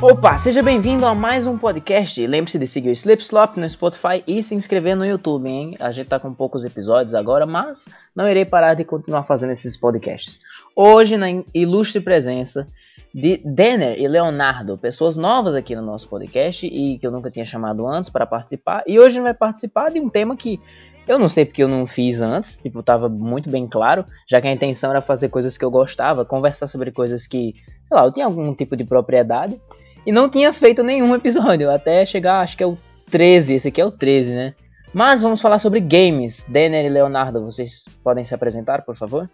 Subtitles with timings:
[0.00, 2.24] Opa, seja bem-vindo a mais um podcast.
[2.24, 5.76] Lembre-se de seguir o Slipslop no Spotify e se inscrever no YouTube, hein?
[5.80, 9.76] A gente tá com poucos episódios agora, mas não irei parar de continuar fazendo esses
[9.76, 10.40] podcasts.
[10.76, 12.64] Hoje, na ilustre presença
[13.12, 17.44] de Denner e Leonardo, pessoas novas aqui no nosso podcast e que eu nunca tinha
[17.44, 18.84] chamado antes para participar.
[18.86, 20.60] E hoje vai participar de um tema que
[21.08, 24.46] eu não sei porque eu não fiz antes, tipo, tava muito bem claro, já que
[24.46, 28.12] a intenção era fazer coisas que eu gostava, conversar sobre coisas que, sei lá, eu
[28.12, 29.60] tinha algum tipo de propriedade
[30.06, 32.78] e não tinha feito nenhum episódio, até chegar, acho que é o
[33.10, 34.54] 13, esse aqui é o 13, né?
[34.92, 36.44] Mas vamos falar sobre games.
[36.48, 39.28] Denner e Leonardo, vocês podem se apresentar, por favor?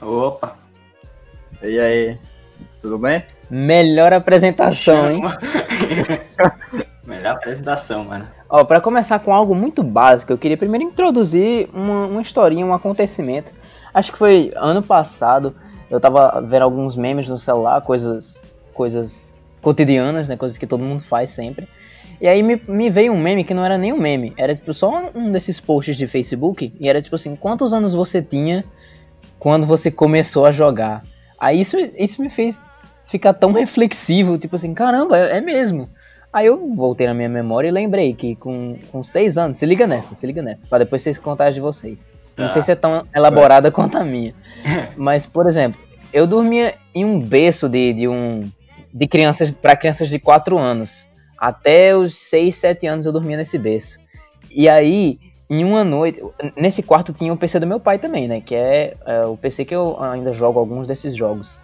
[0.00, 0.56] Opa!
[1.62, 2.18] E aí,
[2.80, 3.22] tudo bem?
[3.50, 5.22] Melhor apresentação, hein?
[7.06, 8.26] Melhor apresentação, mano.
[8.48, 12.72] Ó, para começar com algo muito básico, eu queria primeiro introduzir uma, uma historinha, um
[12.72, 13.52] acontecimento.
[13.92, 15.54] Acho que foi ano passado,
[15.90, 18.42] eu tava vendo alguns memes no celular, coisas,
[18.72, 19.33] coisas
[19.64, 20.36] cotidianas, né?
[20.36, 21.66] Coisas que todo mundo faz sempre.
[22.20, 24.72] E aí me, me veio um meme que não era nem um meme, era tipo
[24.72, 28.64] só um desses posts de Facebook, e era tipo assim, quantos anos você tinha
[29.38, 31.02] quando você começou a jogar?
[31.40, 32.62] Aí isso, isso me fez
[33.04, 35.88] ficar tão reflexivo, tipo assim, caramba, é, é mesmo.
[36.32, 39.86] Aí eu voltei na minha memória e lembrei que com, com seis anos, se liga
[39.86, 42.06] nessa, se liga nessa, pra depois vocês contarem de vocês.
[42.36, 42.66] Não sei tá.
[42.66, 44.34] se é tão elaborada quanto a minha.
[44.96, 45.80] Mas, por exemplo,
[46.12, 48.50] eu dormia em um berço de, de um.
[48.94, 51.08] De crianças para crianças de 4 anos.
[51.36, 53.98] Até os 6, 7 anos eu dormia nesse berço.
[54.48, 55.18] E aí,
[55.50, 56.22] em uma noite.
[56.56, 58.40] Nesse quarto tinha o PC do meu pai também, né?
[58.40, 61.58] Que é, é o PC que eu ainda jogo alguns desses jogos.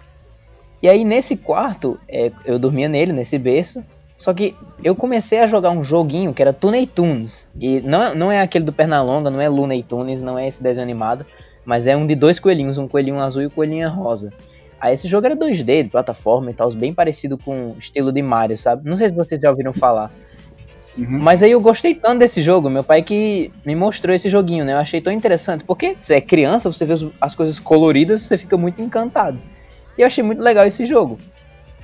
[0.82, 3.84] E aí, nesse quarto, é, eu dormia nele, nesse berço.
[4.16, 7.48] Só que eu comecei a jogar um joguinho que era Tooney Tunes.
[7.58, 10.84] E não, não é aquele do Pernalonga, não é Looney Tunes, não é esse desenho
[10.84, 11.24] animado.
[11.64, 14.32] Mas é um de dois coelhinhos, um coelhinho azul e um coelhinho rosa.
[14.80, 18.22] Aí esse jogo era 2D, de plataforma e tal, bem parecido com o estilo de
[18.22, 18.88] Mario, sabe?
[18.88, 20.10] Não sei se vocês já ouviram falar.
[20.96, 21.18] Uhum.
[21.18, 24.72] Mas aí eu gostei tanto desse jogo, meu pai que me mostrou esse joguinho, né?
[24.72, 28.56] Eu achei tão interessante, porque você é criança, você vê as coisas coloridas, você fica
[28.56, 29.38] muito encantado.
[29.96, 31.18] E eu achei muito legal esse jogo.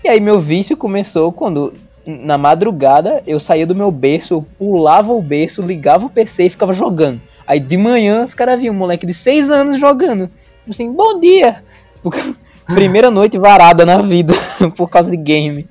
[0.03, 1.75] E aí meu vício começou quando
[2.07, 6.51] na madrugada, eu saía do meu berço, eu pulava o berço, ligava o PC e
[6.51, 7.21] ficava jogando.
[7.47, 10.29] Aí de manhã os caras viam um moleque de 6 anos jogando.
[10.61, 11.63] Tipo assim, bom dia!
[11.95, 12.11] Tipo,
[12.75, 14.33] primeira noite varada na vida
[14.77, 15.69] por causa de game.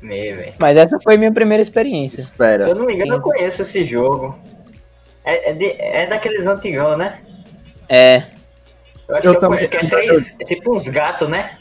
[0.00, 2.20] Me, Mas essa foi minha primeira experiência.
[2.20, 2.64] Espera.
[2.64, 4.38] Se eu não me engano, eu conheço esse jogo.
[5.24, 7.18] É, é, de, é daqueles antigão, né?
[7.88, 8.22] É.
[9.08, 9.68] Eu acho eu que, também...
[9.68, 11.58] que é, três, é tipo uns gatos, né?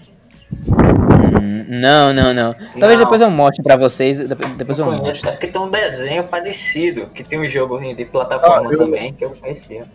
[1.67, 2.53] Não, não, não.
[2.79, 3.05] Talvez não.
[3.05, 4.19] depois eu mostre pra vocês.
[4.19, 5.31] Depois eu, eu mostre.
[5.31, 8.77] Porque tem um desenho parecido, que tem um jogo de plataforma ah, eu...
[8.77, 9.85] também, que eu conhecia.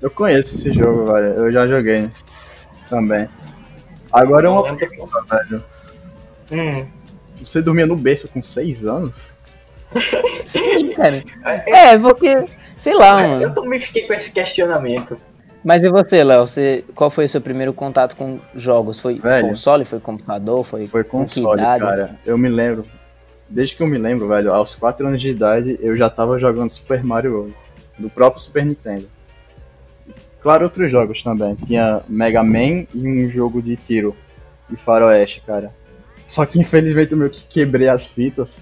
[0.00, 1.26] Eu conheço esse jogo, velho.
[1.34, 2.10] Eu já joguei
[2.88, 3.28] também.
[4.12, 5.64] Agora é uma pergunta, velho.
[6.50, 6.86] Hum.
[7.44, 9.28] Você dormia no berço com 6 anos?
[10.44, 11.22] Sim, cara.
[11.66, 12.44] É, porque.
[12.76, 13.42] Sei lá, mano.
[13.42, 15.18] Eu também fiquei com esse questionamento.
[15.64, 16.46] Mas e você, Léo?
[16.46, 19.00] Você, qual foi o seu primeiro contato com jogos?
[19.00, 19.84] Foi velho, console?
[19.84, 20.64] Foi computador?
[20.64, 22.18] Foi, foi console, cara.
[22.24, 22.86] Eu me lembro.
[23.48, 26.70] Desde que eu me lembro, velho, aos 4 anos de idade, eu já tava jogando
[26.70, 27.56] Super Mario World.
[27.98, 29.08] Do próprio Super Nintendo.
[30.40, 31.54] Claro, outros jogos também.
[31.56, 34.16] Tinha Mega Man e um jogo de tiro.
[34.70, 35.68] E faroeste, cara.
[36.26, 38.60] Só que infelizmente eu meio que quebrei as fitas.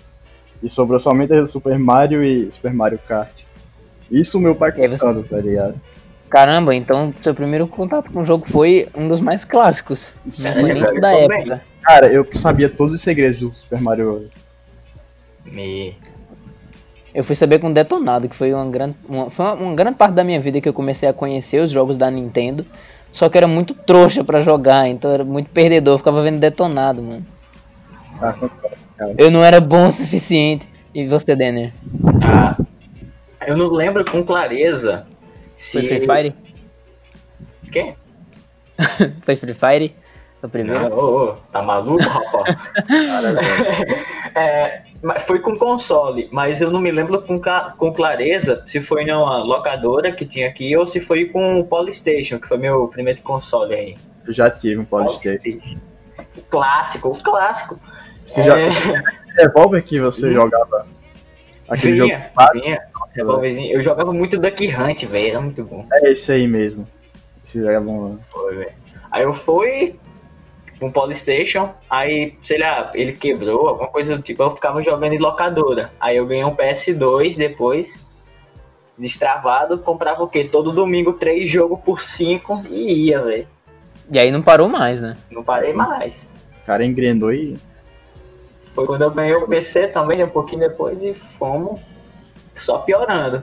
[0.63, 3.43] E sobrou somente Super Mario e Super Mario Kart.
[4.11, 5.29] Isso meu pai contando, você...
[5.29, 5.81] tá ligado?
[6.29, 10.15] Caramba, então seu primeiro contato com o jogo foi um dos mais clássicos.
[10.29, 11.63] Sim, é, da época.
[11.83, 14.29] Cara, eu sabia todos os segredos do Super Mario.
[15.45, 15.97] Me.
[17.17, 20.13] Eu fui saber com Detonado, que foi uma grande, uma, foi uma, uma, grande parte
[20.13, 22.67] da minha vida que eu comecei a conhecer os jogos da Nintendo.
[23.11, 27.03] Só que era muito trouxa para jogar, então era muito perdedor, eu ficava vendo Detonado,
[27.03, 27.27] mano.
[28.21, 28.35] Ah,
[29.17, 30.69] eu não era bom o suficiente.
[30.95, 31.73] E você, Denner?
[32.23, 32.55] Ah,
[33.47, 35.07] eu não lembro com clareza
[35.55, 36.35] se Foi Free Fire?
[37.73, 37.97] Quem?
[39.23, 39.97] Foi Free Fire?
[40.47, 40.89] O primeiro?
[40.89, 42.57] Não, ô, ô, tá maluco, rapaz?
[44.37, 44.83] é,
[45.27, 47.41] foi com console, mas eu não me lembro com,
[47.77, 52.39] com clareza se foi numa locadora que tinha aqui ou se foi com o Polystation,
[52.39, 53.97] que foi meu primeiro console aí.
[54.25, 55.39] Eu já tive um Polystation.
[55.43, 55.81] Polystation.
[56.49, 57.81] Clássico, o clássico.
[58.25, 58.45] Você é...
[58.45, 59.03] já.
[59.37, 60.87] Revolver que você jogava
[61.69, 62.53] aquele vinha, jogo?
[62.53, 62.81] Vinha.
[63.17, 63.73] Revolverzinho.
[63.73, 65.31] Eu jogava muito Duck Hunt, velho.
[65.31, 65.85] Era muito bom.
[65.93, 66.87] É esse aí mesmo.
[67.45, 68.19] Esse jogo é bom.
[68.31, 68.73] Foi, velho.
[69.11, 69.99] Aí eu fui
[70.81, 75.19] um Polystation, aí, sei lá, ele quebrou, alguma coisa do tipo, eu ficava jogando em
[75.19, 75.91] locadora.
[76.01, 78.05] Aí eu ganhei um PS2 depois,
[78.99, 80.45] destravado, comprava o quê?
[80.45, 83.49] Todo domingo três jogos por cinco e ia, velho.
[84.11, 85.17] E aí não parou mais, né?
[85.31, 86.31] Não parei mais.
[86.63, 87.57] O cara engrenou e.
[88.75, 91.81] Foi quando eu ganhei o PC também, um pouquinho depois, e fomos
[92.55, 93.43] só piorando.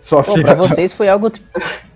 [0.00, 1.30] Só Pô, pra vocês foi algo.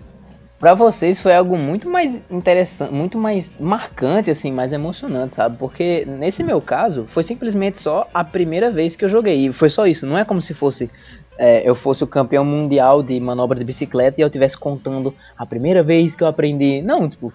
[0.61, 5.57] Pra vocês foi algo muito mais interessante, muito mais marcante, assim, mais emocionante, sabe?
[5.57, 9.47] Porque nesse meu caso, foi simplesmente só a primeira vez que eu joguei.
[9.47, 10.05] E foi só isso.
[10.05, 10.87] Não é como se fosse.
[11.35, 15.47] é, eu fosse o campeão mundial de manobra de bicicleta e eu estivesse contando a
[15.47, 16.83] primeira vez que eu aprendi.
[16.83, 17.33] Não, tipo.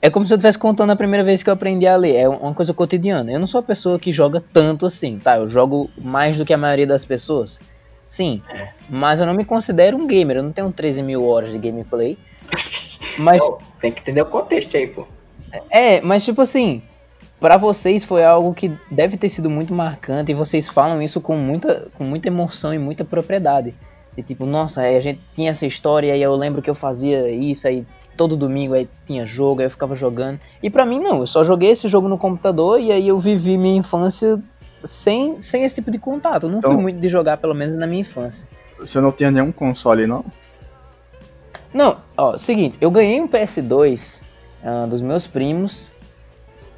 [0.00, 2.16] É como se eu estivesse contando a primeira vez que eu aprendi a ler.
[2.16, 3.30] É uma coisa cotidiana.
[3.30, 5.36] Eu não sou a pessoa que joga tanto assim, tá?
[5.36, 7.60] Eu jogo mais do que a maioria das pessoas.
[8.04, 8.42] Sim.
[8.52, 8.70] É.
[8.90, 10.38] Mas eu não me considero um gamer.
[10.38, 12.18] Eu não tenho 13 mil horas de gameplay.
[13.18, 15.06] Mas, Pô, tem que entender o contexto aí, pô.
[15.70, 16.82] é, mas tipo assim,
[17.40, 21.36] pra vocês foi algo que deve ter sido muito marcante e vocês falam isso com
[21.36, 23.74] muita, com muita emoção e muita propriedade.
[24.16, 27.30] E tipo, nossa, aí a gente tinha essa história e eu lembro que eu fazia
[27.30, 30.38] isso aí todo domingo aí tinha jogo, aí eu ficava jogando.
[30.62, 33.56] E pra mim não, eu só joguei esse jogo no computador e aí eu vivi
[33.56, 34.38] minha infância
[34.84, 36.44] sem, sem esse tipo de contato.
[36.46, 38.46] Eu não fui Então- muito de jogar, pelo menos na minha infância.
[38.78, 40.24] Você não tinha nenhum console, não?
[41.72, 44.20] Não, ó, seguinte, eu ganhei um PS2
[44.62, 45.92] ah, dos meus primos,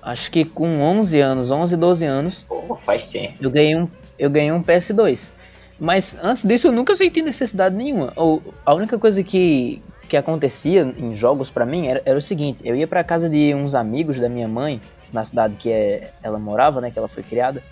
[0.02, 3.34] acho que com 11 anos, 11, 12 anos, Pô, faz tempo.
[3.40, 3.88] eu ganhei um,
[4.18, 5.30] eu ganhei um PS2.
[5.78, 8.12] Mas antes disso eu nunca senti necessidade nenhuma.
[8.14, 12.62] Ou a única coisa que, que acontecia em jogos pra mim era, era o seguinte,
[12.64, 14.80] eu ia pra casa de uns amigos da minha mãe,
[15.12, 17.62] na cidade que é, ela morava, né, que ela foi criada.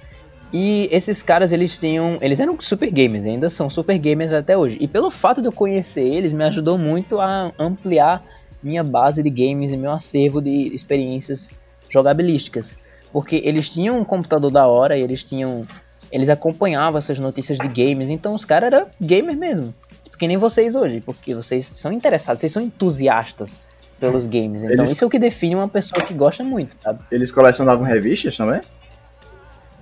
[0.52, 2.18] E esses caras, eles tinham.
[2.20, 4.76] Eles eram super gamers, ainda são super gamers até hoje.
[4.80, 8.22] E pelo fato de eu conhecer eles, me ajudou muito a ampliar
[8.62, 11.50] minha base de games e meu acervo de experiências
[11.88, 12.74] jogabilísticas.
[13.12, 15.66] Porque eles tinham um computador da hora e eles tinham.
[16.10, 19.74] Eles acompanhavam essas notícias de games, então os caras eram gamer mesmo.
[20.02, 23.62] Tipo, que nem vocês hoje, porque vocês são interessados, vocês são entusiastas
[23.98, 24.62] pelos games.
[24.64, 27.00] Então Eles- isso é o que define uma pessoa que gosta muito, sabe?
[27.10, 28.60] Eles colecionavam revistas também?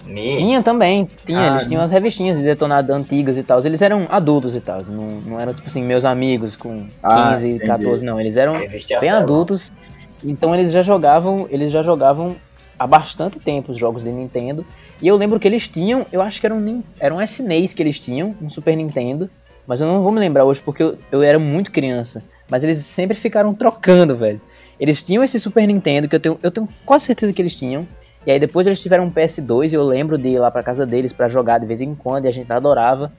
[0.04, 0.36] Me...
[0.36, 3.64] Tinha também, tinha, Ah, eles tinham as revistinhas de detonado antigas e tal.
[3.64, 7.36] Eles eram adultos e tal, não, não eram tipo assim, meus amigos com 15, Ah,
[7.36, 7.66] entendi.
[7.66, 8.18] 14, não.
[8.18, 8.60] Eles eram
[9.00, 9.70] bem adultos.
[10.24, 12.36] Então eles já jogavam, eles já jogavam
[12.78, 14.64] há bastante tempo os jogos de Nintendo.
[15.00, 17.82] E eu lembro que eles tinham, eu acho que era um, era um SNES que
[17.82, 19.30] eles tinham, um Super Nintendo.
[19.66, 22.22] Mas eu não vou me lembrar hoje porque eu, eu era muito criança.
[22.50, 24.40] Mas eles sempre ficaram trocando, velho.
[24.78, 27.86] Eles tinham esse Super Nintendo que eu tenho, eu tenho quase certeza que eles tinham.
[28.26, 30.84] E aí depois eles tiveram um PS2 e eu lembro de ir lá pra casa
[30.84, 33.10] deles pra jogar de vez em quando e a gente adorava.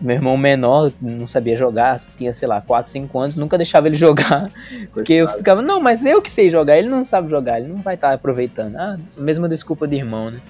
[0.00, 3.96] Meu irmão menor não sabia jogar, tinha, sei lá, 4, 5 anos, nunca deixava ele
[3.96, 4.50] jogar.
[4.92, 7.78] Porque eu ficava, não, mas eu que sei jogar, ele não sabe jogar, ele não
[7.82, 8.76] vai estar aproveitando.
[8.76, 10.40] Ah, mesma desculpa de irmão, né?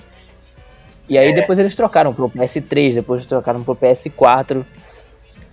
[1.08, 1.32] E aí É.
[1.32, 4.64] depois eles trocaram pro PS3, depois trocaram pro PS4.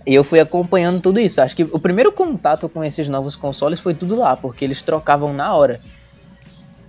[0.06, 1.40] E eu fui acompanhando tudo isso.
[1.40, 5.32] Acho que o primeiro contato com esses novos consoles foi tudo lá, porque eles trocavam
[5.32, 5.80] na hora.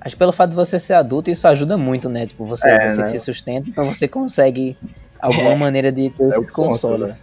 [0.08, 2.26] Acho que pelo fato de você ser adulto, isso ajuda muito, né?
[2.26, 3.04] Tipo, você, É, você né?
[3.04, 4.78] que se sustenta, então você consegue
[5.20, 5.56] alguma É.
[5.56, 7.22] maneira de ter É ponto, consoles.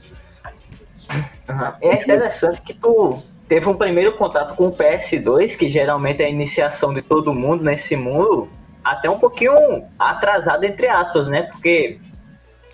[1.81, 6.28] É interessante que tu teve um primeiro contato com o PS2, que geralmente é a
[6.28, 8.50] iniciação de todo mundo nesse mundo,
[8.84, 11.44] até um pouquinho atrasado, entre aspas, né?
[11.44, 11.98] Porque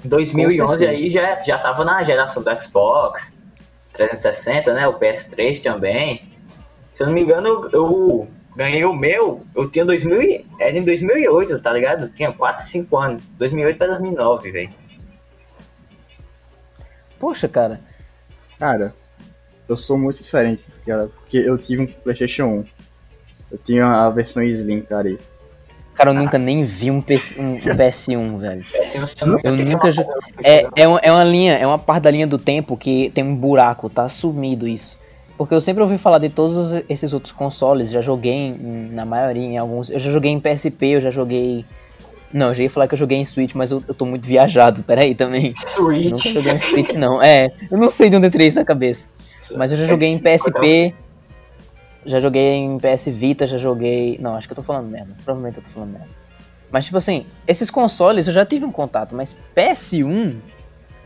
[0.05, 0.91] 2011 certeza.
[0.91, 3.37] aí já, já tava na geração do Xbox
[3.93, 4.89] 360, né?
[4.89, 6.33] O PS3 também.
[6.95, 10.77] Se eu não me engano, eu, eu ganhei o meu, eu tinha 2000, e- era
[10.77, 12.05] em 2008, tá ligado?
[12.05, 13.23] Eu tinha 4, 5 anos.
[13.39, 14.71] 2008 pra 2009, velho.
[17.19, 17.81] Poxa, cara.
[18.59, 18.95] Cara,
[19.69, 22.65] eu sou muito diferente, cara, porque eu tive um PlayStation 1.
[23.53, 25.09] Eu tinha a versão Slim, cara.
[25.11, 25.19] e-
[25.95, 28.65] Cara, eu nunca nem vi um, PC, um PS1, velho.
[29.45, 29.91] Eu tenho nunca
[30.43, 33.23] É, é, uma, é uma linha, é uma parte da linha do tempo que tem
[33.25, 34.99] um buraco, tá sumido isso.
[35.41, 39.07] Porque eu sempre ouvi falar de todos os- esses outros consoles, já joguei em- na
[39.07, 39.89] maioria, em alguns.
[39.89, 41.65] Eu já joguei em PSP, eu já joguei.
[42.31, 44.29] Não, eu já ia falar que eu joguei em Switch, mas eu, eu tô muito
[44.29, 45.55] viajado, peraí também.
[45.57, 46.11] Switch.
[46.11, 47.23] Nunca joguei em Switch, não.
[47.23, 49.07] É, eu não sei de onde eu tirei isso na cabeça.
[49.57, 50.95] Mas eu já joguei em PSP,
[52.05, 54.19] já joguei em PS Vita, já joguei.
[54.21, 55.17] Não, acho que eu tô falando merda.
[55.25, 56.09] Provavelmente eu tô falando merda.
[56.71, 60.35] Mas, tipo assim, esses consoles eu já tive um contato, mas PS1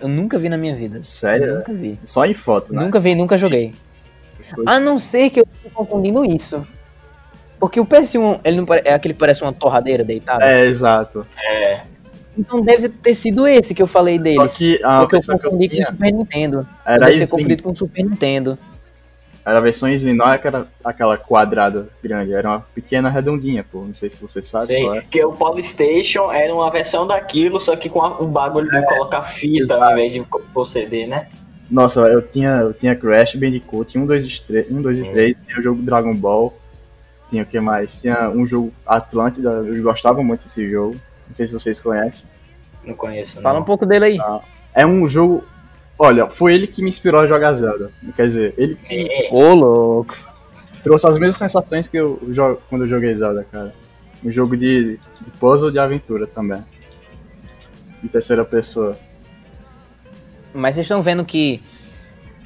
[0.00, 0.98] eu nunca vi na minha vida.
[1.04, 1.46] Sério?
[1.46, 2.00] Eu nunca vi.
[2.02, 2.82] Só em foto, né?
[2.82, 3.72] Nunca vi, nunca joguei.
[4.66, 6.66] A não ser que eu tô confundindo isso.
[7.58, 10.44] Porque o PS1, ele não pare- é aquele que parece uma torradeira deitada.
[10.44, 11.26] É, exato.
[11.38, 11.82] É,
[12.36, 14.52] Então deve ter sido esse que eu falei deles.
[14.52, 16.68] Só que a porque eu versão que eu confundi com o tinha Super Nintendo.
[16.84, 17.26] era eu devo ter Slim.
[17.28, 18.58] confundido com o Super Nintendo.
[19.46, 20.34] Era a versão Slim, não era
[20.82, 23.82] aquela, quadrada grande, era uma pequena redondinha, pô.
[23.84, 24.88] Não sei se você sabe sei.
[24.88, 25.02] é.
[25.02, 29.74] Que o Polystation era uma versão daquilo, só que com o bagulho de colocar fita
[29.76, 31.28] ao invés de pôr CD, né?
[31.74, 35.10] Nossa, eu tinha, eu tinha Crash Bandicoot, 1, 2 e 3, 1, 2 e Hum.
[35.12, 36.56] 3, tinha o jogo Dragon Ball,
[37.28, 38.00] tinha o que mais?
[38.00, 40.94] Tinha um jogo Atlântida, eu gostava muito desse jogo.
[41.26, 42.28] Não sei se vocês conhecem.
[42.84, 43.42] Não conheço, não.
[43.42, 44.18] Fala um pouco dele aí.
[44.20, 44.38] Ah.
[44.72, 45.42] É um jogo.
[45.98, 47.90] Olha, foi ele que me inspirou a jogar Zelda.
[48.14, 50.14] Quer dizer, ele que É, Ô, louco.
[50.84, 53.74] trouxe as mesmas sensações que eu jogo quando eu joguei Zelda, cara.
[54.24, 56.60] Um jogo de, de puzzle de aventura também.
[58.02, 58.96] Em terceira pessoa.
[60.54, 61.60] Mas vocês estão vendo que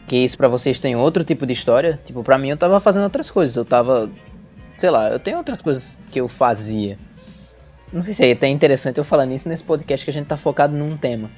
[0.09, 2.01] que isso pra vocês tem outro tipo de história?
[2.05, 3.55] Tipo, pra mim eu tava fazendo outras coisas.
[3.55, 4.11] Eu tava,
[4.79, 6.99] sei lá, eu tenho outras coisas que eu fazia.
[7.93, 10.37] Não sei se é até interessante eu falar nisso nesse podcast que a gente tá
[10.37, 11.31] focado num tema.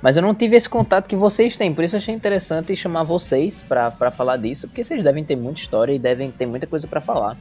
[0.00, 3.04] Mas eu não tive esse contato que vocês têm, por isso eu achei interessante chamar
[3.04, 6.86] vocês pra falar disso, porque vocês devem ter muita história e devem ter muita coisa
[6.86, 7.38] pra falar.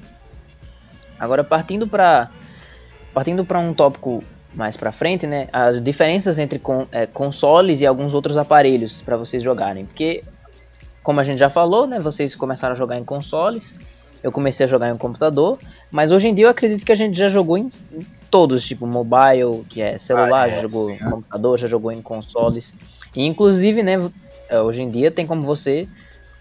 [1.19, 2.29] Agora partindo pra
[3.13, 4.23] partindo para um tópico
[4.55, 9.17] mais pra frente, né, as diferenças entre con- é, consoles e alguns outros aparelhos pra
[9.17, 10.23] vocês jogarem, porque
[11.03, 13.75] como a gente já falou, né, vocês começaram a jogar em consoles,
[14.23, 15.59] eu comecei a jogar em um computador,
[15.91, 18.87] mas hoje em dia eu acredito que a gente já jogou em, em todos, tipo
[18.87, 22.73] mobile, que é celular, Ah, é, já jogou sim, em computador, já jogou em consoles.
[23.15, 23.93] E inclusive, né,
[24.49, 25.87] eh, hoje em dia tem como você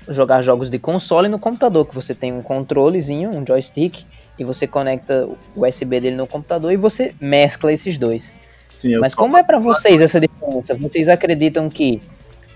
[0.09, 4.05] jogar jogos de console no computador, que você tem um controlezinho, um joystick,
[4.43, 8.35] e você conecta o USB dele no computador e você mescla esses dois.
[8.69, 10.75] Sim, Mas como é pra vocês essa diferença?
[10.75, 12.03] Vocês acreditam que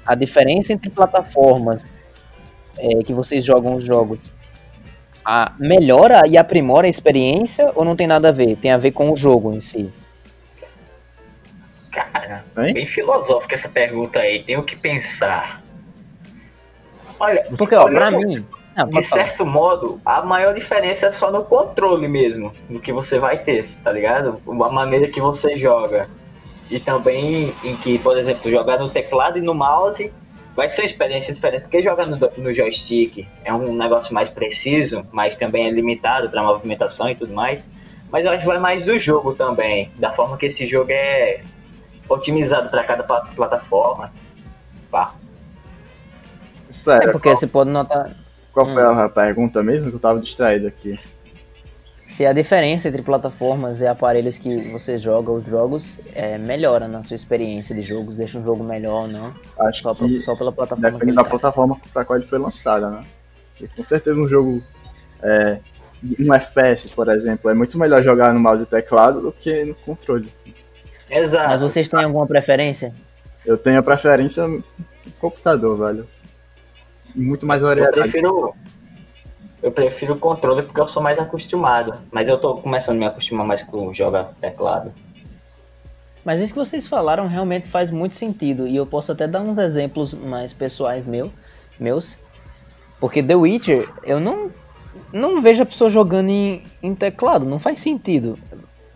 [0.04, 1.94] a diferença entre plataformas
[2.78, 4.32] é, que vocês jogam os jogos
[5.24, 8.56] a, melhora e aprimora a experiência ou não tem nada a ver?
[8.56, 9.92] Tem a ver com o jogo em si?
[11.92, 12.74] Cara, Hein?
[12.74, 14.42] bem filosófica essa pergunta aí.
[14.42, 15.62] Tenho que pensar.
[17.18, 18.44] Olha, Porque, ó, pra mim.
[18.76, 19.24] Não, De pode falar.
[19.24, 23.66] certo modo, a maior diferença é só no controle mesmo, do que você vai ter,
[23.82, 24.40] tá ligado?
[24.46, 26.08] A maneira que você joga.
[26.70, 30.12] E também em que, por exemplo, jogar no teclado e no mouse
[30.54, 35.06] vai ser uma experiência diferente, porque jogar no, no joystick é um negócio mais preciso,
[35.12, 37.66] mas também é limitado para movimentação e tudo mais.
[38.10, 41.40] Mas eu acho que vai mais do jogo também, da forma que esse jogo é
[42.08, 44.12] otimizado para cada pla- plataforma.
[44.90, 45.14] Pá.
[47.00, 48.10] É porque você pode notar
[48.56, 50.98] qual foi a pergunta mesmo que eu tava distraído aqui?
[52.06, 57.02] se a diferença entre plataformas e aparelhos que você joga os jogos é, melhora na
[57.04, 60.36] sua experiência de jogos, deixa um jogo melhor ou não, Acho só, que pra- só
[60.36, 61.30] pela plataforma depende da tá.
[61.30, 63.04] plataforma pra qual ele foi lançado, né?
[63.60, 64.62] E com certeza um jogo.
[65.20, 65.58] É,
[66.02, 69.64] de- um FPS, por exemplo, é muito melhor jogar no mouse e teclado do que
[69.64, 70.28] no controle.
[71.10, 71.48] Exato.
[71.48, 72.94] Mas vocês têm alguma preferência?
[73.44, 74.62] Eu tenho a preferência no
[75.20, 76.06] computador, velho.
[77.16, 77.96] Muito mais Eu variedade.
[77.98, 78.54] prefiro.
[79.62, 81.94] Eu prefiro o controle porque eu sou mais acostumado.
[82.12, 84.92] Mas eu tô começando a me acostumar mais com jogar teclado.
[86.24, 88.66] Mas isso que vocês falaram realmente faz muito sentido.
[88.68, 91.32] E eu posso até dar uns exemplos mais pessoais meu,
[91.80, 92.18] meus.
[93.00, 94.50] Porque The Witcher, eu não,
[95.12, 97.46] não vejo a pessoa jogando em, em teclado.
[97.46, 98.38] Não faz sentido.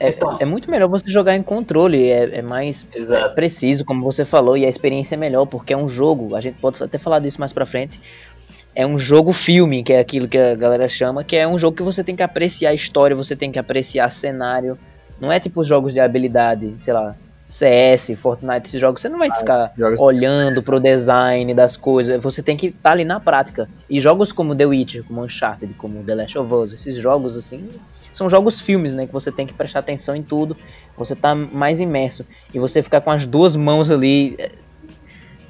[0.00, 0.38] É, Então.
[0.40, 2.10] é muito melhor você jogar em controle.
[2.10, 2.86] É, é mais
[3.34, 4.56] preciso, como você falou.
[4.56, 6.34] E a experiência é melhor, porque é um jogo.
[6.34, 8.00] A gente pode até falar disso mais pra frente.
[8.74, 11.22] É um jogo filme, que é aquilo que a galera chama.
[11.22, 14.10] Que é um jogo que você tem que apreciar a história, você tem que apreciar
[14.10, 14.78] cenário.
[15.20, 17.14] Não é tipo jogos de habilidade, sei lá,
[17.50, 19.00] CS, Fortnite, esses jogos.
[19.00, 22.22] Você não vai ficar jogos- olhando pro design das coisas.
[22.22, 23.68] Você tem que estar ali na prática.
[23.88, 27.68] E jogos como The Witcher, como Uncharted, como The Last of Us, esses jogos assim,
[28.12, 29.06] são jogos filmes, né?
[29.06, 30.56] Que você tem que prestar atenção em tudo.
[30.96, 32.24] Você tá mais imerso.
[32.54, 34.52] E você ficar com as duas mãos ali eh,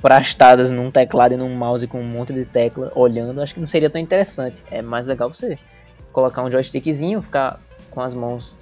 [0.00, 3.66] prastadas num teclado e num mouse com um monte de tecla olhando, acho que não
[3.66, 4.62] seria tão interessante.
[4.70, 5.58] É mais legal você
[6.12, 8.56] colocar um joystickzinho, ficar com as mãos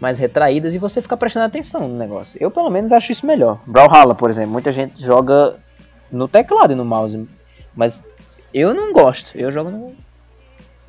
[0.00, 2.38] mais retraídas e você ficar prestando atenção no negócio.
[2.40, 3.60] Eu, pelo menos, acho isso melhor.
[3.66, 5.56] Brawlhalla, por exemplo, muita gente joga
[6.10, 7.28] no teclado e no mouse,
[7.76, 8.04] mas
[8.52, 9.36] eu não gosto.
[9.36, 9.94] Eu jogo no,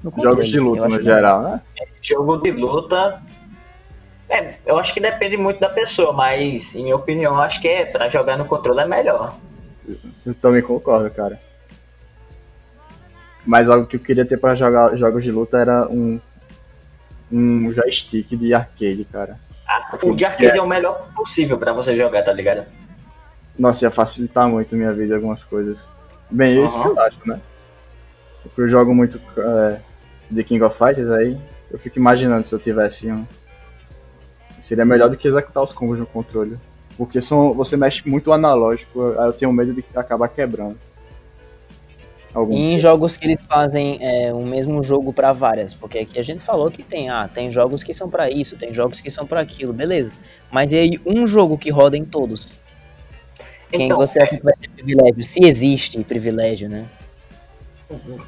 [0.02, 0.38] no controle.
[0.38, 1.62] Jogos de Eu luta acho no geral, né?
[2.02, 3.22] Jogo de luta.
[4.30, 7.68] É, eu acho que depende muito da pessoa, mas em minha opinião, eu acho que
[7.68, 9.36] é para jogar no controle é melhor.
[10.26, 11.38] Eu também concordo, cara.
[13.46, 16.20] Mas algo que eu queria ter pra jogar jogos de luta era um,
[17.32, 19.40] um joystick de arcade, cara.
[19.68, 22.66] Ah, O de arcade é o melhor possível para você jogar, tá ligado?
[23.58, 25.92] Nossa, ia facilitar muito minha vida algumas coisas.
[26.30, 27.40] Bem, é isso que eu acho, né?
[28.44, 29.80] Porque eu jogo muito é,
[30.34, 31.38] The King of Fighters aí,
[31.70, 33.26] eu fico imaginando se eu tivesse um.
[34.60, 36.58] Seria melhor do que executar os combos no controle.
[36.98, 40.78] Porque são, você mexe muito analógico, aí eu tenho medo de acabar quebrando.
[42.34, 46.18] Algum E em jogos que eles fazem é, o mesmo jogo pra várias, porque aqui
[46.18, 49.10] a gente falou que tem, ah, tem jogos que são pra isso, tem jogos que
[49.10, 50.12] são pra aquilo, beleza.
[50.50, 52.60] Mas e aí um jogo que roda em todos?
[53.70, 55.24] Quem Então, você acha que vai ter privilégio?
[55.24, 56.86] Se existe privilégio, né?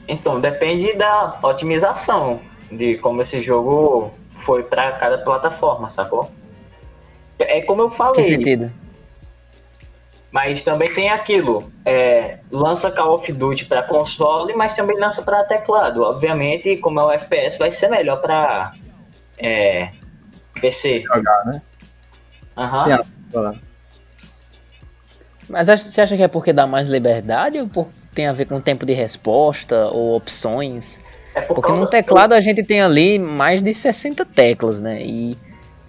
[0.07, 2.39] Então, depende da otimização
[2.71, 6.29] de como esse jogo foi para cada plataforma, sacou?
[7.39, 8.71] É como eu Que falei, sentido?
[10.33, 11.71] Mas também tem aquilo.
[11.85, 16.01] é, lança Call of Duty para console, mas também lança para teclado.
[16.01, 18.73] Obviamente, como é o FPS, vai ser melhor para
[19.37, 19.91] é,
[20.59, 21.01] PC.
[21.01, 21.61] Jogar, né?
[22.57, 22.79] Aham.
[22.79, 23.55] Sim, ah, falar.
[25.47, 28.59] Mas você acha que é porque dá mais liberdade ou por, tem a ver com
[28.59, 30.99] tempo de resposta ou opções?
[31.35, 34.99] É por Porque no teclado a gente tem ali mais de 60 teclas, né?
[35.03, 35.37] E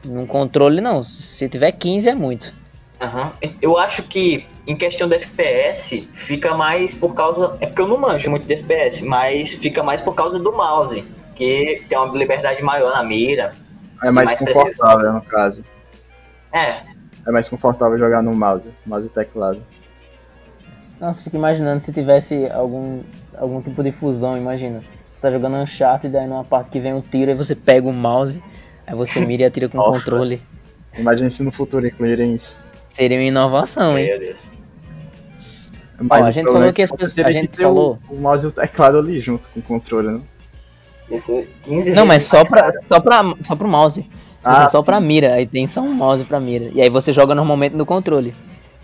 [0.04, 2.63] no controle não, se tiver 15 é muito.
[3.04, 3.32] Aham.
[3.60, 7.56] Eu acho que em questão de FPS fica mais por causa.
[7.60, 11.04] É porque eu não manjo muito de FPS, mas fica mais por causa do mouse.
[11.34, 13.54] Que tem uma liberdade maior na mira.
[14.02, 15.64] É mais Mais confortável, no caso.
[16.52, 16.82] É,
[17.26, 19.60] É mais confortável jogar no mouse, mouse e teclado.
[21.00, 23.02] Nossa, fico imaginando se tivesse algum,
[23.36, 24.82] algum tipo de fusão, imagina.
[25.12, 27.92] Você tá jogando Uncharted, daí numa parte que vem um tiro, aí você pega o
[27.92, 28.42] mouse,
[28.86, 30.40] aí você mira e atira com o controle.
[30.96, 32.64] Imagina se no futuro incluírem isso.
[32.94, 34.06] Seria uma inovação, hein?
[34.06, 34.38] meu Deus.
[36.00, 38.20] Mas a o gente falou é que as você pessoas- a gente falou- O, o
[38.20, 40.20] mouse e o teclado ali junto com o controle, né?
[41.10, 44.08] Esse 15 Não, mas só pra, só pra, só pro mouse.
[44.44, 44.84] Ah, Ah, só sim.
[44.84, 46.70] pra mira, aí tem só um mouse pra mira.
[46.72, 48.32] E aí você joga normalmente no controle.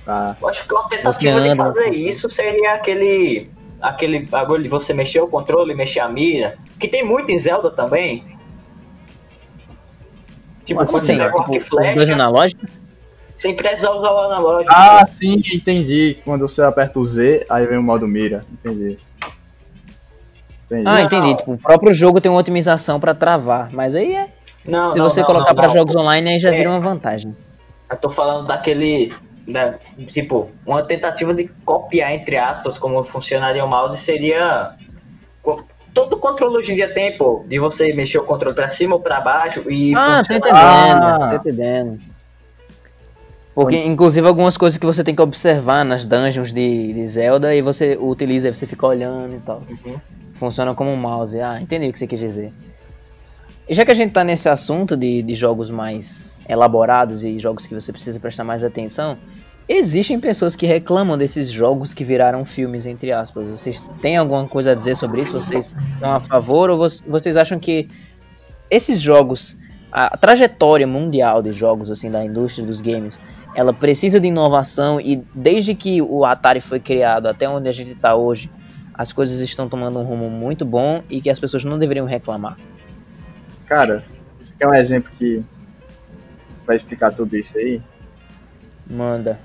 [0.04, 0.36] Tá.
[0.40, 3.48] Eu acho que uma Você tentativa de anda- fazer isso seria aquele.
[3.80, 6.58] aquele bagulho de você mexer o controle, mexer a mira.
[6.78, 8.24] Que tem muito em Zelda também.
[10.64, 12.70] Tipo, você Assim, tipo, e os dois flecha, analógicos.
[13.40, 14.70] Sem precisar usar o analógico.
[14.76, 16.18] Ah, sim, entendi.
[16.26, 18.44] Quando você aperta o Z, aí vem o modo mira.
[18.52, 18.98] Entendi.
[20.66, 20.84] Entendi.
[20.86, 21.34] Ah, entendi.
[21.36, 23.70] Tipo, o próprio jogo tem uma otimização pra travar.
[23.72, 24.28] Mas aí é.
[24.66, 25.68] Não, Se não, você não, colocar não.
[25.70, 26.58] jogos online, aí já É.
[26.58, 27.34] vira uma vantagem.
[27.90, 29.12] Eu tô falando daquele.
[29.48, 29.74] da-
[30.06, 34.72] tipo, uma tentativa de copiar, entre aspas, como funcionaria o mouse seria.
[35.94, 39.00] Todo controle hoje em dia tem, pô, de você mexer o controle pra cima ou
[39.00, 39.92] pra baixo e.
[39.96, 40.88] Ah, tô funcionar.
[40.88, 41.28] entendendo, Ah.
[41.30, 42.09] tô entendendo.
[43.54, 47.60] Porque, inclusive, algumas coisas que você tem que observar nas dungeons de, de Zelda e
[47.60, 49.62] você utiliza, aí você fica olhando e tal.
[49.84, 49.96] Uhum.
[50.32, 51.38] Funciona como um mouse.
[51.40, 52.52] Ah, entendi o que você quis dizer.
[53.68, 57.66] E já que a gente tá nesse assunto de, de jogos mais elaborados e jogos
[57.66, 59.18] que você precisa prestar mais atenção,
[59.68, 63.50] existem pessoas que reclamam desses jogos que viraram filmes, entre aspas.
[63.50, 65.32] Vocês têm alguma coisa a dizer sobre isso?
[65.32, 67.88] Vocês são a favor ou vo- vocês acham que
[68.70, 69.56] esses jogos,
[69.92, 73.20] a trajetória mundial de jogos assim da indústria dos games,
[73.54, 77.92] ela precisa de inovação e desde que o Atari foi criado até onde a gente
[77.92, 78.50] está hoje,
[78.94, 82.56] as coisas estão tomando um rumo muito bom e que as pessoas não deveriam reclamar.
[83.66, 84.04] Cara,
[84.40, 85.42] esse aqui é um exemplo que
[86.66, 87.80] vai explicar tudo isso aí.
[88.88, 89.38] Manda.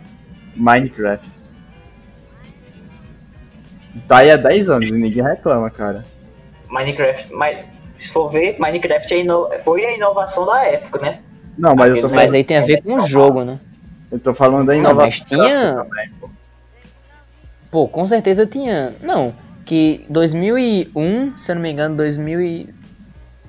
[0.55, 1.29] Minecraft.
[4.07, 6.03] Tá aí há 10 anos e ninguém reclama, cara.
[6.69, 7.65] Minecraft, mas
[7.97, 11.21] se for ver, Minecraft é ino- foi a inovação da época, né?
[11.57, 13.59] Não, mas eu tô Mas falando, Mas aí tem a ver com o jogo, né?
[14.11, 15.05] Eu tô falando da Não, inovação.
[15.05, 16.29] mas tinha- também, pô.
[17.71, 18.93] Pô, com certeza tinha.
[19.01, 19.33] Não,
[19.65, 22.69] que 2001, se eu não me engano, 2000 e...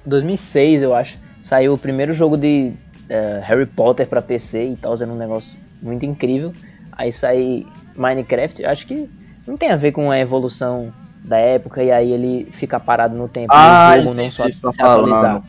[0.04, 2.72] 2006, eu acho, saiu o primeiro jogo de
[3.08, 6.52] eh, Harry Potter pra PC e tal, era um negócio muito incrível.
[6.92, 7.66] Aí sai
[7.96, 9.08] Minecraft, eu acho que
[9.46, 10.92] não tem a ver com a evolução
[11.24, 13.52] da época e aí ele fica parado no tempo.
[13.52, 15.44] Ah, e o jogo não só tá falando.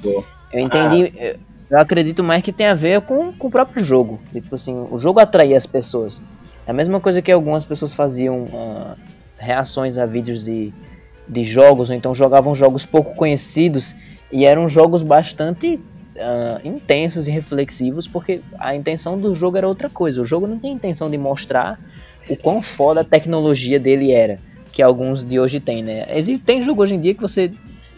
[0.51, 1.13] Eu entendi.
[1.15, 1.35] eu-
[1.69, 4.19] Eu acredito mais que tem a ver com, com o próprio jogo.
[4.31, 6.21] Tipo assim, o jogo atraía as pessoas.
[6.65, 8.95] É a mesma coisa que algumas pessoas faziam ah,
[9.37, 10.73] reações a vídeos de,
[11.27, 13.95] de jogos, ou então jogavam jogos pouco conhecidos
[14.31, 15.79] e eram jogos bastante
[16.17, 20.21] ah, intensos e reflexivos, porque a intenção do jogo era outra coisa.
[20.21, 21.79] O jogo não tem intenção de mostrar
[22.29, 24.39] o quão foda a tecnologia dele era,
[24.71, 26.05] que alguns de hoje tem, né?
[26.15, 27.51] Existe, tem jogo hoje em dia que você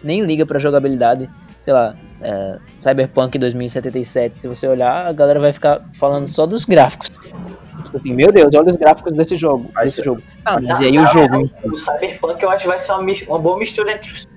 [0.03, 1.29] nem liga pra jogabilidade,
[1.60, 6.65] sei lá, é, Cyberpunk 2077, se você olhar, a galera vai ficar falando só dos
[6.65, 7.10] gráficos.
[7.10, 10.21] Tipo assim, meu Deus, olha os gráficos desse jogo, Mas- desse jogo.
[10.45, 11.38] Ah, mas e aí na o jogo?
[11.38, 14.27] real, O Cyberpunk eu acho que vai ser uma, uma boa mistura entre os.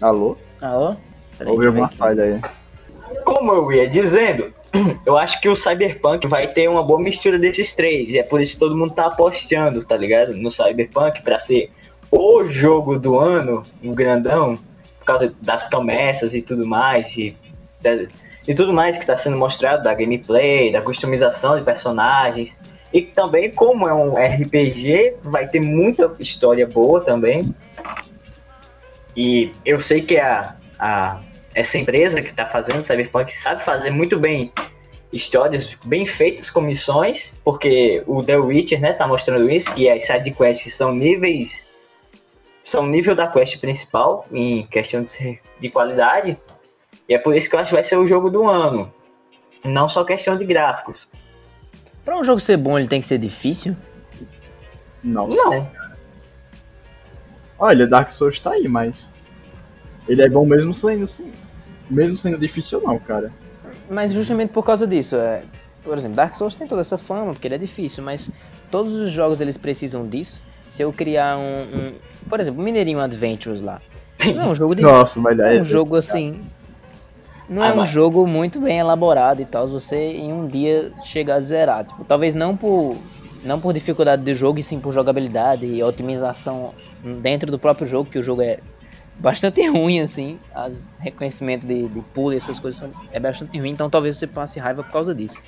[0.00, 0.36] Alô?
[0.60, 0.96] Alô?
[1.46, 1.96] Houve aqui.
[1.96, 2.40] falha aí.
[3.24, 4.52] Como eu ia dizendo,
[5.06, 8.12] eu acho que o Cyberpunk vai ter uma boa mistura desses três.
[8.12, 10.34] E é por isso que todo mundo tá apostando, tá ligado?
[10.34, 11.70] No Cyberpunk pra ser
[12.10, 14.58] o jogo do ano, um grandão,
[15.04, 17.14] por causa das promessas e tudo mais.
[17.16, 17.36] E,
[18.48, 22.58] e tudo mais que está sendo mostrado da gameplay, da customização de personagens.
[22.92, 27.54] E também, como é um RPG, vai ter muita história boa também.
[29.14, 31.20] E eu sei que a, a,
[31.54, 34.52] essa empresa que está fazendo Cyberpunk sabe fazer muito bem
[35.12, 40.04] histórias bem feitas com missões, porque o The Witcher, né, tá mostrando isso, que as
[40.04, 41.63] side quests são níveis
[42.64, 46.36] são nível da quest principal em questão de, ser, de qualidade.
[47.06, 48.92] E é por isso que eu acho que vai ser o jogo do ano.
[49.62, 51.08] Não só questão de gráficos.
[52.04, 53.76] Pra um jogo ser bom, ele tem que ser difícil?
[55.02, 55.50] Não, Não.
[55.50, 55.62] sei.
[57.58, 59.12] Olha, Dark Souls tá aí, mas.
[60.08, 61.32] Ele é bom mesmo sendo assim.
[61.88, 63.30] Mesmo sendo difícil não, cara.
[63.88, 65.44] Mas justamente por causa disso, é,
[65.82, 68.30] por exemplo, Dark Souls tem toda essa fama, porque ele é difícil, mas
[68.70, 70.42] todos os jogos eles precisam disso.
[70.74, 71.94] Se eu criar um, um-
[72.28, 73.80] por exemplo, Mineirinho Adventures lá,
[74.34, 76.44] não é um jogo de Nossa, mas é é um jogo assim,
[77.48, 80.92] não Ah, é um mas- jogo muito bem elaborado e tal, você em um dia
[81.00, 82.96] chegar a zerar, tipo, talvez não por
[83.44, 86.74] não por dificuldade do jogo, e sim por jogabilidade e otimização
[87.22, 88.58] dentro do próprio jogo, que o jogo é
[89.20, 90.40] bastante ruim, assim.
[90.52, 94.26] As reconhecimento de, de pulo e essas coisas são, é bastante ruim, então talvez você
[94.26, 95.40] passe raiva por causa disso.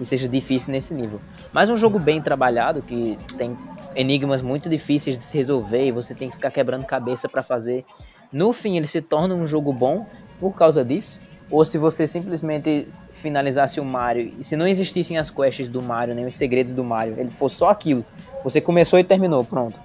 [0.00, 1.20] E seja difícil nesse nível.
[1.52, 3.56] Mas um jogo bem trabalhado, que tem
[3.94, 7.84] enigmas muito difíceis de se resolver e você tem que ficar quebrando cabeça pra fazer.
[8.32, 10.06] No fim, ele se torna um jogo bom
[10.38, 11.20] por causa disso.
[11.50, 16.14] Ou se você simplesmente finalizasse o Mario e se não existissem as quests do Mario,
[16.14, 18.04] nem os segredos do Mario, ele fosse só aquilo.
[18.44, 19.78] Você começou e terminou, pronto.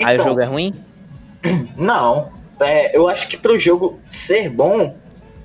[0.00, 0.74] Aí o Então, jogo é ruim?
[1.76, 2.30] Não.
[2.60, 4.96] É, eu acho que pro jogo ser bom,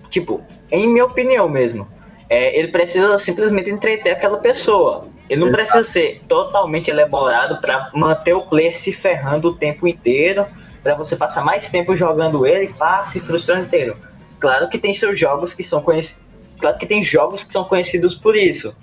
[0.10, 1.88] tipo, em minha opinião mesmo,
[2.32, 5.06] é, ele precisa simplesmente entreter aquela pessoa.
[5.30, 5.64] Ele não Exato.
[5.64, 10.46] precisa ser totalmente elaborado pra manter o player se ferrando o tempo inteiro,
[10.82, 13.98] pra você passar mais tempo jogando ele e pá, se frustrando inteiro.
[14.40, 16.24] Claro que tem seus jogos que são conhecidos.
[16.58, 18.74] Claro que tem jogos que são conhecidos por isso.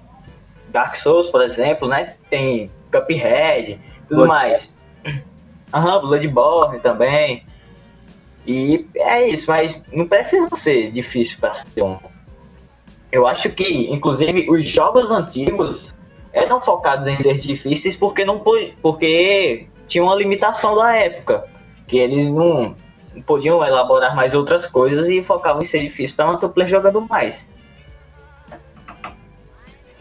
[0.68, 2.16] Dark Souls, por exemplo, né?
[2.28, 4.28] Tem Cuphead, tudo Bloodborne.
[4.28, 4.76] mais.
[5.72, 7.44] Aham, Bloodborne também.
[8.46, 11.96] E é isso, mas não precisa ser difícil para ser um.
[13.10, 15.94] Eu acho que, inclusive, os jogos antigos
[16.32, 21.44] eram focados em ser difíceis porque não po- porque tinha uma limitação da época,
[21.86, 22.76] que eles não
[23.26, 27.00] podiam elaborar mais outras coisas e focavam em ser difícil para manter o player jogando
[27.00, 27.48] mais.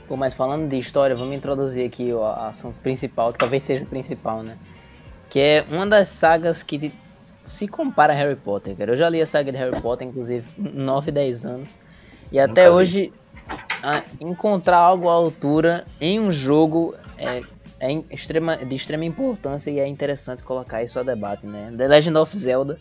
[0.08, 3.84] Pô, mas falando de história, vamos introduzir aqui ó, a ação principal, que talvez seja
[3.84, 4.58] a principal, né?
[5.30, 6.92] Que é uma das sagas que
[7.44, 8.92] se compara a Harry Potter, cara.
[8.92, 11.80] Eu já li a saga de Harry Potter, inclusive, 9, 10 anos.
[12.32, 13.14] E até Nunca hoje,
[14.20, 17.42] encontrar algo à altura em um jogo é,
[17.80, 21.74] é em- extrema, de extrema importância e é interessante colocar isso a debate, né?
[21.76, 22.80] The Legend of Zelda,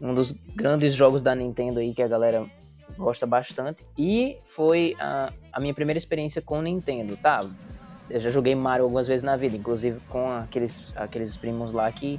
[0.00, 2.44] um dos grandes jogos da Nintendo aí que a galera
[2.96, 3.86] gosta bastante.
[3.96, 7.44] E foi a, a minha primeira experiência com o Nintendo, tá?
[8.08, 12.18] Eu já joguei Mario algumas vezes na vida, inclusive com aqueles, aqueles primos lá que,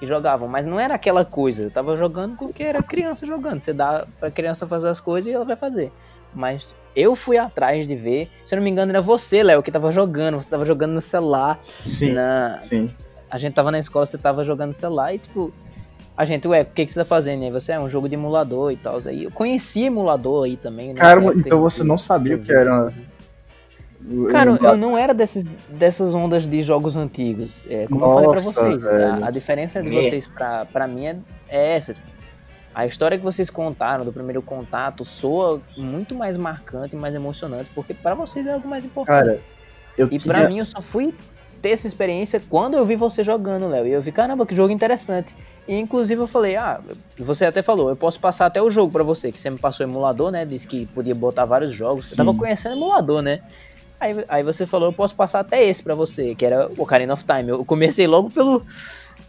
[0.00, 0.48] que jogavam.
[0.48, 3.60] Mas não era aquela coisa, eu tava jogando porque era criança jogando.
[3.60, 5.92] Você dá pra criança fazer as coisas e ela vai fazer.
[6.34, 8.28] Mas eu fui atrás de ver.
[8.44, 10.42] Se eu não me engano, era você, Léo, que tava jogando.
[10.42, 11.60] Você tava jogando no celular.
[11.82, 12.90] Sim, Na, sim.
[13.30, 15.52] a gente tava na escola, você tava jogando no celular e tipo.
[16.16, 17.44] A gente, ué, o que, que você tá fazendo?
[17.44, 18.98] Aí você é um jogo de emulador e tal.
[19.06, 20.88] Aí eu conheci emulador aí também.
[20.88, 22.92] nessa Cara, então você não sabia o que era.
[24.30, 27.66] Cara, eu não era desses, dessas ondas de jogos antigos.
[27.68, 31.06] É, como eu falei pra Nossa, vocês, a, a diferença de vocês pra, pra mim
[31.06, 31.16] é,
[31.48, 31.94] é essa.
[31.94, 32.06] tipo,
[32.74, 37.92] a história que vocês contaram do primeiro contato soa muito mais marcante, mais emocionante, porque
[37.92, 39.26] pra vocês é algo mais importante.
[39.26, 39.40] Cara,
[39.98, 40.34] eu E tinha...
[40.34, 41.12] pra mim eu só fui
[41.60, 43.86] ter essa experiência quando eu vi você jogando, Léo.
[43.86, 45.34] E eu vi, caramba, que jogo interessante.
[45.68, 46.80] E inclusive eu falei, ah,
[47.18, 49.86] você até falou, eu posso passar até o jogo pra você, que você me passou
[49.86, 50.46] o emulador, né?
[50.46, 52.06] Disse que podia botar vários jogos.
[52.06, 52.24] Você Sim.
[52.24, 53.40] tava conhecendo emulador, né?
[54.00, 57.12] Aí, aí você falou, eu posso passar até esse pra você, que era o Ocarina
[57.12, 57.50] of Time.
[57.50, 58.64] Eu comecei logo pelo,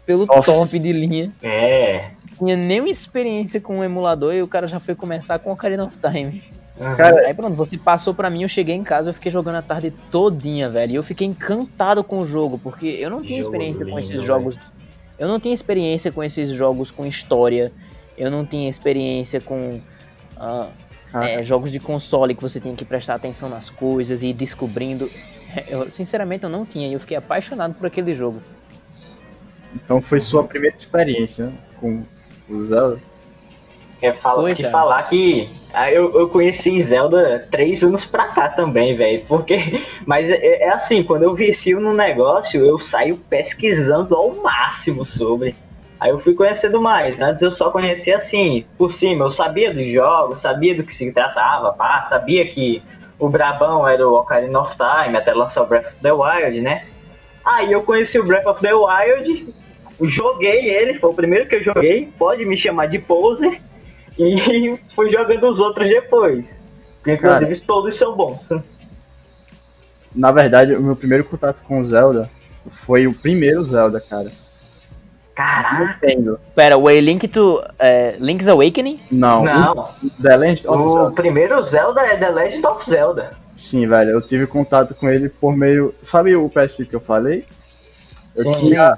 [0.06, 0.50] pelo Nossa.
[0.52, 1.30] top de linha.
[1.42, 2.10] É.
[2.40, 5.52] Não tinha nenhuma experiência com o emulador e o cara já foi começar com o
[5.52, 6.42] Ocarina of Time.
[6.96, 9.62] Cara, Aí pronto, você passou pra mim, eu cheguei em casa, eu fiquei jogando a
[9.62, 10.92] tarde todinha, velho.
[10.92, 14.12] E eu fiquei encantado com o jogo, porque eu não tinha experiência com lindo, esses
[14.12, 14.24] velho.
[14.26, 14.58] jogos.
[15.18, 17.70] Eu não tinha experiência com esses jogos com história.
[18.16, 19.80] Eu não tinha experiência com
[20.36, 20.68] ah,
[21.12, 21.28] Ah.
[21.28, 25.10] é, jogos de console que você tinha que prestar atenção nas coisas e ir descobrindo.
[25.68, 26.88] Eu, sinceramente, eu não tinha.
[26.88, 28.42] E eu fiquei apaixonado por aquele jogo.
[29.74, 32.02] então foi sua primeira experiência né, com
[32.48, 32.98] o Zelda.
[34.00, 34.72] É fala, Foi, te cara.
[34.72, 39.24] falar que ah, eu, eu conheci Zelda três anos pra cá também, velho.
[39.28, 39.80] Porque.
[40.04, 45.54] Mas é, é assim, quando eu vicio no negócio, eu saio pesquisando ao máximo sobre.
[46.02, 47.22] Aí eu fui conhecendo mais.
[47.22, 49.24] Antes eu só conhecia assim, por cima.
[49.24, 52.82] Eu sabia dos jogos, sabia do que se tratava, pá, sabia que
[53.20, 56.86] o Brabão era o Ocarina of Time, até lançar o Breath of the Wild, né?
[57.44, 59.54] Aí eu conheci o Breath of the Wild,
[60.00, 63.60] joguei ele, foi o primeiro que eu joguei, pode me chamar de poser,
[64.18, 66.60] e fui jogando os outros depois.
[67.06, 68.48] Inclusive todos são bons.
[70.12, 72.28] Na verdade, o meu primeiro contato com o Zelda
[72.66, 74.32] foi o primeiro Zelda, cara.
[75.34, 76.06] Caraca!
[76.06, 76.38] Nintendo.
[76.54, 77.62] Pera, o A Link to.
[77.78, 79.00] É, Link's Awakening?
[79.10, 81.10] Não, Não, o The Legend of o Zelda.
[81.12, 83.30] primeiro Zelda é The Legend of Zelda.
[83.56, 85.94] Sim, velho, eu tive contato com ele por meio.
[86.02, 87.44] Sabe o PS que eu falei?
[88.36, 88.52] Eu Sim.
[88.52, 88.94] tinha.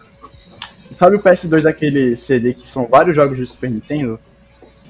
[0.92, 4.18] Sabe o PS2 aquele CD que são vários jogos de Super Nintendo?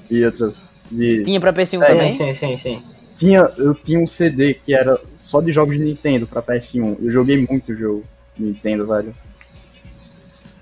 [0.09, 0.63] E outros.
[0.91, 1.23] De...
[1.23, 2.13] Tinha pra PS1 É, também?
[2.13, 2.83] Sim, sim, sim.
[3.17, 6.97] Tinha, eu tinha um CD que era só de jogos de Nintendo pra PS1.
[7.01, 8.03] Eu joguei muito jogo
[8.37, 9.15] de Nintendo, velho.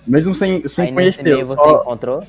[0.06, 1.82] Mesmo sem, sem Aí nesse conhecer, meio eu você só...
[1.82, 2.24] encontrou?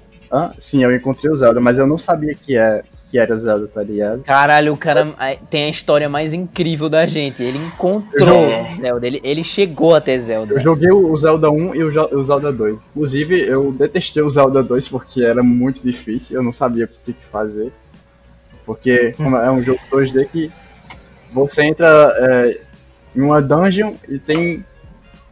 [0.58, 3.82] Sim, eu encontrei o Zelda, mas eu não sabia que, é, que era Zelda, tá
[3.82, 4.22] ligado?
[4.22, 7.40] Caralho, o cara ai, tem a história mais incrível da gente.
[7.42, 10.54] Ele encontrou Zelda, ele, ele chegou até Zelda.
[10.54, 12.78] Eu joguei o Zelda 1 e o Zelda 2.
[12.90, 17.00] Inclusive, eu detestei o Zelda 2 porque era muito difícil, eu não sabia o que
[17.00, 17.72] tinha que fazer.
[18.64, 20.50] Porque é um jogo 2D que
[21.32, 21.86] você entra
[22.18, 22.60] é,
[23.14, 24.64] em uma dungeon e tem.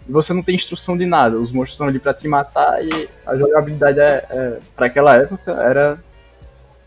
[0.09, 1.37] E Você não tem instrução de nada.
[1.38, 5.53] Os monstros estão ali pra te matar e a jogabilidade é, é, pra aquela época
[5.53, 5.99] era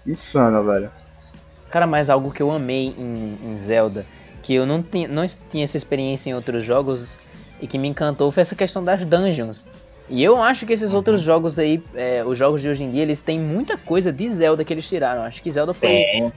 [0.05, 0.91] insana, velho.
[1.69, 4.05] Cara, mas algo que eu amei em, em Zelda,
[4.41, 7.19] que eu não tinha, não tinha essa experiência em outros jogos
[7.59, 9.65] e que me encantou foi essa questão das dungeons.
[10.07, 13.01] E eu acho que esses outros jogos aí, é, os jogos de hoje em dia,
[13.01, 15.23] eles têm muita coisa de Zelda que eles tiraram.
[15.23, 16.31] Acho que Zelda foi Tem.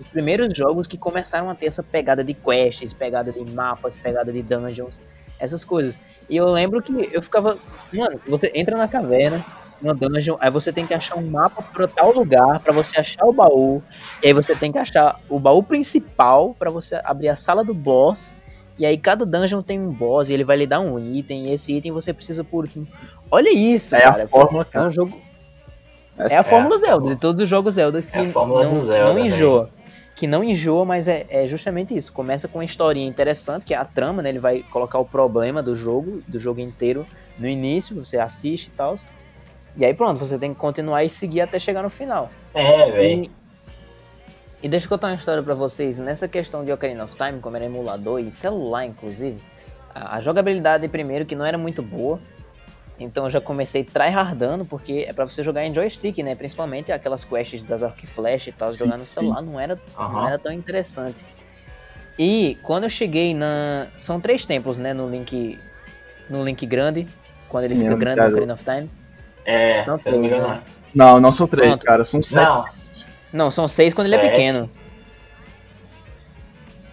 [0.00, 4.32] os primeiros jogos que começaram a ter essa pegada de quests, pegada de mapas, pegada
[4.32, 5.00] de dungeons,
[5.38, 5.98] essas coisas.
[6.28, 7.56] E eu lembro que eu ficava,
[7.92, 9.44] mano, você entra na caverna,
[9.80, 13.24] uma dungeon, aí você tem que achar um mapa para tal lugar, pra você achar
[13.24, 13.82] o baú,
[14.22, 17.72] e aí você tem que achar o baú principal pra você abrir a sala do
[17.72, 18.36] boss.
[18.78, 21.52] E aí cada dungeon tem um boss e ele vai lhe dar um item, e
[21.52, 22.68] esse item você precisa por.
[23.30, 24.22] Olha isso, É cara.
[24.24, 25.20] a fórmula, É um jogo
[26.18, 28.80] é a fórmula Zelda, de todos os jogos Zelda que É a fórmula não, do
[28.80, 29.70] Zelda, não enjoa.
[30.18, 32.12] Que não enjoa, mas é, é justamente isso.
[32.12, 34.30] Começa com uma historinha interessante, que é a trama, né?
[34.30, 37.06] Ele vai colocar o problema do jogo, do jogo inteiro,
[37.38, 38.96] no início, você assiste e tal.
[39.76, 42.32] E aí pronto, você tem que continuar e seguir até chegar no final.
[42.52, 43.22] É, velho.
[43.22, 43.30] E,
[44.64, 45.98] e deixa eu contar uma história pra vocês.
[45.98, 49.40] Nessa questão de Ocarina of Time, como era emulador e celular, inclusive,
[49.94, 52.18] a, a jogabilidade, primeiro, que não era muito boa.
[52.98, 56.34] Então eu já comecei tryhardando, porque é pra você jogar em joystick, né?
[56.34, 58.70] Principalmente aquelas quests das Arc Flash e tal.
[58.72, 59.14] Sim, jogar no sim.
[59.14, 60.26] celular não era, não Aham.
[60.26, 61.24] era tão interessante.
[62.18, 63.86] E quando eu cheguei na.
[63.96, 64.92] São três templos, né?
[64.92, 65.58] No Link.
[66.28, 67.06] No Link grande.
[67.48, 68.28] Quando ele Sim, fica eu grande no.
[68.28, 68.90] Ocarina of Time.
[69.44, 70.48] É, São não três, engano.
[70.48, 70.62] né?
[70.94, 71.84] Não, não são três, Pronto.
[71.86, 72.44] cara, são sete.
[72.52, 72.64] Não,
[73.32, 74.30] Não, são seis quando ele é Sete.
[74.30, 74.70] pequeno.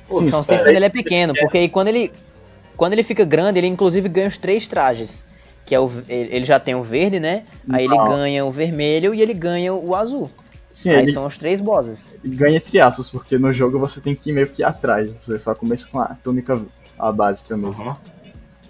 [0.07, 2.13] Sim, são seis quando ele é pequeno, porque aí quando ele
[2.77, 5.25] quando ele fica grande, ele inclusive ganha os três trajes,
[5.65, 7.43] que é o ele ele já tem o verde, né?
[7.69, 10.29] Aí ele ganha o vermelho e ele ganha o azul.
[10.71, 12.13] Sim, aí ele são os três bosses.
[12.23, 15.09] ganha entre aspas, porque no jogo você tem que ir meio que atrás.
[15.19, 16.61] Você só começa com a túnica
[16.99, 17.85] a básica mesmo.
[17.85, 17.95] Uhum.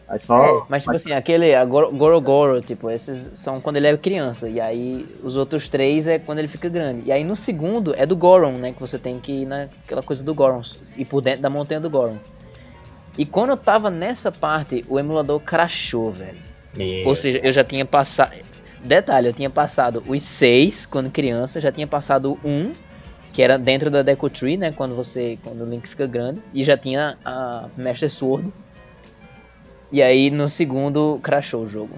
[0.08, 0.45] Aí só.
[0.45, 4.62] É, mas tipo assim, aquele a Goro tipo, esses são quando ele é criança e
[4.62, 7.03] aí os outros três é quando ele fica grande.
[7.08, 10.23] E aí no segundo é do Goron, né, que você tem que ir naquela coisa
[10.23, 10.62] do Goron,
[10.95, 12.17] ir por dentro da montanha do Goron.
[13.17, 16.54] E quando eu tava nessa parte, o emulador crashou, velho.
[16.75, 18.33] Meu Ou seja, eu já tinha passado.
[18.83, 22.71] Detalhe, eu tinha passado os seis quando criança, já tinha passado um,
[23.33, 24.71] que era dentro da Deco Tree, né?
[24.71, 25.39] Quando você.
[25.43, 26.41] Quando o Link fica grande.
[26.53, 28.53] E já tinha a Master Sword.
[29.91, 31.95] E aí no segundo crashou o jogo.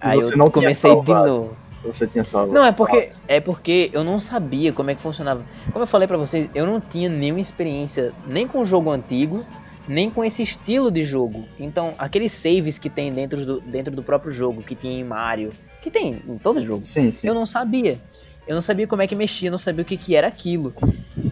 [0.00, 1.56] Aí Você eu não comecei de novo.
[1.84, 2.52] Você tinha salvo.
[2.52, 5.44] Não, é porque, é porque eu não sabia como é que funcionava.
[5.72, 9.44] Como eu falei pra vocês, eu não tinha nenhuma experiência nem com o jogo antigo,
[9.88, 11.44] nem com esse estilo de jogo.
[11.58, 15.50] Então, aqueles saves que tem dentro do, dentro do próprio jogo, que tinha em Mario,
[15.80, 17.26] que tem em todo jogo, Sim, sim.
[17.26, 17.98] eu não sabia.
[18.46, 20.74] Eu não sabia como é que mexia, eu não sabia o que, que era aquilo.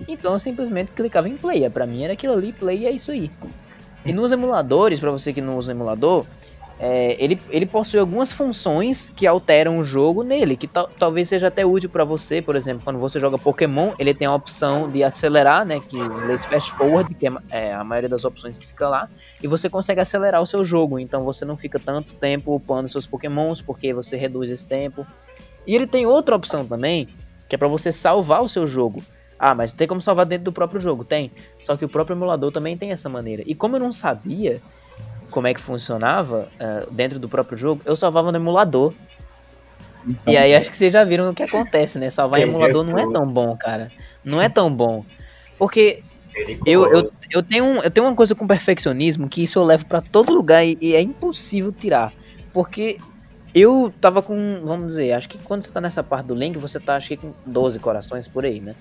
[0.06, 1.68] Então eu simplesmente clicava em play.
[1.68, 3.30] Pra mim era aquilo ali, play e é isso aí.
[4.04, 6.24] E nos emuladores, pra você que não usa emulador,
[6.82, 11.48] é, ele, ele possui algumas funções que alteram o jogo nele, que tal- talvez seja
[11.48, 15.04] até útil pra você, por exemplo, quando você joga Pokémon, ele tem a opção de
[15.04, 18.66] acelerar, né, que em inglês fast forward, que é, é a maioria das opções que
[18.66, 19.10] fica lá,
[19.42, 23.06] e você consegue acelerar o seu jogo, então você não fica tanto tempo upando seus
[23.06, 25.06] Pokémons, porque você reduz esse tempo.
[25.66, 27.08] E ele tem outra opção também,
[27.46, 29.02] que é pra você salvar o seu jogo.
[29.38, 31.04] Ah, mas tem como salvar dentro do próprio jogo?
[31.04, 31.30] Tem.
[31.58, 33.42] Só que o próprio emulador também tem essa maneira.
[33.46, 34.62] E como eu não sabia
[35.30, 38.92] como é que funcionava ah, dentro do próprio jogo, eu salvava no emulador.
[40.06, 42.10] Então, E aí acho que vocês já viram o que acontece, né?
[42.10, 43.92] Salvar em Perdeu emulador não é tão bom, cara.
[44.24, 45.04] Não é tão bom.
[45.58, 46.02] Porque
[46.64, 49.86] eu, eu, eu, tenho um, eu tenho uma coisa com perfeccionismo que isso eu levo
[49.86, 52.12] pra todo lugar e, e é impossível tirar.
[52.52, 52.98] Porque
[53.54, 56.78] eu tava com, vamos dizer, acho que quando você tá nessa parte do Link, você
[56.78, 58.74] tá acho que com 12 corações por aí, né?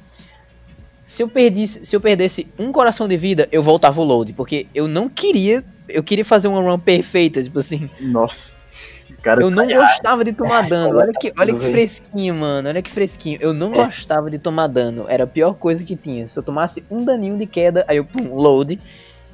[1.05, 4.67] Se eu perdesse, se eu perdesse um coração de vida, eu voltava o load, porque
[4.75, 8.59] eu não queria, eu queria fazer uma run perfeita, tipo assim, Nossa.
[9.21, 10.97] Cara, Eu não gostava de tomar dano.
[10.97, 12.69] olha, que, olha que fresquinho, mano.
[12.69, 13.37] Olha que fresquinho.
[13.41, 13.85] Eu não É.
[13.85, 15.05] gostava de tomar dano.
[15.09, 16.25] Era a pior coisa que tinha.
[16.27, 18.79] Se eu tomasse um daninho de queda, aí eu, pum, load.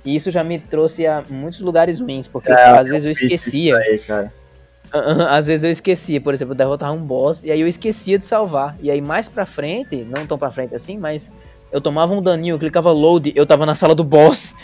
[0.04, 3.78] E isso já me trouxe a muitos lugares ruins, porque É, às vezes eu esquecia.
[3.78, 4.00] Aí.
[5.30, 8.26] Às vezes eu esquecia, por exemplo, eu derrotava um boss e aí eu esquecia de
[8.26, 8.76] salvar.
[8.82, 11.32] E aí mais pra frente, não tão pra frente assim, mas
[11.72, 14.56] eu tomava um daninho, eu clicava load, eu tava na sala do boss.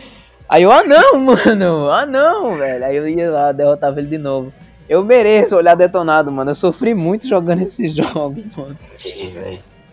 [0.52, 2.84] Aí eu, ah não, mano, ah não, velho.
[2.84, 4.52] Aí eu ia lá, derrotava ele de novo.
[4.90, 6.52] Eu mereço olhar detonado, mano.
[6.52, 8.78] Eu sofri muito jogando esses jogos, mano.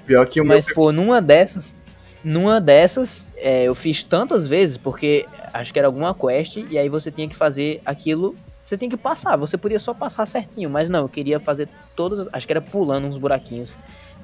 [0.04, 0.74] Pior que o Mas, meu.
[0.74, 1.76] pô, numa dessas,
[2.24, 6.88] numa dessas, é, eu fiz tantas vezes, porque acho que era alguma quest, e aí
[6.88, 8.34] você tinha que fazer aquilo.
[8.64, 12.28] Você tinha que passar, você podia só passar certinho, mas não, eu queria fazer todos.
[12.32, 13.78] Acho que era pulando uns buraquinhos.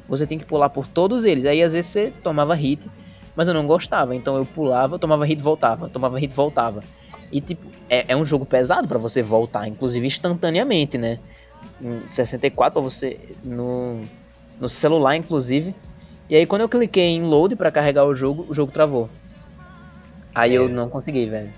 [0.08, 1.44] Você tem que pular por todos eles.
[1.44, 2.90] Aí às vezes você tomava hit,
[3.36, 4.14] mas eu não gostava.
[4.14, 6.82] Então eu pulava, tomava hit voltava, tomava hit voltava.
[7.32, 11.18] E tipo, é, é um jogo pesado pra você voltar, inclusive instantaneamente, né?
[11.82, 13.18] Em 64 pra você.
[13.42, 14.00] No,
[14.60, 15.74] no celular, inclusive.
[16.28, 19.08] E aí quando eu cliquei em load pra carregar o jogo, o jogo travou.
[20.34, 20.68] Aí eu É.
[20.68, 21.50] não consegui, velho.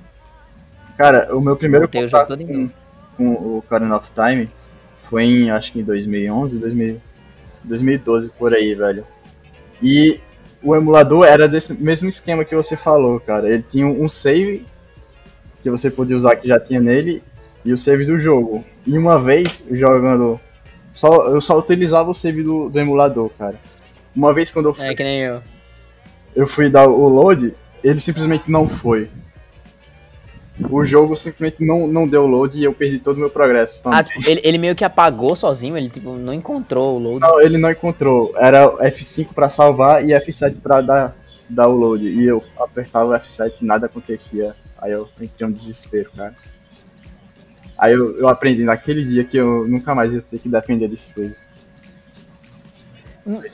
[0.97, 2.71] Cara, o meu primeiro Botei o contato em com,
[3.17, 4.51] com o Ocarina of Time
[5.03, 7.01] foi em, acho que em 2011, 2000,
[7.65, 9.05] 2012, por aí, velho.
[9.83, 10.21] E
[10.63, 13.49] o emulador era desse mesmo esquema que você falou, cara.
[13.51, 14.67] Ele tinha um save
[15.63, 17.23] que você podia usar que já tinha nele
[17.65, 18.65] e o save do jogo.
[18.87, 20.41] E uma vez, jogando...
[20.93, 23.61] Só, eu só utilizava o save do, do emulador, cara.
[24.15, 25.43] Uma vez quando eu fui, É que nem eu.
[26.35, 27.53] eu fui dar o load,
[27.85, 29.11] ele simplesmente não foi.
[30.71, 33.79] O jogo simplesmente não, não deu load e eu perdi todo o meu progresso.
[33.81, 37.21] Então, Ah, tipo, ele, ele meio que apagou sozinho, ele tipo, não encontrou o load.
[37.21, 38.33] não, ele não encontrou.
[38.37, 41.15] Era F5 pra salvar e F7 pra dar,
[41.49, 42.05] dar o load.
[42.09, 44.57] E eu apertava o F7 e nada acontecia.
[44.79, 46.35] Aí eu entrei em um desespero, cara.
[47.79, 51.21] Aí eu, eu aprendi naquele dia que eu nunca mais ia ter que depender disso.
[51.21, 51.35] aí.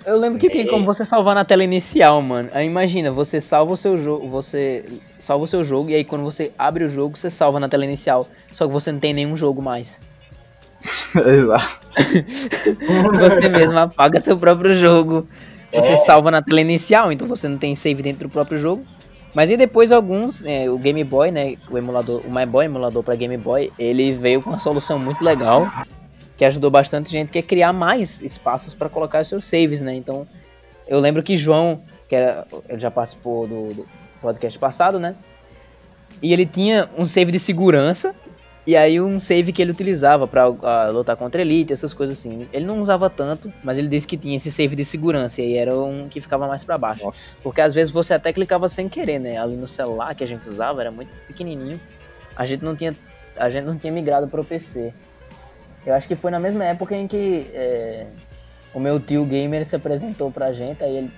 [0.04, 2.50] Eu lembro que tem como você salvar na tela inicial, mano.
[2.52, 4.84] Aí imagina, você salva o seu jogo, você
[5.18, 7.84] salva o seu jogo e aí quando você abre o jogo, você salva na tela
[7.84, 8.28] inicial.
[8.52, 9.98] Só que você não tem nenhum jogo mais.
[11.14, 11.80] Exato.
[13.20, 15.28] Você mesmo apaga seu próprio jogo.
[15.72, 15.96] Você É.
[15.96, 18.84] salva na tela inicial, então você não tem save dentro do próprio jogo.
[19.34, 23.02] Mas e depois alguns, é, o Game Boy, né, o emulador, o My Boy emulador
[23.02, 25.70] para Game Boy, ele veio com uma solução muito legal
[26.42, 29.94] que ajudou bastante gente que é criar mais espaços para colocar os seus saves, né?
[29.94, 30.26] Então,
[30.88, 33.88] eu lembro que João, que era, ele já participou do, do
[34.20, 35.14] podcast passado, né?
[36.20, 38.12] E ele tinha um save de segurança
[38.66, 42.48] e aí um save que ele utilizava pra ah, lutar contra elite, essas coisas assim.
[42.52, 45.56] Ele não usava tanto, mas ele disse que tinha esse save de segurança e aí
[45.56, 47.04] era um que ficava mais pra baixo.
[47.04, 47.38] Nossa.
[47.40, 49.36] Porque às vezes você até clicava sem querer, né?
[49.38, 51.80] Ali no celular que a gente usava era muito pequenininho.
[52.34, 52.96] A gente não tinha,
[53.36, 54.92] a gente não tinha migrado pro PC.
[55.86, 58.06] Eu acho que foi na mesma época em que é,
[58.72, 61.10] o meu tio gamer se apresentou pra gente, aí ele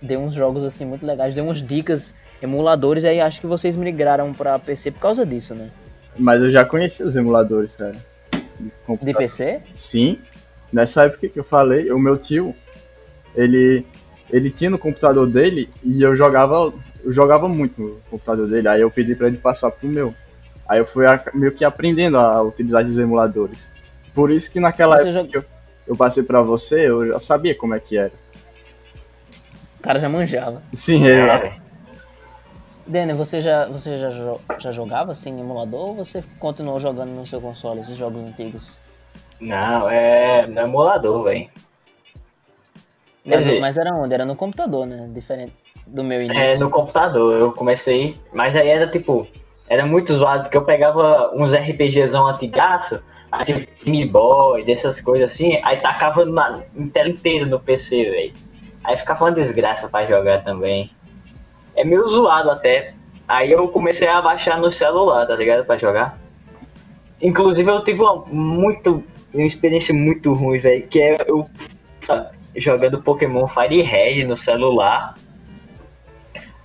[0.00, 4.32] deu uns jogos assim muito legais, deu umas dicas, emuladores, aí acho que vocês migraram
[4.32, 5.70] pra PC por causa disso, né?
[6.18, 7.96] Mas eu já conheci os emuladores, cara.
[8.88, 9.14] De De.
[9.14, 9.60] PC?
[9.76, 10.18] Sim.
[10.72, 12.54] Nessa época que eu falei, o meu tio,
[13.34, 13.86] ele,
[14.30, 16.72] ele tinha no computador dele e eu jogava,
[17.04, 18.68] eu jogava muito no computador dele.
[18.68, 20.14] Aí eu pedi pra ele passar pro meu.
[20.68, 23.72] Aí eu fui a- meio que aprendendo a utilizar esses emuladores.
[24.16, 25.44] Por isso que naquela Você época joga- que eu,
[25.88, 28.12] eu passei pra você, eu já sabia como é que era.
[29.78, 30.62] O cara já manjava.
[30.72, 31.54] Sim, É.
[32.86, 37.10] Denner, você já, você já, jo- já jogava assim em emulador ou você continuou jogando
[37.10, 38.78] no seu console esses jogos antigos?
[39.40, 41.48] Não, é no emulador, velho.
[43.24, 44.14] Mas, dizer, mas era onde?
[44.14, 45.08] Era no computador, né?
[45.12, 45.52] Diferente
[45.86, 46.42] do meu início.
[46.42, 47.34] é no computador.
[47.38, 49.26] Eu comecei, mas aí era tipo,
[49.68, 53.02] era muito zoado, porque eu pegava uns RPGzão antigaço,
[53.44, 56.62] tipo Game Boy, dessas coisas assim, aí tacava na
[56.92, 58.32] tela inteira no PC, velho.
[58.84, 60.90] Aí ficava uma desgraça pra jogar também.
[61.74, 62.94] É meio zoado até.
[63.26, 65.64] Aí eu comecei a baixar no celular, tá ligado?
[65.66, 66.18] Pra jogar.
[67.20, 69.02] Inclusive eu tive uma muito.
[69.34, 70.86] Uma experiência muito ruim, velho.
[70.86, 71.48] Que é eu
[72.54, 75.14] jogando Pokémon Fire Red no celular.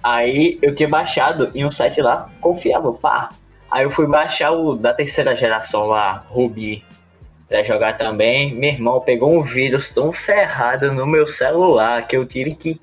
[0.03, 3.29] Aí eu tinha baixado em um site lá, confiável, pá.
[3.71, 6.83] Aí eu fui baixar o da terceira geração lá, Ruby,
[7.47, 8.53] pra jogar também.
[8.53, 12.81] Meu irmão pegou um vírus tão ferrado no meu celular que eu tive que.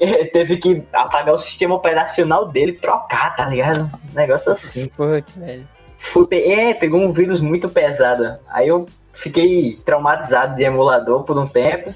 [0.32, 3.90] Teve que apagar o sistema operacional dele e trocar, tá ligado?
[4.10, 4.88] Um negócio assim.
[4.90, 5.68] Fuck, velho.
[5.98, 8.38] Fui, é, pegou um vírus muito pesado.
[8.48, 11.92] Aí eu fiquei traumatizado de emulador por um tempo.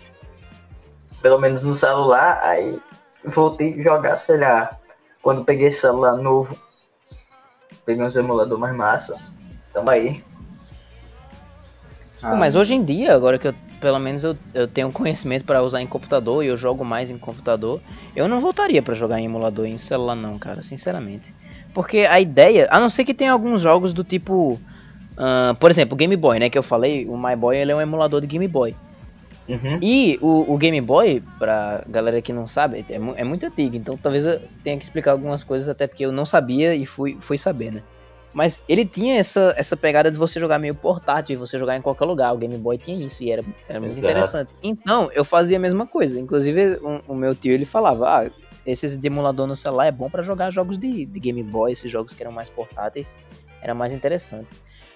[1.22, 2.40] Pelo menos no celular.
[2.42, 2.78] Aí
[3.24, 4.76] voltei a jogar, sei lá.
[5.22, 6.58] Quando peguei celular novo.
[7.84, 9.20] Peguei uns emulador mais massa.
[9.72, 10.22] Tamo aí.
[12.20, 15.60] Pô, mas hoje em dia, agora que eu, pelo menos eu, eu tenho conhecimento para
[15.60, 17.80] usar em computador e eu jogo mais em computador,
[18.14, 21.34] eu não voltaria para jogar em emulador em celular não, cara, sinceramente.
[21.74, 25.94] Porque a ideia, a não ser que tenha alguns jogos do tipo, uh, por exemplo,
[25.94, 28.28] o Game Boy, né, que eu falei, o My Boy ele é um emulador de
[28.28, 28.76] Game Boy.
[29.48, 29.78] Uhum.
[29.82, 33.96] E o, o, Game Boy, pra galera que não sabe, é, é, muito antigo, então
[33.96, 37.36] talvez eu tenha que explicar algumas coisas, até porque eu não sabia e fui, fui
[37.36, 37.82] saber, né?
[38.32, 42.06] Mas ele tinha essa, essa pegada de você jogar meio portátil, você jogar em qualquer
[42.06, 42.32] lugar.
[42.32, 44.10] O Game Boy tinha isso e era, era muito Exato.
[44.10, 44.54] interessante.
[44.62, 46.18] Então, eu fazia a mesma coisa.
[46.18, 48.30] Inclusive, um, o meu tio ele falava: Ah,
[48.64, 51.90] esses de emulador no celular é bom para jogar jogos de, de Game Boy, esses
[51.90, 53.16] jogos que eram mais portáteis,
[53.60, 54.52] era mais interessante.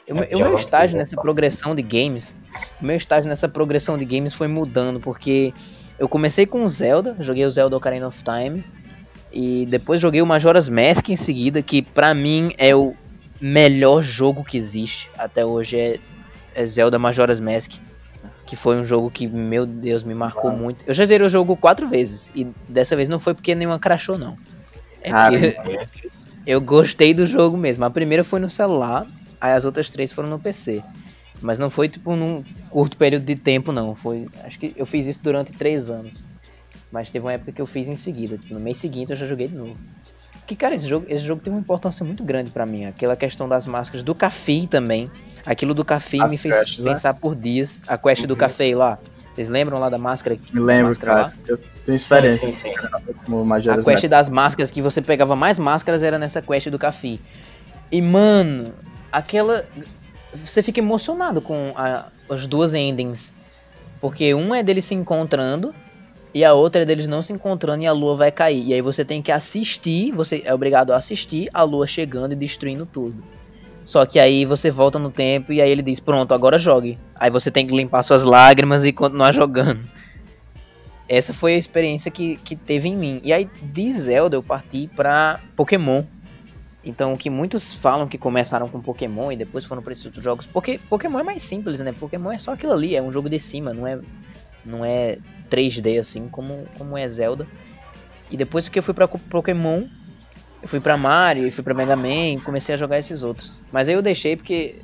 [0.07, 2.36] Eu, é, o meu estágio nessa progressão de games,
[2.80, 5.52] o meu estágio nessa progressão de games foi mudando, porque
[5.98, 8.64] eu comecei com Zelda, joguei o Zelda Ocarina of Time,
[9.32, 12.94] e depois joguei o Majora's Mask em seguida, que pra mim é o
[13.40, 15.98] melhor jogo que existe até hoje, é,
[16.54, 17.72] é Zelda Majora's Mask.
[18.46, 20.84] Que foi um jogo que, meu Deus, me marcou muito.
[20.86, 24.16] Eu já zerei o jogo quatro vezes, e dessa vez não foi porque nenhuma crashou,
[24.16, 24.38] não.
[25.02, 25.88] É porque
[26.46, 27.84] eu gostei do jogo mesmo.
[27.84, 29.04] A primeira foi no celular,
[29.41, 30.82] Aí as outras três foram no PC.
[31.41, 33.95] Mas não foi tipo num curto período de tempo, não.
[33.95, 34.26] Foi.
[34.43, 36.26] Acho que eu fiz isso durante três anos.
[36.91, 38.39] Mas teve uma época que eu fiz em seguida.
[38.39, 39.76] Tipo, no mês seguinte eu já joguei de novo.
[40.47, 42.87] Que, cara, esse jogo, esse jogo tem uma importância muito grande para mim.
[42.87, 45.11] Aquela questão das máscaras do café também.
[45.45, 46.93] Aquilo do café me fez quests, né?
[46.93, 47.18] pensar né?
[47.20, 47.82] por dias.
[47.87, 48.28] A quest uhum.
[48.28, 48.99] do café lá.
[49.30, 50.39] Vocês lembram lá da máscara?
[50.53, 51.26] Me lembro, máscara cara.
[51.26, 51.32] Lá?
[51.47, 52.53] Eu tenho experiência.
[52.53, 53.70] Sim, sim, sim.
[53.70, 57.18] A quest das máscaras, que você pegava mais máscaras, era nessa quest do café.
[57.91, 58.72] E, mano,
[59.11, 59.66] aquela.
[60.34, 63.32] Você fica emocionado com a, as duas endings.
[64.00, 65.74] Porque uma é deles se encontrando
[66.34, 68.68] e a outra é deles não se encontrando e a lua vai cair.
[68.68, 72.36] E aí você tem que assistir, você é obrigado a assistir a lua chegando e
[72.36, 73.24] destruindo tudo.
[73.82, 76.98] Só que aí você volta no tempo e aí ele diz: Pronto, agora jogue.
[77.14, 79.80] Aí você tem que limpar suas lágrimas e continuar jogando.
[81.09, 83.20] Essa foi a experiência que, que teve em mim.
[83.24, 86.04] E aí de Zelda eu parti pra Pokémon.
[86.87, 90.22] Então, o que muitos falam que começaram com Pokémon e depois foram para esses outros
[90.22, 91.93] jogos, porque Pokémon é mais simples, né?
[91.93, 93.99] Pokémon é só aquilo ali, é um jogo de cima, não é
[94.64, 95.18] não é
[95.51, 97.45] 3D assim como como é Zelda.
[98.30, 99.82] E depois que eu fui para Pokémon,
[100.62, 103.53] eu fui para Mario, e fui para Mega Man, e comecei a jogar esses outros.
[103.72, 104.80] Mas aí eu deixei porque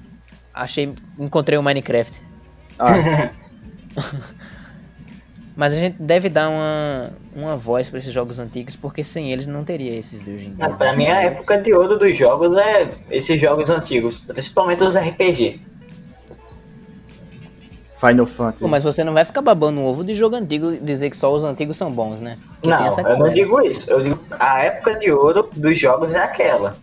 [0.53, 2.20] achei encontrei o Minecraft.
[2.80, 3.30] Ah.
[5.55, 9.46] Mas a gente deve dar uma, uma voz para esses jogos antigos, porque sem eles
[9.46, 10.64] não teria esses de hoje em dia.
[10.64, 14.96] Ah, pra mim, a época de ouro dos jogos é esses jogos antigos, principalmente os
[14.96, 15.61] RPG.
[17.98, 18.64] Final Fantasy.
[18.64, 21.16] Pô, mas você não vai ficar babando o ovo de jogo antigo e dizer que
[21.16, 22.36] só os antigos são bons, né?
[22.61, 23.88] Que não, eu não digo isso.
[23.88, 26.74] Eu digo a época de ouro dos jogos é aquela.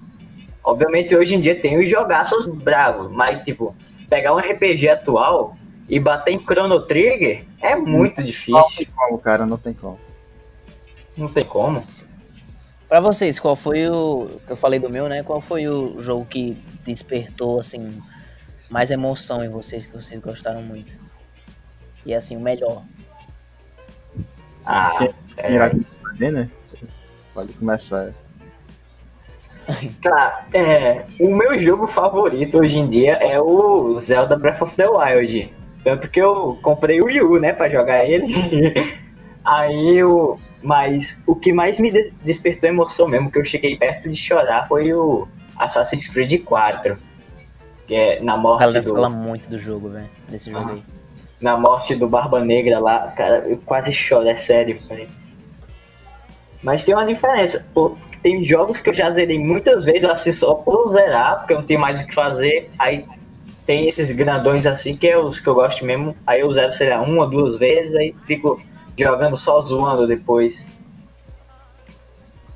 [0.63, 3.75] Obviamente hoje em dia tem os jogaços bravos, mas tipo,
[4.09, 5.57] pegar um RPG atual
[5.89, 8.53] e bater em Chrono Trigger é muito difícil.
[8.53, 9.99] Não tem como, cara, não tem como.
[11.17, 11.83] Não tem como.
[12.87, 14.29] Pra vocês, qual foi o.
[14.47, 15.23] Eu falei do meu, né?
[15.23, 18.01] Qual foi o jogo que despertou, assim,
[18.69, 20.99] mais emoção em vocês, que vocês gostaram muito?
[22.05, 22.83] E assim, o melhor.
[24.65, 24.95] Ah,
[25.37, 25.69] é...
[26.01, 26.49] Fazer, né?
[27.33, 28.13] Pode começar.
[30.01, 34.87] Cara, é, o meu jogo favorito hoje em dia é o Zelda Breath of the
[34.87, 35.58] Wild.
[35.83, 38.27] Tanto que eu comprei o Wii U, né, pra jogar ele.
[39.43, 40.39] Aí eu.
[40.61, 41.89] Mas o que mais me
[42.21, 45.25] despertou emoção mesmo, que eu cheguei perto de chorar, foi o
[45.57, 46.97] Assassin's Creed 4.
[47.87, 48.93] Que é na morte Ela do.
[48.93, 50.09] fala muito do jogo, velho.
[50.27, 50.83] Desse jogo ah, aí.
[51.39, 54.79] Na morte do Barba Negra lá, cara, eu quase choro, é sério.
[56.61, 57.65] Mas tem uma diferença.
[57.73, 61.59] Pô, tem jogos que eu já zerei muitas vezes assim só por zerar, porque eu
[61.59, 62.69] não tenho mais o que fazer.
[62.77, 63.05] Aí
[63.69, 66.15] tem esses grandões assim, que é os que eu gosto mesmo.
[66.25, 68.59] Aí eu zero, sei lá, uma ou duas vezes, aí fico
[68.97, 70.65] jogando só zoando depois.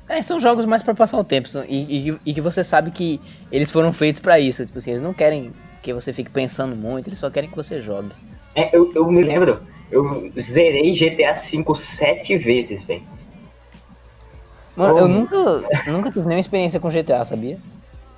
[0.08, 1.48] É, são jogos mais para passar o tempo.
[1.68, 3.20] E, e, e, que você sabe que
[3.52, 4.66] eles foram feitos para isso.
[4.66, 7.80] Tipo assim, eles não querem que você fique pensando muito, eles só querem que você
[7.80, 8.10] jogue.
[8.56, 9.62] É, eu, eu me lembro,
[9.92, 13.04] eu zerei GTA V sete vezes, velho.
[14.74, 15.36] Mano, eu nunca,
[15.86, 17.56] nunca tive nenhuma experiência com GTA, sabia?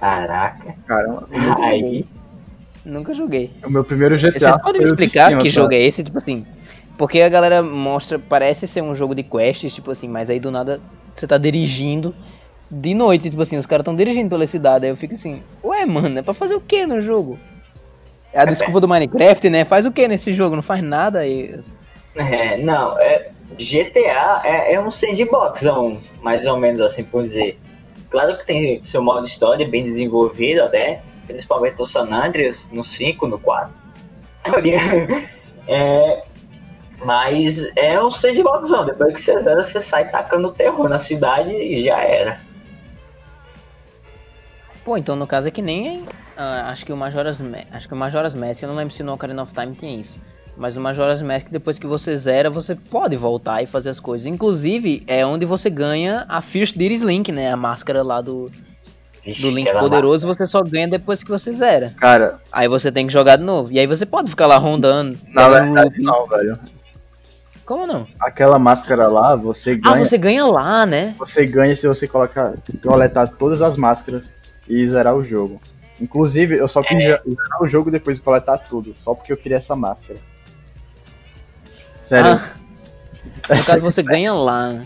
[0.00, 0.74] Caraca.
[0.86, 1.28] Caramba.
[1.62, 2.06] Aí,
[2.86, 3.50] Nunca joguei.
[3.64, 4.38] O meu primeiro GTA.
[4.38, 5.54] Vocês podem me explicar cima, que tá?
[5.54, 6.04] jogo é esse?
[6.04, 6.46] Tipo assim.
[6.96, 10.50] Porque a galera mostra, parece ser um jogo de quests, tipo assim, mas aí do
[10.50, 10.80] nada
[11.12, 12.14] você tá dirigindo
[12.70, 15.84] de noite, tipo assim, os caras estão dirigindo pela cidade, aí eu fico assim, ué,
[15.84, 17.38] mano, é pra fazer o que no jogo?
[18.32, 19.64] É a desculpa do Minecraft, né?
[19.64, 20.56] Faz o que nesse jogo?
[20.56, 21.58] Não faz nada aí.
[22.14, 25.64] É, não, é, GTA é, é um sandbox,
[26.22, 27.58] mais ou menos assim por dizer.
[28.10, 33.26] Claro que tem seu modo história bem desenvolvido até, principalmente o San Andreas no 5,
[33.26, 33.74] no 4.
[35.68, 36.22] É,
[37.04, 38.86] mas é um sandboxão.
[38.86, 42.38] Depois que você zera, você sai tacando terror na cidade e já era.
[44.84, 46.04] Pô, então no caso é que nem.
[46.36, 49.02] ah, acho que o Majora's Ma- Acho que o Majora's Mask, eu não lembro se
[49.02, 50.20] no Ocarina of Time tem isso.
[50.56, 54.26] Mas o Majora's Mask, depois que você zera, você pode voltar e fazer as coisas.
[54.26, 57.50] Inclusive, é onde você ganha a First Diddy's Link, né?
[57.52, 58.50] A máscara lá do,
[59.26, 61.92] Vixe, do Link aquela poderoso, você só ganha depois que você zera.
[61.98, 63.72] Cara, Aí você tem que jogar de novo.
[63.72, 65.18] E aí você pode ficar lá rondando.
[65.34, 66.58] na verdade não, velho.
[67.64, 68.06] Como não?
[68.20, 70.04] Aquela máscara lá, você Ah, ganha.
[70.04, 71.16] você ganha lá, né?
[71.18, 74.32] Você ganha se você colocar, coletar todas as máscaras
[74.68, 75.60] e zerar o jogo.
[76.00, 77.22] Inclusive, eu só quis zerar
[77.60, 80.20] o jogo depois de coletar tudo, só porque eu queria essa máscara.
[82.02, 82.32] Sério.
[82.32, 84.84] Ah, no caso você ganha lá.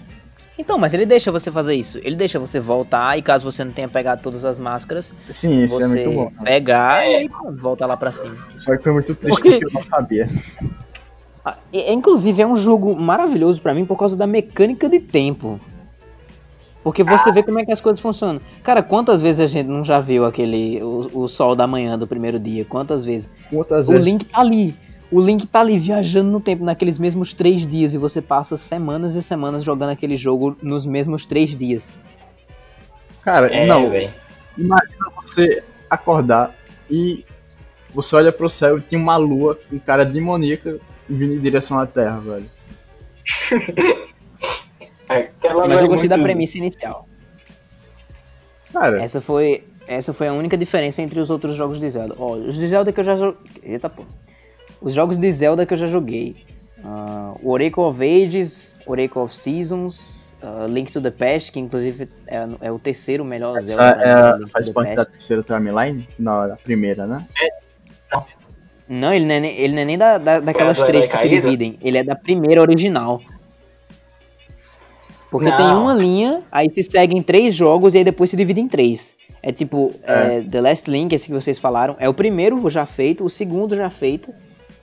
[0.60, 1.98] Então, mas ele deixa você fazer isso.
[2.04, 5.76] Ele deixa você voltar e caso você não tenha pegado todas as máscaras, Sim, isso
[5.76, 6.30] você é muito bom.
[6.44, 8.36] pegar e aí pronto, volta lá pra cima.
[8.56, 10.28] Só que foi muito triste Porque- porque eu não sabia.
[11.44, 15.58] Ah, e- Inclusive é um jogo maravilhoso pra mim por causa da mecânica de tempo.
[16.84, 18.40] Porque você vê como é que as coisas funcionam.
[18.62, 22.06] Cara, quantas vezes a gente não já viu aquele o, o sol da manhã do
[22.06, 22.64] primeiro dia?
[22.64, 23.28] Quantas vezes?
[23.50, 24.04] Quantas O vezes?
[24.06, 24.74] Link tá ali.
[25.12, 29.16] O Link tá ali viajando no tempo naqueles mesmos três dias e você passa semanas
[29.16, 31.92] e semanas jogando aquele jogo nos mesmos três dias.
[33.22, 33.90] Cara, É, não.
[33.90, 34.12] velho.
[34.56, 36.54] Imagina você acordar
[36.88, 37.24] e
[37.92, 41.86] você olha pro céu e tem uma lua com cara demoníaca vindo em direção à
[41.86, 42.50] Terra, velho.
[45.08, 47.08] Aquela Mas não é eu gostei da muito- premissa inicial.
[48.72, 52.14] Cara, Essa foi, essa foi a única diferença entre os outros jogos de Zelda.
[52.16, 53.40] Ó, os de Zelda que eu já joguei.
[53.62, 54.04] Eita pô.
[54.80, 56.36] Os jogos de Zelda que eu já joguei.
[57.42, 62.48] O Oracle of Ages, Oracle of Seasons, ah, Link to the Past, que inclusive é,
[62.62, 64.40] é o terceiro melhor essa Zelda.
[64.44, 65.12] é, faz the parte da Past.
[65.12, 66.08] terceira timeline?
[66.18, 67.26] Não, da primeira, né?
[68.88, 71.22] Não, ele não é, nem- ele não é nem da, da- daquelas três que se
[71.28, 71.42] Caído?
[71.42, 71.78] dividem.
[71.80, 73.20] Ele é da primeira original.
[75.30, 75.56] Porque Não.
[75.56, 79.14] tem uma linha, aí se seguem três jogos e aí depois se divide em três.
[79.42, 83.24] É tipo, é, The Last Link, esse que vocês falaram, é o primeiro já feito,
[83.24, 84.34] o segundo já feito.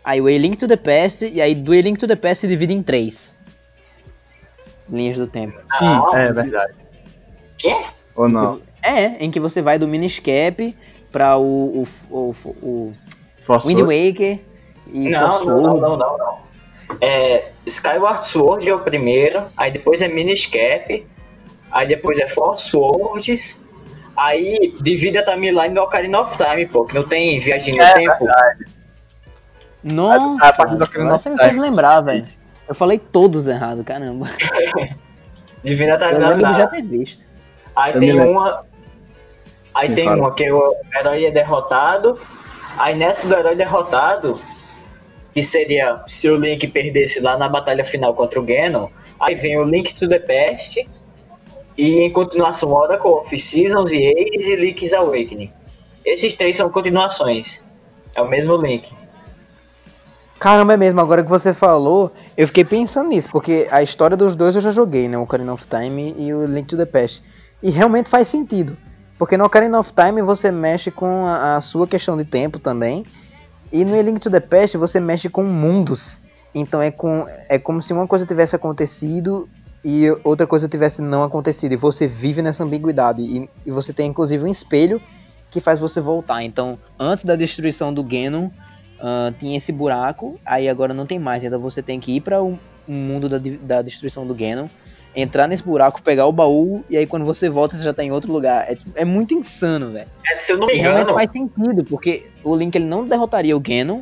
[0.08, 2.38] Aí o A Link to the Past, e aí do A Link to the Past
[2.42, 3.38] se divide em três.
[4.90, 5.60] Linhas do tempo.
[5.68, 6.12] Sim, Ah.
[6.14, 6.74] é verdade.
[7.58, 7.76] Quê?
[8.16, 8.62] Ou não?
[8.82, 10.74] É, em que você vai do Miniscap
[11.12, 12.94] pra o, o, o, o
[13.44, 14.08] Force Wind Sword?
[14.12, 14.40] Waker
[14.94, 15.82] e Não, Force não, não, Sword.
[15.82, 16.98] não, não, não.
[17.02, 21.06] É, Skyward Sword é o primeiro, aí depois é Miniscap,
[21.70, 23.60] aí depois é Force Swords,
[24.16, 27.94] aí divide a timeline do Ocarina of Time, pô, que não tem viagem no É
[27.94, 28.26] tempo.
[29.94, 32.26] Nossa, A- a parte do Ocarina agora você me fez lembrar, velho.
[32.68, 34.28] Eu falei todos errado, caramba.
[35.64, 37.26] Divide a Eu lembro de já ter visto.
[37.76, 38.66] Aí Eu tem uma.
[39.74, 40.18] Aí Sim, tem fala.
[40.18, 42.20] uma que o herói é derrotado.
[42.78, 44.40] Aí nessa do herói derrotado,
[45.34, 48.88] que seria se o Link perdesse lá na batalha final contra o Ganon,
[49.20, 50.88] aí vem o Link to the Past.
[51.78, 55.52] E em continuação, Oracle of Seasons e Ages e Link's Awakening.
[56.04, 57.64] Esses três são continuações.
[58.16, 58.92] É o mesmo Link.
[60.40, 64.36] Caramba, é mesmo, agora que você falou, eu fiquei pensando nisso, porque a história dos
[64.36, 65.18] dois eu já joguei, né?
[65.18, 67.24] O Ocarina of Time e o Link to the Past.
[67.62, 68.78] E realmente faz sentido.
[69.18, 73.04] Porque no Ocarina of Time você mexe com a, a sua questão de tempo também.
[73.72, 76.22] E no Link to the Past você mexe com mundos.
[76.54, 79.50] Então é, com, é como se uma coisa tivesse acontecido
[79.84, 81.72] e outra coisa tivesse não acontecido.
[81.72, 83.24] E você vive nessa ambiguidade.
[83.24, 85.02] E, e você tem inclusive um espelho
[85.50, 86.44] que faz você voltar.
[86.44, 88.50] Então, antes da destruição do Ganon,
[89.00, 91.44] ah, tinha esse buraco, aí agora não tem mais.
[91.44, 94.68] Então você tem que ir para o mundo da, da destruição do Ganon,
[95.16, 98.12] entrar nesse buraco, pegar o baú, e aí quando você volta você já tá em
[98.12, 98.70] outro lugar.
[98.72, 100.08] É, tipo- é muito insano, velho.
[100.32, 103.04] É, se eu não me E realmente engano, faz sentido, porque o Link ele não
[103.06, 104.02] derrotaria o Ganon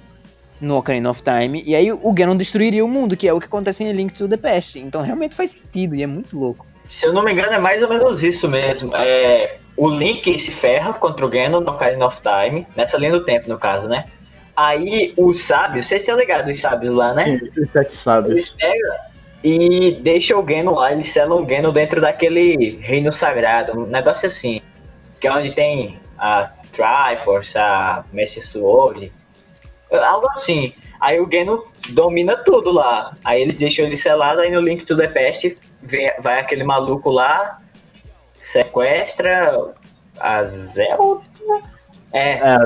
[0.61, 3.45] no Ocarina of Time, e aí o Ganon destruiria o mundo, que é o que
[3.47, 4.77] acontece em Link to the Past.
[4.79, 6.65] Então realmente faz sentido, e é muito louco.
[6.87, 8.95] se eu não me engano, é mais ou menos isso mesmo.
[8.95, 13.23] É, o Link se ferra contra o Ganon no Ocarina of Time, nessa linha do
[13.25, 14.05] tempo, no caso, né?
[14.55, 17.23] Aí os sábios, vocês estão ligados, os sábios lá, né?
[17.23, 18.31] Sim, os sete sábios.
[18.31, 18.95] Eles pegam
[19.43, 24.27] e deixam o Ganon lá, eles selam o Ganon dentro daquele reino sagrado, um negócio
[24.27, 24.61] assim.
[25.19, 29.11] Que é onde tem a Triforce, a Mestre Sword,
[29.91, 30.73] algo assim.
[30.99, 33.15] Aí o Ganon domina tudo lá.
[33.23, 37.09] Aí eles deixam ele selado, aí no Link to the Past vem- vai aquele maluco
[37.09, 37.59] lá,
[38.37, 39.73] sequestra
[40.19, 41.21] a Zelda.
[42.13, 42.57] É, É,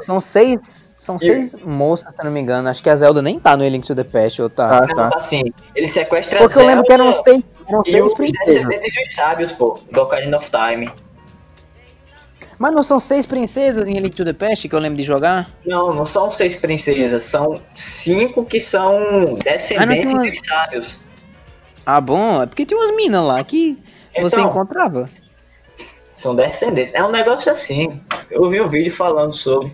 [0.00, 0.92] São, seis.
[0.98, 2.68] São E- seis moças, se eu não me engano.
[2.68, 4.80] Acho que a Zelda nem tá no A Link to the Past, ou tá?
[4.80, 5.18] Tá, não, tá.
[5.18, 5.44] assim,
[5.74, 8.54] ele sequestra Porque a eu lembro que Zelda eram seis, eram e seis os princesas.
[8.54, 10.90] descendentes dos sábios, pô, do Ocarina of Time.
[12.58, 15.48] Mas não são seis princesas em Link to the Past que eu lembro de jogar?
[15.64, 20.98] Não, não são seis princesas, são cinco que são descendentes uma- dos sábios.
[21.86, 23.80] Ah, bom, é porque tinha umas minas lá que
[24.20, 25.08] você Então, encontrava.
[26.18, 26.92] São descendentes.
[26.94, 28.00] É um negócio assim.
[28.28, 29.72] Eu vi um vídeo falando sobre.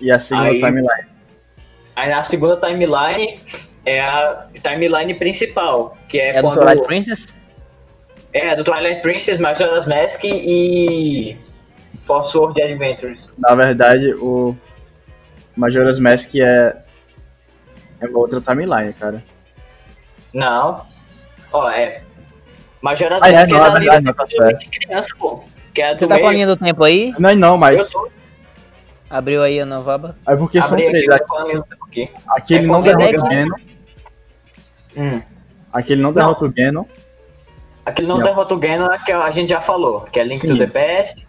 [0.00, 1.08] E a segunda Aí- timeline.
[1.94, 3.38] Aí na segunda timeline
[3.84, 6.60] é a timeline principal, que é, É do quando.
[6.60, 7.36] Twilight Princess?
[8.32, 11.36] É, do Twilight Princess, Majora's Mask e.
[12.00, 13.30] Force Sword Adventures.
[13.36, 14.56] Na verdade, o
[15.54, 16.82] Majora's Mask é.
[18.00, 19.22] É uma outra timeline, cara.
[20.32, 20.80] Não.
[21.52, 22.00] Ó, é.
[22.82, 24.70] Majora's Ah, é, Mask não, é verdade, linha não, tá de certo.
[24.70, 25.40] criança, pô.
[25.74, 26.32] Que é a Você tá com a meio.
[26.32, 27.12] linha do tempo aí?
[27.18, 27.92] Não, não, mas.
[29.10, 30.16] Abriu aí a Novaba?
[30.26, 31.20] É porque são abri aqui, três.
[31.82, 32.10] aqui.
[32.28, 33.56] Aqui ele É não derrota o é que- Ganon.
[34.96, 35.22] Hum.
[35.72, 36.84] Aqui ele não derrota o Ganon.
[37.86, 40.48] Aquele Sim, não derrota o Ganon que a gente já falou, que é Link Sim.
[40.48, 41.26] to the Past.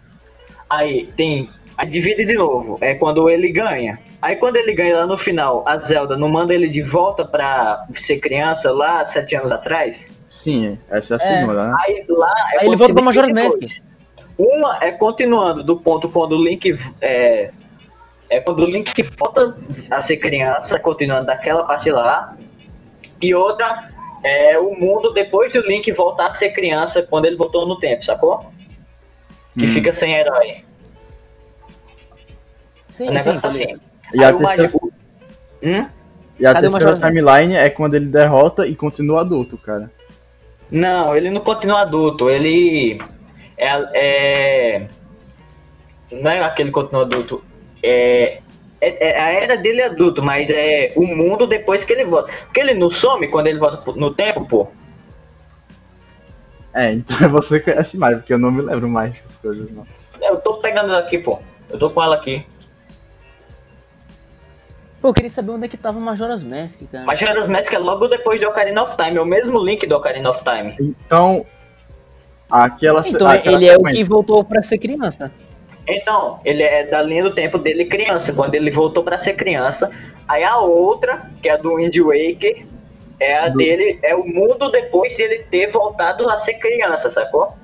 [0.68, 1.48] Aí tem.
[1.76, 3.98] Aí divide de novo, é quando ele ganha.
[4.20, 7.86] Aí quando ele ganha lá no final, a Zelda não manda ele de volta pra
[7.94, 10.10] ser criança lá sete anos atrás?
[10.30, 11.20] Sim, essa é a É.
[11.26, 11.76] segunda, né?
[11.80, 13.82] Aí lá é Aí ele volta pra em Mask.
[14.38, 17.50] Uma é continuando do ponto quando o Link é,
[18.30, 19.56] é quando o Link volta
[19.90, 22.36] a ser criança, continuando daquela parte lá.
[23.20, 23.90] E outra
[24.22, 28.04] é o mundo depois do Link voltar a ser criança quando ele voltou no tempo,
[28.04, 28.46] sacou?
[29.58, 29.72] Que Hum.
[29.72, 30.64] fica sem herói.
[32.88, 33.80] Sim, Um sim, negócio tô assim.
[34.14, 34.72] E a terceira,
[35.62, 35.86] Hum?
[36.38, 39.90] e a terceira timeline é quando ele derrota e continua adulto, cara.
[40.70, 43.00] Não, ele não continua adulto, ele
[43.56, 44.86] é, é
[46.12, 47.42] não é aquele que continua adulto,
[47.82, 48.40] é,
[48.80, 52.32] é- é- a era dele é adulto, mas é o mundo depois que ele volta.
[52.44, 54.68] Porque ele não some quando ele volta no tempo, pô.
[56.72, 59.86] É, então você conhece mais, porque eu não me lembro mais dessas coisas, não.
[60.20, 61.38] Eu tô pegando ela aqui, pô.
[61.68, 62.44] Eu tô com ela aqui.
[65.00, 67.04] Pô, eu queria saber onde é que tava Majora's Mask, cara.
[67.06, 70.30] Majora's Mask é logo depois de Ocarina of Time, é o mesmo link do Ocarina
[70.30, 70.76] of Time.
[70.78, 71.46] Então,
[72.50, 75.32] aquela Então aquela ele é o sequência- que voltou pra ser criança.
[75.88, 79.90] Então, ele é da linha do tempo dele criança, quando ele voltou pra ser criança.
[80.28, 82.66] Aí a outra, que é a do Wind Waker,
[83.18, 87.08] é a Do- dele, é o mundo depois de ele ter voltado a ser criança,
[87.08, 87.54] sacou?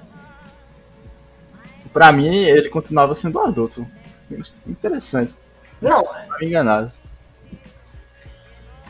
[1.92, 3.86] Pra mim, ele continuava sendo adulto.
[4.66, 5.34] Interessante,
[5.80, 6.90] Não, não me enganado.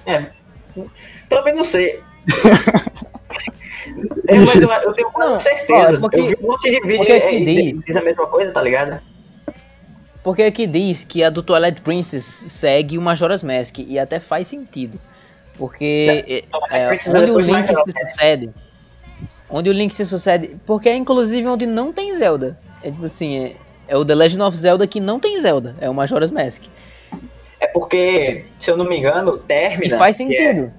[0.06, 0.26] É.
[1.28, 2.00] Também não sei.
[4.28, 5.92] É, mas eu, eu tenho quase Não, certeza.
[5.92, 8.02] ó, é porque- eu vi um monte de vídeo é, aqui e diz- diz a
[8.02, 9.00] mesma coisa, tá ligado?
[10.24, 14.48] Porque aqui diz que a do Twilight Princess segue o Majora's Mask e até faz
[14.48, 14.98] sentido.
[15.56, 17.74] Porque é, é, Precisa onde o Link se
[18.08, 18.50] sucede.
[19.48, 20.56] Onde o Link se sucede.
[20.66, 22.58] Porque é inclusive onde não tem Zelda.
[22.82, 25.76] É tipo assim, é, é o The Legend of Zelda que não tem Zelda.
[25.80, 26.64] É o Majora's Mask.
[27.76, 29.98] É porque, se eu não me engano, E Termina.
[29.98, 30.72] faz que é- sentido.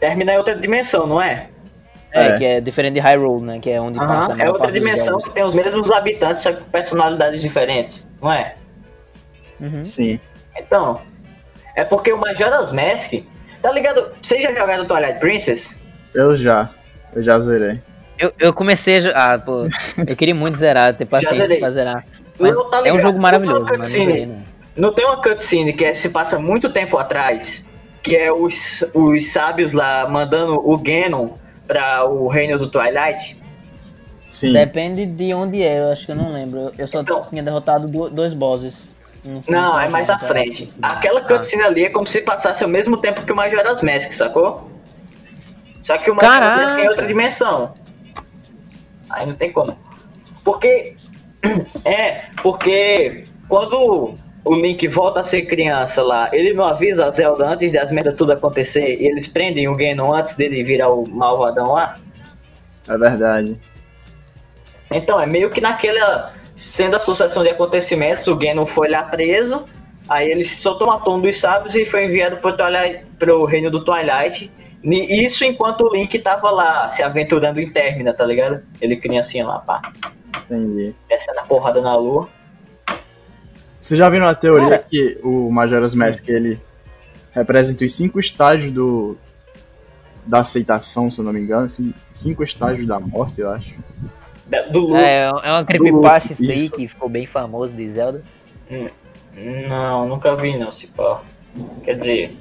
[0.00, 1.48] Termina é outra dimensão, não é?
[2.12, 2.38] É, É.
[2.38, 3.58] que é diferente de Hyrule, né?
[3.58, 6.60] Que é onde passa a é outra dimensão que tem os mesmos habitantes, só que
[6.62, 8.54] com personalidades diferentes, não é?
[9.60, 9.84] Uhum.
[9.84, 10.18] Sim.
[10.56, 11.00] Então,
[11.74, 13.14] é porque o Majora's Mask,
[13.60, 14.10] tá ligado?
[14.22, 15.76] Vocês já jogaram Twilight Princess?
[16.14, 16.70] Eu já.
[17.14, 17.80] Eu já zerei.
[18.18, 19.34] Eu, eu comecei a.
[19.34, 19.66] Ah, pô.
[20.06, 22.06] Eu queria muito zerar, ter paciência pra zerar.
[22.38, 24.55] Mas Não, tá é um jogo maravilhoso, mas não zerei, não.
[24.76, 27.64] Não tem uma cutscene que é- se passa muito tempo atrás,
[28.02, 31.30] que é os, os sábios lá mandando o Ganon
[31.66, 33.40] pra o reino do Twilight?
[34.30, 34.52] Sim.
[34.52, 36.72] Depende de onde é, eu acho que eu não lembro.
[36.76, 37.24] Eu- só Então.
[37.30, 38.90] tinha derrotado do- dois bosses.
[39.24, 40.72] Não, Não, é mais à frente.
[40.80, 41.24] Aquela Ah.
[41.24, 44.70] cutscene ali é como se passasse ao mesmo tempo que o Majora's Mask, sacou?
[45.82, 46.60] Só que o Majora's!
[46.62, 47.74] Mask é em outra dimensão.
[49.10, 49.76] Aí não tem como.
[50.44, 50.96] Porque.
[51.84, 54.14] É, porque quando
[54.46, 58.14] o Link volta a ser criança lá, ele não avisa a Zelda antes das merdas
[58.14, 61.98] tudo acontecer e eles prendem o Ganon antes dele virar o malvadão lá.
[62.88, 63.60] É verdade.
[64.88, 66.32] Então, é meio que naquela.
[66.54, 69.64] Sendo a sucessão de acontecimentos, o Ganon foi lá preso,
[70.08, 73.68] aí ele se soltou uma tom dos sábios e foi enviado pro, Twilight, pro reino
[73.68, 74.50] do Twilight.
[74.82, 78.62] Isso enquanto o Link tava lá se aventurando em Termina, tá ligado?
[78.80, 79.82] Ele criancinha lá, pá,
[80.44, 80.94] Entendi.
[81.08, 82.28] descendo a porrada na lua.
[83.86, 86.60] Vocês já viram a teoria Cara- que o Majora's Mask ele
[87.30, 89.16] representa os cinco estágios do
[90.26, 93.76] da aceitação, se eu não me engano, assim, cinco estágios da morte, eu acho.
[94.72, 94.96] Do.
[94.96, 98.24] É, é uma creepypasta isso daí que ficou bem famoso de Zelda.
[99.68, 101.22] Não, nunca vi não, se pá.
[101.84, 102.36] Quer dizer,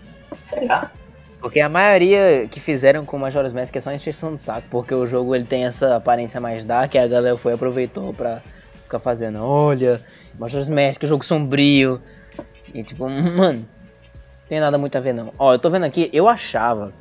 [0.50, 0.92] sei lá.
[1.40, 5.06] Porque a maioria que fizeram com Majora's Mask é só encheção de saco, porque o
[5.06, 8.42] jogo ele tem essa aparência mais dark e a galera foi e aproveitou pra
[8.82, 10.02] fica fazendo, olha,
[10.40, 12.02] Majora's Mask, jogo sombrio.
[12.74, 13.68] E tipo, mano,
[14.50, 15.32] tem nada muito a ver não.
[15.40, 16.94] Ó, eu tô vendo aqui, eu achava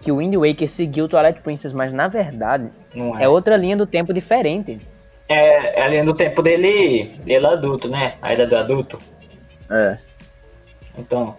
[0.00, 3.76] que o Wind Waker seguiu o Twilight Princess, mas na verdade Não é outra linha
[3.76, 4.80] do tempo diferente.
[5.28, 8.14] É, é a linha do tempo dele, ele adulto, né?
[8.20, 8.98] A era do adulto.
[9.70, 9.96] É.
[10.98, 11.36] Então.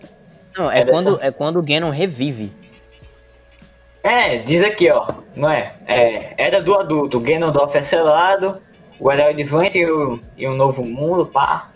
[0.58, 2.52] Não, é, É dessa- quando, é quando o Ganon revive.
[4.02, 5.14] É, diz aqui, ó.
[5.36, 5.74] Não é?
[5.88, 8.62] É, era do adulto, Ganondorf é selado,
[9.04, 11.70] o herói de Vant e, o- e um novo mundo, pá.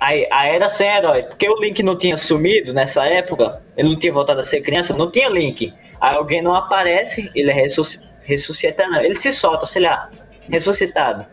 [0.00, 3.98] Aí, a era sem herói, porque o Link não tinha sumido nessa época, ele não
[3.98, 5.72] tinha voltado a ser criança, não tinha Link.
[6.00, 10.10] Aí alguém não aparece, ele é ressusc- ressuscitado, ele se solta, sei lá,
[10.50, 11.24] ressuscitado.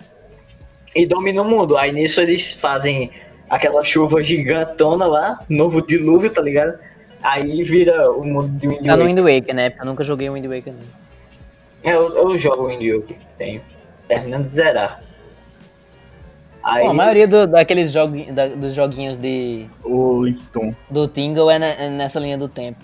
[0.96, 1.78] E domina o mundo.
[1.78, 3.12] Aí nisso eles fazem
[3.50, 6.78] aquela chuva gigantona lá, novo dilúvio, tá ligado?
[7.24, 9.06] Aí vira o mundo de Wind Tá no.
[9.06, 9.74] Wind Waker, né?
[9.80, 11.92] Eu nunca joguei o Wind Waker, não.
[11.92, 13.62] Eu, eu jogo o Wind Waker, tenho.
[14.16, 15.02] Terminando de zerar.
[16.64, 20.76] Aí, Bom, a maioria do- daqueles jogu, da- dos joguinhos de, O Linkton.
[20.90, 21.56] do Tingle é,
[21.86, 22.80] é nessa linha do tempo.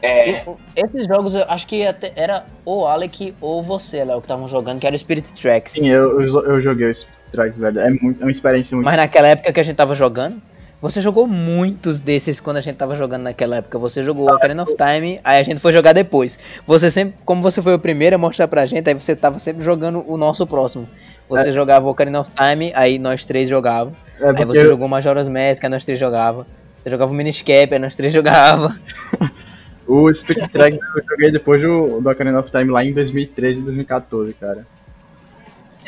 [0.00, 0.44] é, E,
[0.76, 4.78] esses jogos, eu acho que até era ou Alec ou você, Léo, que estavam jogando,
[4.80, 5.72] que era o Spirit Tracks.
[5.72, 7.80] Sim, eu, eu, eu joguei o Spirit Tracks, velho.
[7.80, 8.84] É, muito, é uma experiência muito.
[8.86, 10.40] Mas naquela época que a gente tava jogando,
[10.80, 13.78] você jogou muitos desses quando a gente tava jogando naquela época.
[13.78, 16.38] Você jogou Ocarina of Time, aí a gente foi jogar depois.
[16.66, 19.64] Você sempre, como você foi o primeiro a mostrar pra gente, aí você tava sempre
[19.64, 20.88] jogando o nosso próximo.
[21.28, 23.92] Você jogava Ocarina of Time, aí nós três jogava.
[24.20, 26.46] É Aí você eu- jogou Majora's Mask, aí nós três jogava.
[26.78, 28.74] Você jogava o Miniscap, aí nós três jogava.
[29.86, 33.64] o Spirit Tracks eu joguei depois do, do Ocarina of Time lá em 2013 e
[33.64, 34.64] 2014, cara.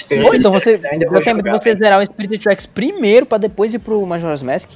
[0.01, 1.83] Spirit Pô, então você Tracks ainda vou deu tempo de jogar, você velho.
[1.83, 4.71] zerar o Spirit Tracks primeiro pra depois ir pro Majora's Mask?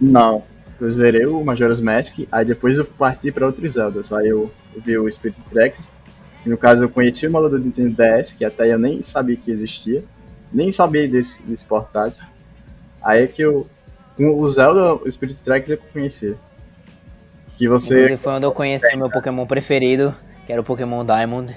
[0.00, 0.42] Não.
[0.80, 4.12] Eu zerei o Majora's Mask, aí depois eu parti pra outros Zeldas.
[4.12, 5.92] Aí eu vi o Spirit Tracks.
[6.46, 9.50] No caso eu conheci o maluco do Nintendo DS, que até eu nem sabia que
[9.50, 10.04] existia.
[10.52, 12.24] Nem sabia desse, desse portátil.
[13.02, 13.66] Aí é que eu.
[14.16, 16.34] Com o Zelda, o Spirit Tracks eu conheci.
[17.56, 17.94] Que você.
[17.94, 20.14] Inclusive foi onde eu conheci o meu Pokémon preferido,
[20.46, 21.54] que era o Pokémon Diamond.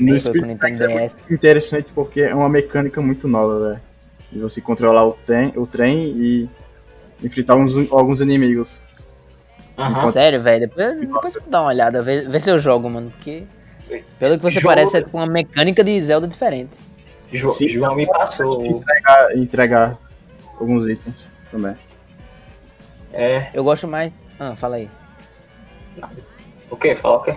[0.00, 1.14] No Nintendo Tracks é DS.
[1.14, 3.80] muito interessante porque é uma mecânica muito nova, velho.
[4.32, 6.48] De você controlar o trem, o trem e
[7.22, 8.80] enfrentar uns, alguns inimigos.
[9.76, 10.00] Aham.
[10.10, 10.68] Sério, velho.
[10.68, 13.10] Depois, depois eu vou dar uma olhada, ver, ver se eu jogo, mano.
[13.10, 13.44] Porque,
[14.18, 16.76] pelo que você Jogo- parece, é tipo uma mecânica de Zelda diferente.
[17.32, 18.64] Jo- Sim, João me passou.
[18.64, 19.98] Entregar, entregar
[20.58, 21.76] alguns itens também.
[23.12, 24.12] É, Eu gosto mais.
[24.38, 24.88] Ah, fala aí.
[26.70, 26.94] o que?
[26.94, 27.36] Fala o quê?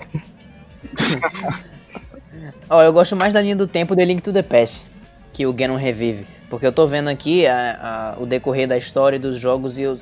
[2.69, 4.85] Ó, eu gosto mais da linha do tempo de Link to the Past,
[5.31, 6.25] que o Ganon revive.
[6.49, 9.97] Porque eu tô vendo aqui a- a- o decorrer da história dos jogos e eu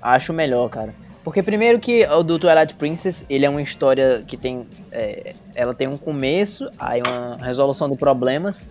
[0.00, 0.94] acho melhor, cara.
[1.24, 4.68] Porque primeiro que o do Twilight Princess, ele é uma história que tem...
[4.90, 8.68] é, ela tem um começo, aí uma resolução de problemas,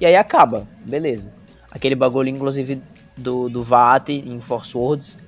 [0.00, 1.32] e aí acaba, beleza.
[1.70, 2.80] Aquele bagulho, inclusive,
[3.16, 5.18] do, do Vaat em Force Words,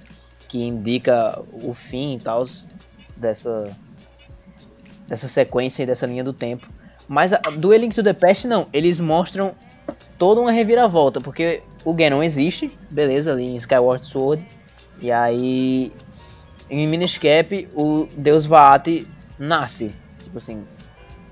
[0.49, 2.45] que indica o fim e tal
[3.17, 3.71] dessa,
[5.07, 6.69] dessa sequência e dessa linha do tempo.
[7.11, 8.69] Mas do A Link to the Past, não.
[8.73, 9.53] Eles mostram
[10.17, 14.47] toda uma reviravolta, porque o Ganon existe, beleza, ali em Skyward Sword.
[15.03, 15.93] E aí,
[16.71, 19.05] em Minish Cap, o Deus Vaat
[19.37, 19.93] nasce.
[20.23, 20.65] Tipo assim,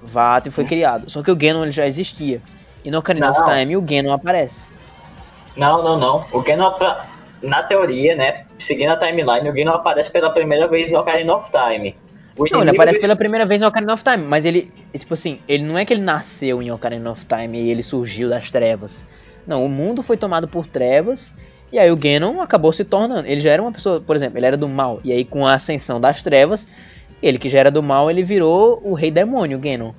[0.02, 1.08] Vaat foi criado.
[1.08, 2.42] Só que o Ganon ele já existia.
[2.84, 3.46] E no Ocarina of Não.
[3.46, 4.68] Time, o Ganon aparece.
[5.56, 6.26] Não, não, não.
[6.32, 6.72] O Ganon,
[7.40, 8.46] na teoria, né?
[8.58, 11.96] Seguindo a timeline, o Ganon aparece pela primeira vez no Ocarina of Time.
[12.50, 15.64] Não, ele aparece pela primeira vez no Ocarina of Time, mas ele, tipo assim, ele
[15.64, 19.04] não é que ele nasceu em Ocarina of Time e ele surgiu das trevas.
[19.46, 21.34] Não, o mundo foi tomado por trevas
[21.72, 23.26] e aí o Ganon acabou se tornando.
[23.26, 25.54] Ele já era uma pessoa, por exemplo, ele era do mal e aí com a
[25.54, 26.68] ascensão das trevas,
[27.22, 29.92] ele que já era do mal, ele virou o rei demônio, o Ganon.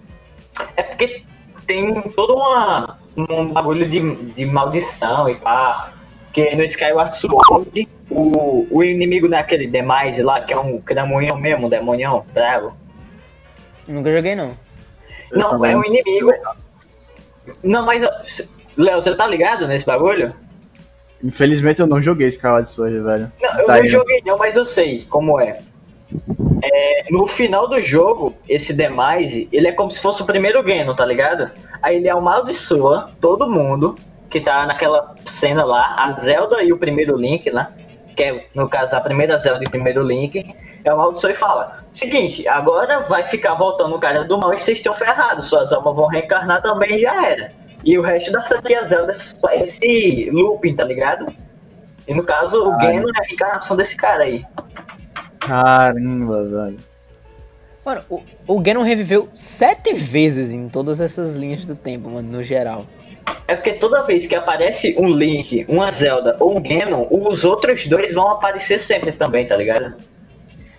[0.78, 1.24] É porque
[1.68, 5.94] tem todo uma, um bagulho de, de maldição e pá.
[6.50, 11.68] Que no Skyward Sword, o, o inimigo naquele Demise lá, que é um cramunhão mesmo,
[11.68, 12.74] um demonião, bravo.
[13.88, 14.52] Nunca joguei não.
[15.32, 16.32] Não, é um inimigo.
[17.64, 18.48] Não, mas.
[18.78, 20.34] Léo, você tá ligado nesse bagulho?
[21.24, 23.32] Infelizmente eu não joguei Skyward Sword, velho.
[23.42, 23.88] Não, eu Tá não aí.
[23.90, 25.60] joguei não, mas eu sei como é.
[26.64, 30.96] É, No final do jogo, esse Demise, ele é como se fosse o primeiro Geno,
[30.96, 31.52] tá ligado?
[31.82, 33.96] Aí ele amaldiçoa todo mundo
[34.30, 37.72] que tá naquela cena lá, a Zelda e o primeiro Link lá,
[38.16, 41.84] que é, no caso, a primeira Zelda e o primeiro Link, é amaldiçoa e fala,
[41.92, 45.96] seguinte, agora vai ficar voltando o cara do mal e vocês estão ferrados, suas almas
[45.96, 47.52] vão reencarnar também e já era.
[47.84, 51.34] E o resto da franquia Zelda é só esse looping, tá ligado?
[52.08, 52.80] E no caso, o.
[52.82, 54.44] Geno é a reencarnação desse cara aí.
[55.40, 56.78] Caramba, velho.
[57.86, 62.44] Mano, o, o Ganon reviveu sete vezes em todas essas linhas do tempo, mano, no
[62.44, 62.86] geral.
[63.48, 67.88] É porque toda vez que aparece um Link, uma Zelda ou um Ganon, os outros
[67.88, 69.96] dois vão aparecer sempre também, tá ligado?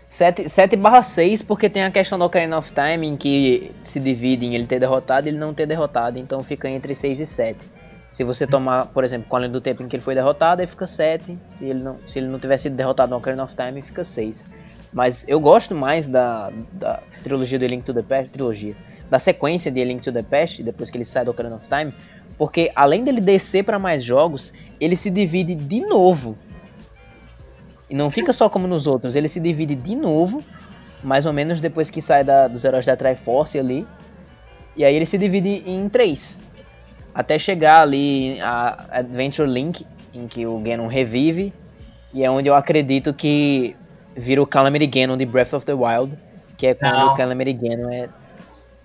[0.06, 4.00] 7, 7 barra 6, porque tem a questão do Ocarina of Time, em que se
[4.00, 7.26] divide em ele ter derrotado e ele não ter derrotado, então fica entre 6 e
[7.26, 7.70] 7.
[8.10, 10.60] Se você tomar, por exemplo, com a linha do tempo em que ele foi derrotado,
[10.60, 11.38] aí fica 7.
[11.52, 14.44] Se ele não, se ele não tivesse sido derrotado no Ocarina of Time, fica 6.
[14.92, 18.74] Mas eu gosto mais da, da trilogia do Link to the Past, trilogia,
[19.08, 21.94] da sequência de Link to the Past, depois que ele sai do Ocarina of Time,
[22.40, 26.38] porque além dele descer para mais jogos, ele se divide de novo.
[27.90, 30.42] E não fica só como nos outros, ele se divide de novo,
[31.02, 33.86] mais ou menos depois que sai da, dos heróis da Triforce ali.
[34.74, 36.40] E aí ele se divide em três.
[37.14, 39.84] Até chegar ali a Adventure Link,
[40.14, 41.52] em que o Ganon revive.
[42.14, 43.76] E é onde eu acredito que
[44.16, 46.16] vira o Calamity Ganon de Breath of the Wild.
[46.56, 47.12] Que é quando Não.
[47.12, 48.08] o Calamity Ganon é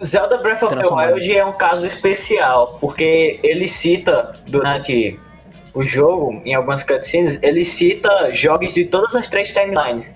[0.04, 0.88] Zelda Breath of the.
[0.88, 5.20] Wild é um caso especial, porque ele cita durante
[5.74, 10.16] o jogo, em algumas cutscenes, ele cita jogos de todas as três timelines.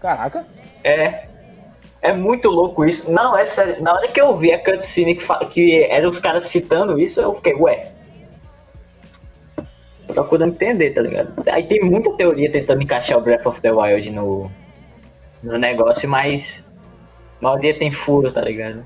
[0.00, 0.46] Caraca.
[0.82, 1.26] É.
[2.00, 3.10] É muito louco isso.
[3.10, 3.82] Não, é sério.
[3.82, 7.32] Na hora que eu vi a cutscene que, que eram os caras citando isso, eu
[7.32, 7.90] fiquei, ué.
[10.06, 11.32] Procurando entender, tá ligado?
[11.50, 14.50] Aí tem muita teoria tentando encaixar o Breath of the Wild no,
[15.42, 16.68] no negócio, mas
[17.40, 18.84] maioria tem furo, tá ligado?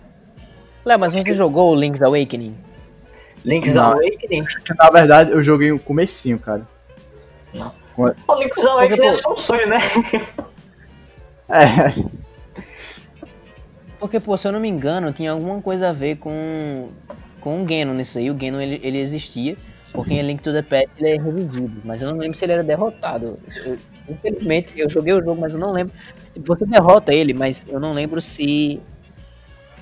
[0.84, 2.56] Léo, mas você jogou o Link's Awakening?
[3.44, 3.92] Link's Não.
[3.92, 4.44] Awakening.
[4.44, 6.66] Que, na verdade, eu joguei o comecinho, cara.
[7.94, 9.78] O Link's Awakening Porque, é só um sonho, né?
[11.50, 11.94] É,
[13.98, 16.90] Porque, pô, se eu não me engano, tinha alguma coisa a ver com,
[17.40, 18.30] com o Ganon nisso aí.
[18.30, 19.56] O Ganon, ele, ele existia,
[19.92, 21.80] porque em Link to the Past ele é revivido.
[21.84, 23.38] Mas eu não lembro se ele era derrotado.
[23.64, 23.78] Eu-
[24.08, 25.92] infelizmente, eu joguei o jogo, mas eu não lembro.
[26.44, 28.80] Você derrota ele, mas eu não lembro se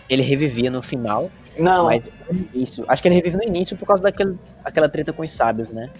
[0.08, 1.30] ele revivia no final.
[1.58, 2.10] Não, Mas
[2.54, 2.84] início.
[2.86, 5.90] Acho que ele revive no início por causa daquele, aquela treta com os sábios, né?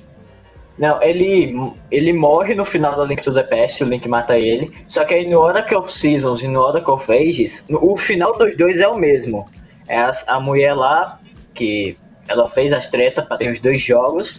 [0.78, 4.70] não, ele, ele morre no final do Link to the Past, o Link mata ele.
[4.86, 8.54] Só que aí no Oracle of Seasons e no Oracle of Ages, o final dos
[8.58, 9.48] dois é o mesmo.
[9.88, 11.18] É as- a, mulher lá,
[11.54, 11.96] que
[12.28, 14.38] ela fez as tretas pra ter os dois jogos.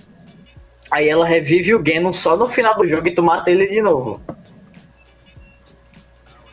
[0.89, 3.81] Aí ela revive o Ganon só no final do jogo e tu mata ele de
[3.81, 4.21] novo.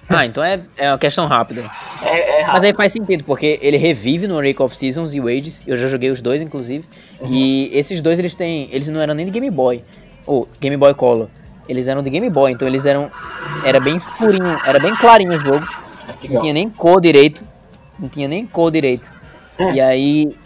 [0.09, 1.71] Ah, então é, é uma questão rápida.
[2.03, 2.65] É, é Mas rápido.
[2.65, 5.63] aí faz sentido, porque ele revive no Rake of Seasons e o Ages.
[5.67, 6.85] Eu já joguei os dois, inclusive.
[7.23, 8.69] E esses dois, eles têm.
[8.71, 9.83] Eles não eram nem de Game Boy.
[10.27, 11.29] Ou Game Boy Color.
[11.69, 13.11] Eles eram de Game Boy, então eles eram.
[13.65, 15.67] Era bem escurinho, era bem clarinho o jogo.
[16.29, 17.47] Não tinha nem cor direito.
[17.99, 19.13] Não tinha nem cor direito.
[19.73, 20.37] E aí.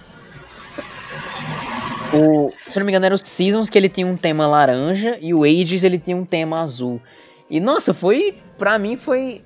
[2.12, 5.34] O, se não me engano, era o Seasons que ele tinha um tema laranja e
[5.34, 7.00] o Ages ele tinha um tema azul.
[7.50, 8.38] E nossa, foi.
[8.56, 9.44] Pra mim foi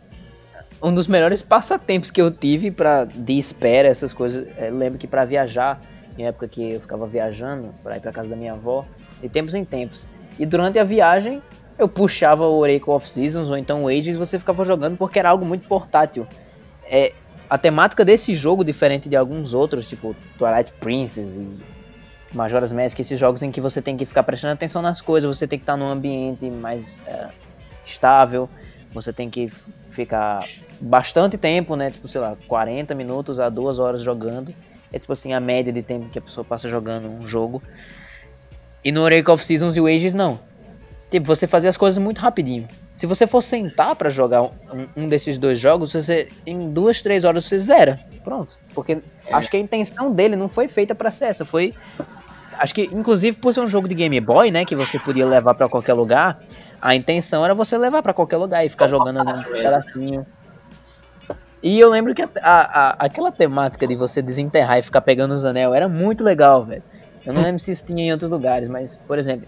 [0.82, 4.46] um dos melhores passatempos que eu tive pra de espera, essas coisas.
[4.56, 5.80] É, Eu lembro que pra viajar,
[6.16, 8.84] em época que eu ficava viajando pra ir pra casa da minha avó,
[9.20, 10.06] de tempos em tempos.
[10.38, 11.42] E durante a viagem,
[11.78, 15.18] eu puxava o Oracle of Seasons ou então o Ages e você ficava jogando porque
[15.18, 16.26] era algo muito portátil.
[16.84, 17.12] É,
[17.50, 21.46] a temática desse jogo, diferente de alguns outros, tipo Twilight Princess e
[22.34, 25.46] Majora's Mask, esses jogos em que você tem que ficar prestando atenção nas coisas, você
[25.46, 27.28] tem que estar num ambiente mais é,
[27.84, 28.48] estável,
[28.92, 29.50] você tem que
[29.88, 30.46] ficar
[30.80, 31.90] bastante tempo, né?
[31.90, 34.54] Tipo, sei lá, 40 minutos a 2 horas jogando.
[34.92, 37.62] É tipo assim, a média de tempo que a pessoa passa jogando um jogo.
[38.84, 40.38] E no Oracle of Seasons e o Ages, não.
[41.10, 42.66] Tipo, você fazia as coisas muito rapidinho.
[42.94, 44.50] Se você for sentar pra jogar um,
[44.96, 48.00] um desses dois jogos, você em duas, três horas você zera.
[48.24, 48.58] Pronto.
[48.74, 48.98] Porque
[49.30, 51.44] acho que a intenção dele não foi feita pra ser essa.
[51.44, 51.74] Foi.
[52.58, 54.64] Acho que, inclusive, por ser um jogo de Game Boy, né?
[54.64, 56.40] Que você podia levar pra qualquer lugar.
[56.80, 60.26] A intenção era você levar pra qualquer lugar e ficar jogando um pedacinho.
[61.62, 65.44] E eu lembro que a, a- aquela temática de você desenterrar e ficar pegando os
[65.44, 66.82] anel era muito legal, velho.
[67.24, 69.46] Eu não lembro se isso tinha em outros lugares, mas, por exemplo,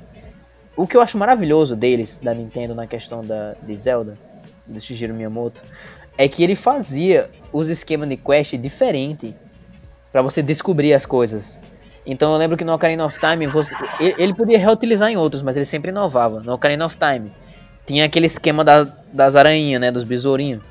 [0.76, 4.16] o que eu acho maravilhoso deles, da Nintendo, na questão da, de Zelda,
[4.64, 5.62] do Shigeru Miyamoto,
[6.16, 9.36] é que ele fazia os esquemas de quest diferente
[10.12, 11.61] pra você descobrir as coisas.
[12.07, 15.42] Então eu lembro que no Ocarina of Time, você, ele, ele podia reutilizar em outros,
[15.42, 16.40] mas ele sempre inovava.
[16.40, 17.32] No Ocarina of Time,
[17.86, 20.62] tinha aquele esquema da- das aranhinhas, né, dos besourinhos.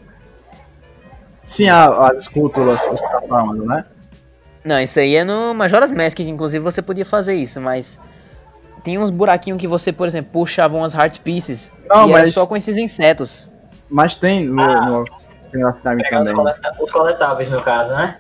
[1.46, 3.84] sim, a- as esculturas que você tá falando, né?
[4.64, 8.00] Não, isso aí é no Majora's Mask, que inclusive você podia fazer isso, mas
[8.84, 12.34] tinha uns buraquinhos que você, por exemplo, puxava umas Heart Pieces Não, e era mas-
[12.34, 13.50] só com esses insetos.
[13.90, 14.86] Mas tem no, Ah.
[14.86, 16.34] no Ocarina of Time também.
[16.80, 18.18] os coletáveis, no caso, né?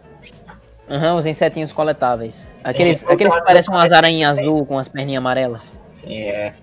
[0.89, 2.49] Aham, os insetinhos coletáveis.
[2.63, 5.61] Aqueles, eu aqueles que parecem umas aranhas azul com as perninhas amarelas.
[5.91, 6.53] Sim, é.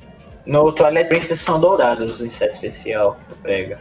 [0.47, 3.81] No Twilight Princess são dourados os insetos especial que pega.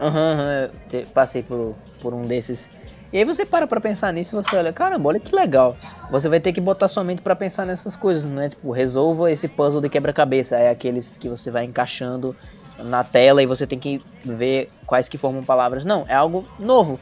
[0.00, 2.68] Aham, aham, eu te- passei por, por um desses.
[3.12, 5.78] E aí você para pra pensar nisso e você olha, caramba, olha que legal.
[6.10, 9.30] Você vai ter que botar sua mente pra pensar nessas coisas, não é tipo, resolva
[9.30, 10.56] esse puzzle de quebra-cabeça.
[10.56, 12.34] É aqueles que você vai encaixando
[12.76, 15.84] na tela e você tem que ver quais que formam palavras.
[15.84, 16.98] Não, é algo novo.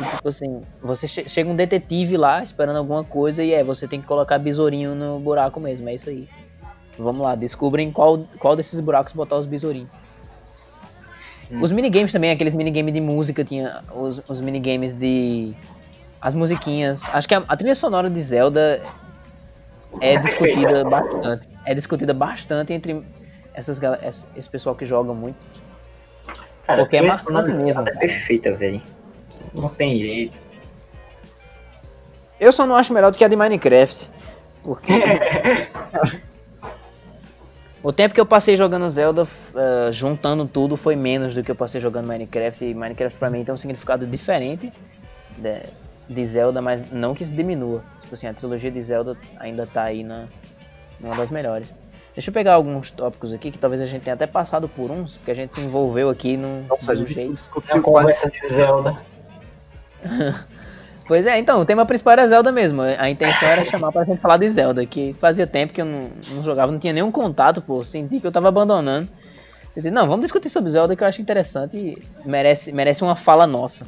[0.00, 3.88] E, tipo assim, você che chega um detetive lá esperando alguma coisa e é, você
[3.88, 6.28] tem que colocar besourinho no buraco mesmo, é isso aí.
[6.98, 9.88] Vamos lá, descobrem qual, qual desses buracos botar os besourinhos.
[11.50, 11.60] Hum.
[11.60, 15.54] Os minigames também, aqueles minigames de música, tinha os, os minigames de.
[16.20, 17.02] As musiquinhas.
[17.12, 18.82] Acho que a, a trilha sonora de Zelda
[20.00, 21.48] é discutida bastante.
[21.66, 23.04] É discutida bastante entre
[23.52, 23.80] essas,
[24.34, 25.46] esse pessoal que joga muito.
[26.66, 27.86] Cara, Porque é marcante mesmo.
[27.86, 28.80] É perfeita, velho.
[29.54, 30.36] Não tem jeito.
[32.40, 34.10] Eu só não acho melhor do que a de Minecraft.
[34.62, 34.92] Porque.
[37.82, 41.54] o tempo que eu passei jogando Zelda, uh, juntando tudo, foi menos do que eu
[41.54, 42.64] passei jogando Minecraft.
[42.64, 44.72] E Minecraft pra mim tem um significado diferente
[45.38, 45.60] de,
[46.08, 47.84] de Zelda, mas não que isso diminua.
[48.02, 50.26] Tipo assim, a trilogia de Zelda ainda tá aí na,
[51.00, 51.72] numa das melhores.
[52.14, 55.16] Deixa eu pegar alguns tópicos aqui que talvez a gente tenha até passado por uns,
[55.16, 57.32] porque a gente se envolveu aqui num, Nossa, num a gente jeito.
[57.32, 58.96] discutiu conversa de Zelda.
[61.06, 62.82] pois é, então, o tema principal era Zelda mesmo.
[62.82, 66.10] A intenção era chamar pra gente falar de Zelda, que fazia tempo que eu não,
[66.30, 67.82] não jogava, não tinha nenhum contato, pô.
[67.82, 69.08] Senti que eu tava abandonando.
[69.70, 73.46] Senti, não, vamos discutir sobre Zelda que eu acho interessante e merece, merece uma fala
[73.46, 73.86] nossa.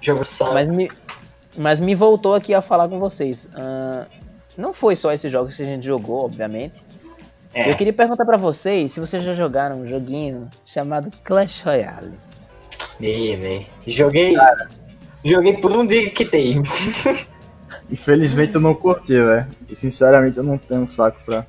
[0.00, 0.20] Jogo.
[0.52, 0.90] Mas me,
[1.56, 3.48] mas me voltou aqui a falar com vocês.
[3.54, 4.04] Uh,
[4.56, 6.84] não foi só esses jogos que a gente jogou, obviamente.
[7.54, 7.70] É.
[7.70, 12.12] Eu queria perguntar para vocês se vocês já jogaram um joguinho chamado Clash Royale.
[13.00, 13.66] Ih, velho.
[13.86, 14.34] Joguei.
[14.34, 14.68] Cara.
[15.24, 16.62] Joguei por um dia que tem.
[17.90, 19.46] Infelizmente eu não curti, velho.
[19.68, 21.46] E sinceramente eu não tenho saco pra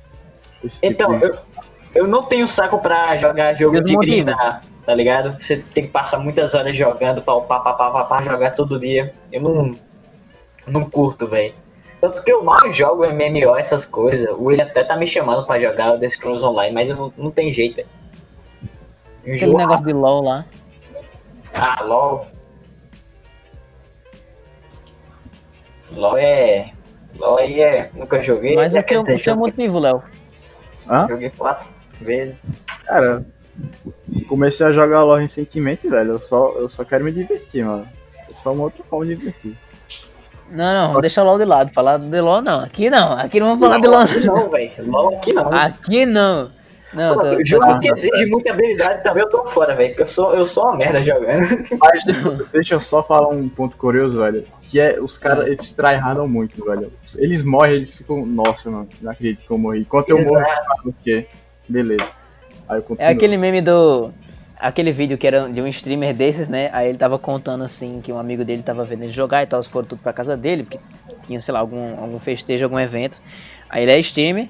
[0.62, 1.32] esse Então, tipo de...
[1.32, 1.38] eu,
[1.94, 5.36] eu não tenho saco pra jogar jogo de grindar, tá ligado?
[5.42, 9.14] Você tem que passar muitas horas jogando, pá, pá, pá, pá, pá, jogar todo dia.
[9.32, 9.74] Eu não,
[10.66, 11.54] não curto, velho.
[12.00, 14.28] Tanto que eu mal jogo MMO, essas coisas.
[14.30, 17.12] O William até tá me chamando pra jogar o The Scrolls Online, mas eu não,
[17.16, 17.88] não tem jeito, velho.
[19.26, 20.44] Aquele negócio de LOL lá.
[21.54, 22.26] Ah, LOL.
[25.94, 26.72] LOL é.
[27.18, 27.90] LOL aí é.
[27.94, 28.54] Nunca joguei.
[28.54, 30.02] Mas o que o seu motivo, Léo?
[30.88, 31.06] Hã?
[31.08, 31.66] Joguei quatro
[32.00, 32.42] vezes.
[32.84, 33.24] Cara,
[34.28, 36.12] comecei a jogar LOL recentemente, velho.
[36.12, 37.88] Eu só, eu só quero me divertir, mano.
[38.28, 39.56] É só uma outra forma de divertir.
[40.50, 41.00] Não, não, Só...
[41.00, 41.72] deixa o LOL de lado.
[41.72, 42.60] Falar de LOL não.
[42.60, 43.12] Aqui não.
[43.12, 44.00] Aqui não vamos falar de LOL.
[44.00, 44.90] Aqui não, velho.
[44.90, 45.52] LOL aqui não.
[45.52, 46.50] Aqui não.
[46.94, 47.36] Não, Pô, tô,
[47.80, 49.90] que exige muita habilidade também, eu tô fora, velho.
[49.90, 51.46] Porque eu sou, eu sou uma merda jogando.
[51.78, 52.04] Mas
[52.52, 54.44] deixa, eu só falar um ponto curioso, velho.
[54.62, 56.92] Que é os caras, eles tryhardam muito, velho.
[57.18, 58.24] Eles morrem, eles ficam.
[58.24, 59.80] Nossa, mano, não acredito que eu morri.
[59.80, 60.44] Enquanto eu morro,
[60.84, 61.26] eu o quê?
[61.68, 62.06] Beleza.
[62.68, 63.08] Aí eu continuo.
[63.08, 64.12] É aquele meme do
[64.56, 66.70] aquele vídeo que era de um streamer desses, né?
[66.72, 69.58] Aí ele tava contando assim que um amigo dele tava vendo ele jogar e tal,
[69.58, 70.78] eles foram tudo pra casa dele, porque
[71.22, 73.20] tinha, sei lá, algum, algum festejo, algum evento.
[73.68, 74.48] Aí ele é streamer.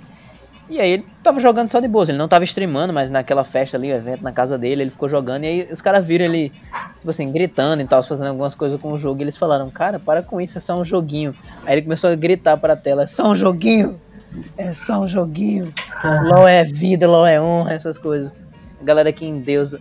[0.69, 3.77] E aí ele tava jogando só de boas, ele não tava streamando, mas naquela festa
[3.77, 6.51] ali, o evento na casa dele, ele ficou jogando e aí os caras viram ele,
[6.99, 9.21] tipo assim, gritando e tal, fazendo algumas coisas com o jogo.
[9.21, 11.35] E eles falaram, cara, para com isso, é só um joguinho.
[11.67, 14.01] Aí ele começou a gritar pra tela, é só um joguinho!
[14.57, 15.73] É só um joguinho!
[16.25, 18.33] LOL é vida, LOL é honra, essas coisas.
[18.81, 19.77] A galera aqui em Deus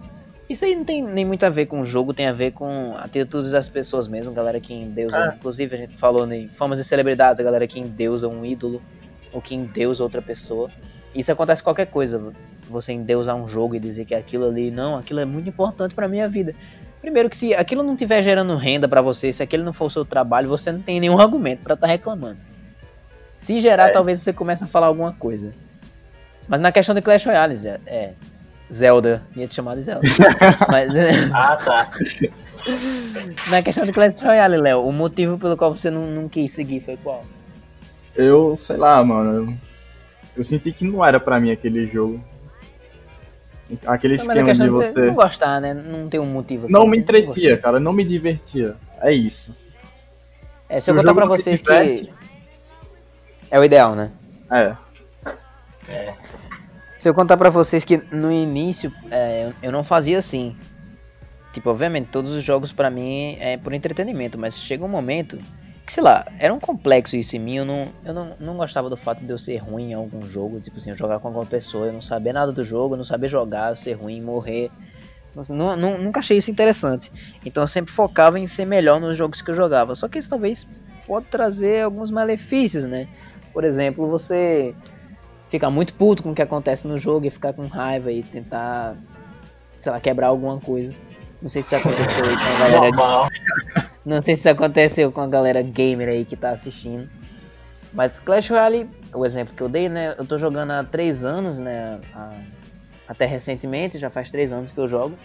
[0.50, 2.96] isso aí não tem nem muito a ver com o jogo, tem a ver com
[2.98, 5.18] atitudes das pessoas mesmo, galera que endeusa.
[5.18, 5.36] Ah.
[5.36, 8.82] Inclusive, a gente falou em famas e celebridades, a galera que endeusa um ídolo,
[9.34, 10.70] ou que endeusa outra pessoa.
[11.14, 12.34] Isso acontece com qualquer coisa.
[12.70, 16.08] Você endeusar um jogo e dizer que aquilo ali, não, aquilo é muito importante pra
[16.08, 16.56] minha vida.
[17.02, 19.90] Primeiro que se aquilo não estiver gerando renda para você, se aquilo não for o
[19.90, 22.38] seu trabalho, você não tem nenhum argumento para estar tá reclamando.
[23.36, 23.92] Se gerar, é.
[23.92, 25.52] talvez você comece a falar alguma coisa.
[26.48, 28.14] Mas na questão de Clash Royale, é, é
[28.72, 29.22] Zelda.
[29.36, 30.08] Ia te chamar de Zelda.
[30.70, 30.92] Mas,
[31.34, 31.92] ah, tá.
[33.50, 36.80] Na questão do Clash Royale, Léo, o motivo pelo qual você não, não quis seguir
[36.80, 37.24] foi qual?
[38.16, 39.48] Eu, sei lá, mano.
[39.48, 39.54] Eu,
[40.38, 42.24] eu senti que não era pra mim aquele jogo.
[43.86, 45.08] Aquele não, esquema de você.
[45.08, 45.74] Não gostar, né?
[45.74, 46.74] Não tem um motivo assim.
[46.74, 47.80] Não me entretia, cara.
[47.80, 48.76] Não me divertia.
[49.02, 49.56] É isso.
[50.70, 52.06] É, se, se eu contar pra vocês diverte...
[52.06, 52.14] que.
[53.50, 54.12] É o ideal, né?
[54.52, 54.76] É.
[55.88, 56.14] É.
[56.98, 60.56] Se eu contar para vocês que no início é, eu não fazia assim.
[61.52, 65.38] Tipo, obviamente, todos os jogos para mim é por entretenimento, mas chega um momento
[65.86, 67.56] que, sei lá, era um complexo isso em mim.
[67.56, 70.60] Eu não, eu não, não gostava do fato de eu ser ruim em algum jogo.
[70.62, 73.04] Tipo assim, eu jogar com alguma pessoa, eu não saber nada do jogo, eu não
[73.04, 74.72] saber jogar, eu ser ruim, morrer.
[75.50, 77.12] Não, não, nunca achei isso interessante.
[77.46, 79.96] Então eu sempre focava em ser melhor nos jogos que eu jogava.
[79.96, 80.68] Só que isso talvez
[81.06, 83.08] pode trazer alguns malefícios, né?
[83.52, 84.76] Por exemplo, você
[85.50, 88.96] ficar muito puto com o que acontece no jogo e ficar com raiva e tentar,
[89.80, 90.94] sei lá, quebrar alguma coisa.
[91.44, 93.30] Não sei se aconteceu aí com a galera.
[94.06, 97.10] Não sei se isso aconteceu com a galera gamer aí que tá assistindo.
[97.92, 100.16] Mas Clash Royale, o exemplo que eu dei, né?
[100.18, 102.00] Eu tô jogando há três anos, né?
[103.06, 105.18] até recentemente, já faz três anos que eu jogo.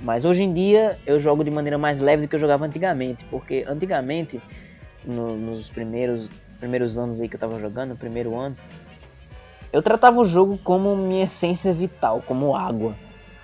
[0.00, 3.22] Mas hoje em dia eu jogo de maneira mais leve do que eu jogava antigamente.
[3.24, 4.40] Porque antigamente,
[5.04, 8.56] no, nos primeiros, primeiros anos aí que eu tava jogando, no primeiro ano,
[9.70, 12.96] eu tratava o jogo como minha essência vital, como água.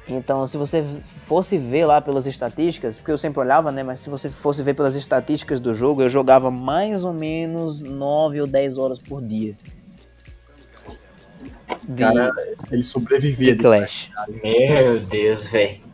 [0.08, 0.82] Então, se você
[1.26, 3.82] fosse ver lá pelas estatísticas, porque eu sempre olhava, né?
[3.82, 8.40] Mas se você fosse ver pelas estatísticas do jogo, eu jogava mais ou menos 9
[8.40, 9.54] ou 10 horas por dia.
[11.86, 12.30] De, Cara,
[12.70, 14.10] ele sobrevivia de Clash.
[14.42, 15.88] Meu Deus, velho.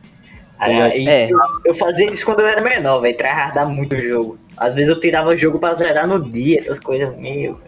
[0.60, 1.30] É.
[1.30, 3.16] Eu, eu, fazia isso quando eu era menor, velho.
[3.16, 4.38] Tryhardar muito o jogo.
[4.56, 7.60] Às vezes eu tirava o jogo pra zerar no dia, essas coisas, meu.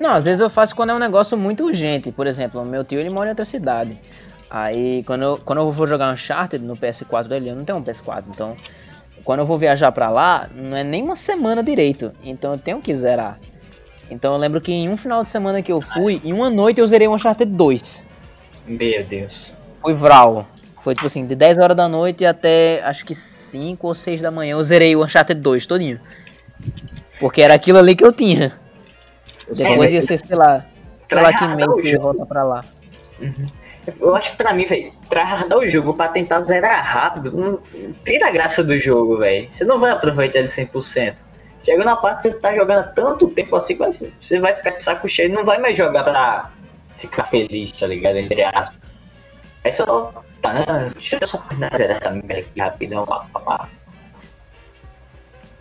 [0.00, 2.10] Não, às vezes eu faço quando é um negócio muito urgente.
[2.10, 4.00] Por exemplo, meu tio ele mora em outra cidade.
[4.50, 7.82] Aí quando eu, quando eu vou jogar Uncharted no PS4 dele, eu não tenho um
[7.82, 8.56] PS4, então
[9.24, 12.80] quando eu vou viajar pra lá, não é nem uma semana direito, então eu tenho
[12.80, 13.38] que zerar.
[14.10, 16.80] Então eu lembro que em um final de semana que eu fui, em uma noite
[16.80, 18.04] eu zerei Uncharted 2.
[18.66, 19.54] Meu Deus.
[19.80, 20.46] Foi Vral.
[20.76, 24.30] Foi tipo assim, de 10 horas da noite até acho que 5 ou 6 da
[24.30, 25.98] manhã eu zerei o Uncharted 2 todinho.
[27.18, 28.52] Porque era aquilo ali que eu tinha.
[29.48, 30.64] Depois ia ser, sei lá,
[31.04, 32.64] sei lá que meio que volta pra lá.
[33.20, 33.46] Uhum.
[34.00, 37.60] Eu acho que pra mim, velho, tryhardar o jogo pra tentar zerar rápido, não,
[38.04, 39.46] tira a graça do jogo, velho.
[39.50, 41.16] Você não vai aproveitar ele 100%.
[41.62, 43.76] Chega na parte que você tá jogando tanto tempo assim,
[44.20, 46.50] você vai ficar de saco cheio e não vai mais jogar pra
[46.96, 48.16] ficar feliz, tá ligado?
[48.16, 48.98] Entre aspas.
[49.64, 50.12] Aí só.
[50.42, 51.42] Tá, deixa eu só
[51.74, 53.68] zerar essa merda aqui rapidão, pá,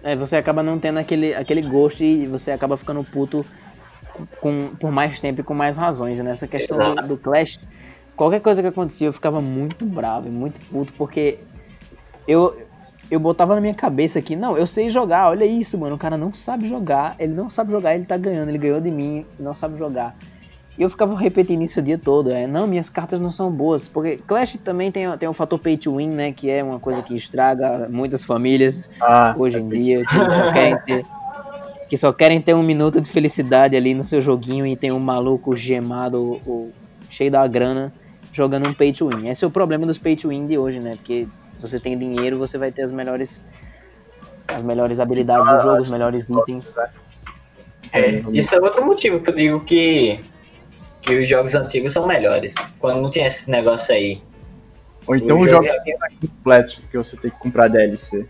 [0.04, 3.46] É, você acaba não tendo aquele, aquele gosto e você acaba ficando puto
[4.40, 6.20] com, por mais tempo e com mais razões.
[6.20, 6.52] Nessa né?
[6.52, 7.60] questão do, do Clash,
[8.16, 11.40] qualquer coisa que acontecia eu ficava muito bravo, muito puto, porque
[12.28, 12.56] eu,
[13.10, 16.18] eu botava na minha cabeça aqui, não, eu sei jogar, olha isso, mano, o cara
[16.18, 19.54] não sabe jogar, ele não sabe jogar, ele tá ganhando, ele ganhou de mim, não
[19.54, 20.16] sabe jogar.
[20.76, 23.88] E eu ficava repetindo isso o dia todo, é, não, minhas cartas não são boas,
[23.88, 27.02] porque Clash também tem, tem o fator pay to win, né, que é uma coisa
[27.04, 31.06] que estraga muitas famílias ah, hoje em dia, que só querem ter
[31.94, 34.98] que só querem ter um minuto de felicidade ali no seu joguinho e tem um
[34.98, 36.72] maluco gemado ou,
[37.08, 37.94] cheio da grana
[38.32, 39.28] jogando um pay to win.
[39.28, 40.96] Esse é o problema dos pay to win de hoje, né?
[40.96, 41.28] Porque
[41.62, 43.46] você tem dinheiro, você vai ter as melhores
[44.48, 46.76] as melhores habilidades do jogo, os melhores itens.
[47.92, 50.20] É, isso é outro motivo que eu digo que
[51.00, 52.56] que os jogos antigos são melhores.
[52.80, 54.20] Quando não tinha esse negócio aí.
[55.06, 56.10] Ou então os jogos já...
[56.20, 58.28] completos, porque você tem que comprar DLC.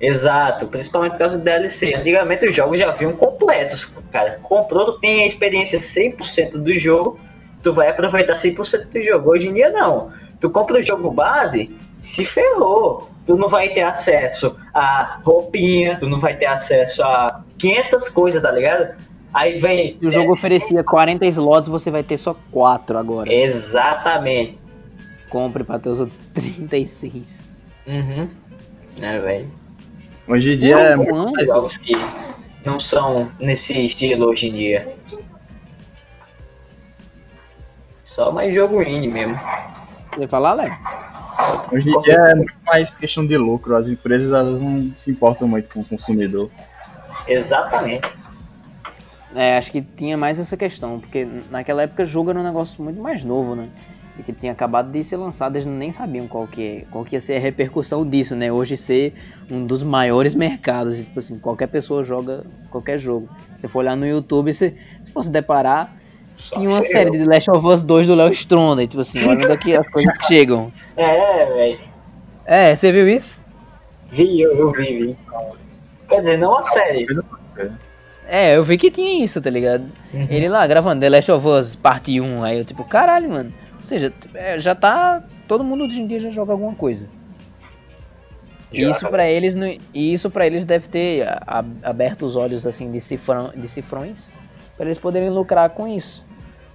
[0.00, 1.94] Exato, principalmente por causa do DLC.
[1.94, 4.38] Antigamente os jogos já vinham completos, cara.
[4.42, 7.20] Comprou, tu tem a experiência 100% do jogo
[7.62, 9.30] tu vai aproveitar 100% do jogo.
[9.30, 10.12] Hoje em dia, não.
[10.40, 13.10] Tu compra o jogo base, se ferrou.
[13.26, 18.42] Tu não vai ter acesso a roupinha, tu não vai ter acesso a 500 coisas,
[18.42, 18.96] tá ligado?
[19.32, 19.90] Aí vem.
[19.90, 23.32] Se o jogo é, oferecia 40 slots, você vai ter só 4 agora.
[23.32, 24.58] Exatamente.
[25.28, 27.44] Compre pra ter os outros 36.
[27.86, 28.28] Uhum.
[29.00, 29.59] É, velho.
[30.30, 31.92] Hoje em dia é muito mais jogos que
[32.64, 34.94] não são nesse estilo hoje em dia.
[38.04, 39.36] Só mais jogo indie mesmo.
[40.14, 40.72] Você falar, Léo?
[41.72, 43.74] Hoje em dia é muito mais questão de lucro.
[43.74, 46.48] As empresas elas não se importam muito com o consumidor.
[47.26, 48.08] Exatamente.
[49.34, 53.00] É, acho que tinha mais essa questão, porque naquela época jogo era um negócio muito
[53.00, 53.68] mais novo, né?
[54.20, 57.20] E tipo, tinha acabado de ser lançado, eles nem sabiam qual que, qual que ia
[57.22, 58.52] ser a repercussão disso, né?
[58.52, 59.14] Hoje ser
[59.50, 63.30] um dos maiores mercados, e, tipo assim, qualquer pessoa joga qualquer jogo.
[63.56, 65.96] Se for olhar no YouTube, se, se fosse deparar,
[66.36, 67.12] só Tinha uma série eu.
[67.12, 70.26] de Last of Us 2 do Léo Stronda, tipo assim, olha daqui as coisas que
[70.26, 70.70] chegam.
[70.98, 71.80] É, velho.
[72.44, 73.42] É, você viu isso?
[74.10, 75.16] Vi, eu, eu vi, vi.
[76.10, 77.06] Quer dizer, não a série.
[78.28, 79.84] É, eu vi que tinha isso, tá ligado?
[80.12, 80.26] Uhum.
[80.28, 83.52] Ele lá gravando The Last of Us parte 1, aí eu tipo, caralho, mano.
[83.80, 85.22] Ou seja, é, já tá.
[85.48, 87.08] Todo mundo hoje em dia já joga alguma coisa.
[88.72, 89.56] E isso para eles,
[89.92, 91.26] isso para eles deve ter
[91.82, 94.30] aberto os olhos assim de, cifrão, de cifrões
[94.76, 96.24] para eles poderem lucrar com isso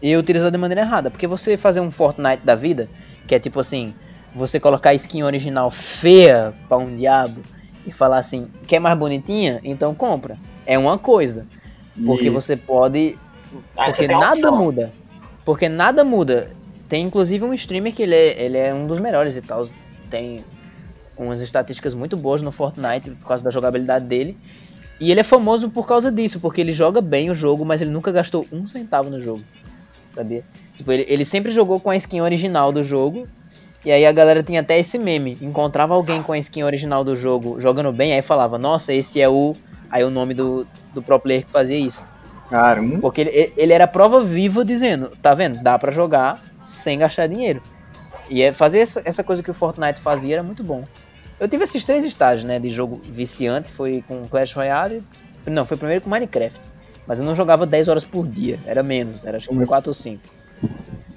[0.02, 1.10] e utilizar de maneira errada.
[1.10, 2.90] Porque você fazer um Fortnite da vida,
[3.26, 3.96] que é tipo assim,
[4.36, 7.42] você colocar a skin original feia pra um diabo
[7.88, 9.62] e falar assim, quer mais bonitinha?
[9.64, 10.38] Então compra.
[10.66, 11.48] É uma coisa.
[12.06, 12.30] Porque e...
[12.30, 13.18] você pode.
[13.74, 14.94] Porque nada muda.
[15.46, 16.52] Porque nada muda.
[16.88, 19.68] Tem inclusive um streamer que ele é, ele é um dos melhores e tal.
[20.10, 20.44] Tem
[21.18, 24.38] umas estatísticas muito boas no Fortnite por causa da jogabilidade dele.
[25.00, 27.92] E ele é famoso por causa disso, porque ele joga bem o jogo, mas ele
[27.92, 29.44] nunca gastou um centavo no jogo
[30.16, 30.44] sabia?
[30.76, 33.28] Tipo, ele, ele sempre jogou com a skin original do jogo.
[33.84, 35.38] E aí a galera tinha até esse meme.
[35.42, 39.30] Encontrava alguém com a skin original do jogo jogando bem, aí falava, nossa, esse é
[39.30, 39.56] o.
[39.92, 42.08] Aí o nome do, do pro player que fazia isso.
[42.50, 43.00] Caramba.
[43.00, 45.62] Porque ele, ele era prova viva dizendo, tá vendo?
[45.62, 47.62] Dá pra jogar sem gastar dinheiro.
[48.30, 50.84] E é fazer essa, essa coisa que o Fortnite fazia era muito bom.
[51.40, 55.04] Eu tive esses três estágios, né, de jogo viciante, foi com Clash Royale,
[55.46, 56.72] não, foi primeiro com Minecraft.
[57.06, 59.94] Mas eu não jogava 10 horas por dia, era menos, era acho que 4 ou
[59.94, 60.22] 5.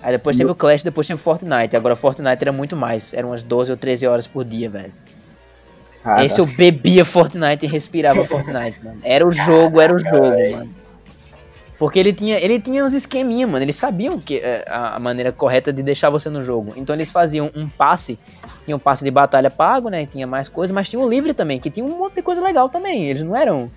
[0.02, 1.76] Aí depois teve o Clash, depois teve o Fortnite.
[1.76, 4.92] Agora Fortnite era muito mais, eram umas 12 ou 13 horas por dia, velho.
[6.02, 9.00] Cara, Esse eu bebia Fortnite e respirava Fortnite, mano.
[9.02, 10.74] Era o jogo, era o jogo, mano.
[11.78, 13.64] Porque ele tinha, ele tinha uns esqueminha, mano.
[13.64, 16.72] Eles sabiam que é, a a maneira correta de deixar você no jogo.
[16.76, 18.18] Então eles faziam um passe,
[18.64, 20.05] tinha um passe de batalha pago, né?
[20.05, 22.68] Tinha mais coisas, mas tinha um livre também, que tinha um monte de coisa legal
[22.68, 23.05] também.
[23.09, 23.70] Eles não eram,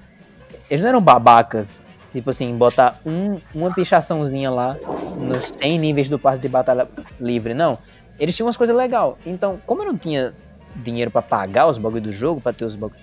[0.69, 1.83] eles não eram babacas.
[2.11, 4.75] Tipo assim, botar um, uma pichaçãozinha lá
[5.17, 7.77] nos 100 níveis do passe de batalha livre, não.
[8.19, 9.13] Eles tinham umas coisas legais.
[9.25, 10.33] Então, como eu não tinha
[10.75, 12.99] dinheiro pra pagar os bagulho do jogo, pra ter os bagulho,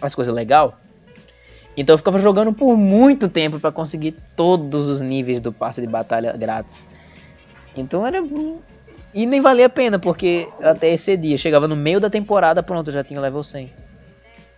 [0.00, 0.70] as coisas legais,
[1.80, 5.86] então eu ficava jogando por muito tempo pra conseguir todos os níveis do passe de
[5.86, 6.86] batalha grátis.
[7.76, 8.18] Então era.
[9.14, 11.38] E nem valia a pena, porque eu até excedia.
[11.38, 13.72] Chegava no meio da temporada, pronto, eu já tinha o level 100.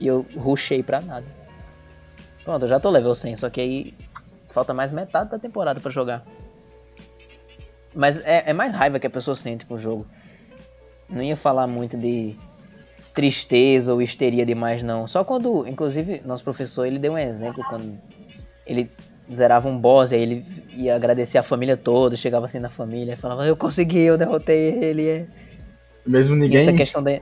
[0.01, 1.27] E eu rushei pra nada.
[2.43, 3.95] Pronto, eu já tô level 100, só que aí
[4.53, 6.25] falta mais metade da temporada pra jogar.
[7.95, 10.07] Mas é, é mais raiva que a pessoa sente com o jogo.
[11.09, 12.37] Não ia falar muito de
[13.15, 15.07] tristeza ou histeria demais, não.
[15.07, 17.99] Só quando, inclusive, nosso professor, ele deu um exemplo quando
[18.67, 18.91] ele
[19.33, 23.17] zerava um boss, aí ele ia agradecer a família toda, chegava assim na família e
[23.17, 25.09] falava, eu consegui, eu derrotei ele.
[25.09, 25.27] É.
[26.07, 26.59] mesmo ninguém.
[26.59, 27.13] essa questão da...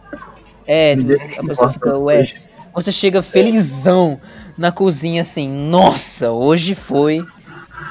[0.67, 2.27] É, tipo, a pessoa fica, ué,
[2.75, 4.21] você chega felizão
[4.57, 7.25] na cozinha assim, nossa, hoje foi.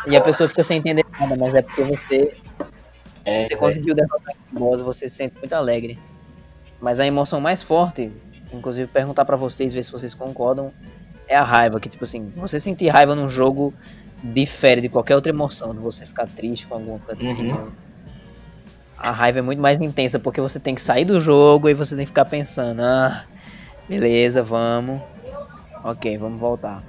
[0.08, 2.38] E a pessoa fica sem entender nada, mas é porque você,
[3.26, 3.60] É, você velho.
[3.60, 6.00] conseguiu derrotar o boss, você se sente muito alegre.
[6.80, 8.12] Mas a emoção mais forte,
[8.54, 10.72] inclusive perguntar pra vocês, ver se vocês concordam,
[11.28, 11.80] é a raiva.
[11.80, 13.74] Que tipo assim, você sentir raiva num jogo
[14.24, 17.52] difere de qualquer outra emoção, de você ficar triste com alguma cutscene.
[17.52, 17.72] Uhum.
[18.98, 21.96] A raiva é muito mais intensa, porque você tem que sair do jogo e você
[21.96, 23.26] tem que ficar pensando, ah,
[23.88, 25.02] beleza, vamos.
[25.84, 26.84] Ok, vamos voltar.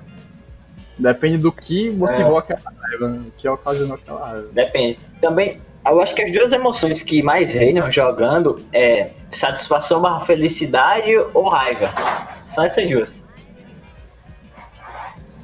[0.99, 3.25] Depende do que motivou aquela raiva, né?
[3.29, 4.49] o que ocasionou aquela raiva.
[4.53, 4.99] Depende.
[5.21, 5.61] Também,
[5.91, 11.49] eu acho que as duas emoções que mais reinam jogando é satisfação barra felicidade ou
[11.49, 11.93] raiva.
[12.45, 13.29] São essas duas.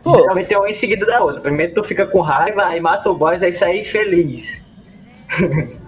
[0.03, 0.15] Pô.
[0.17, 1.41] Geralmente tem uma em seguida da outra.
[1.41, 4.65] Primeiro tu fica com raiva, aí mata o boss, aí sai feliz.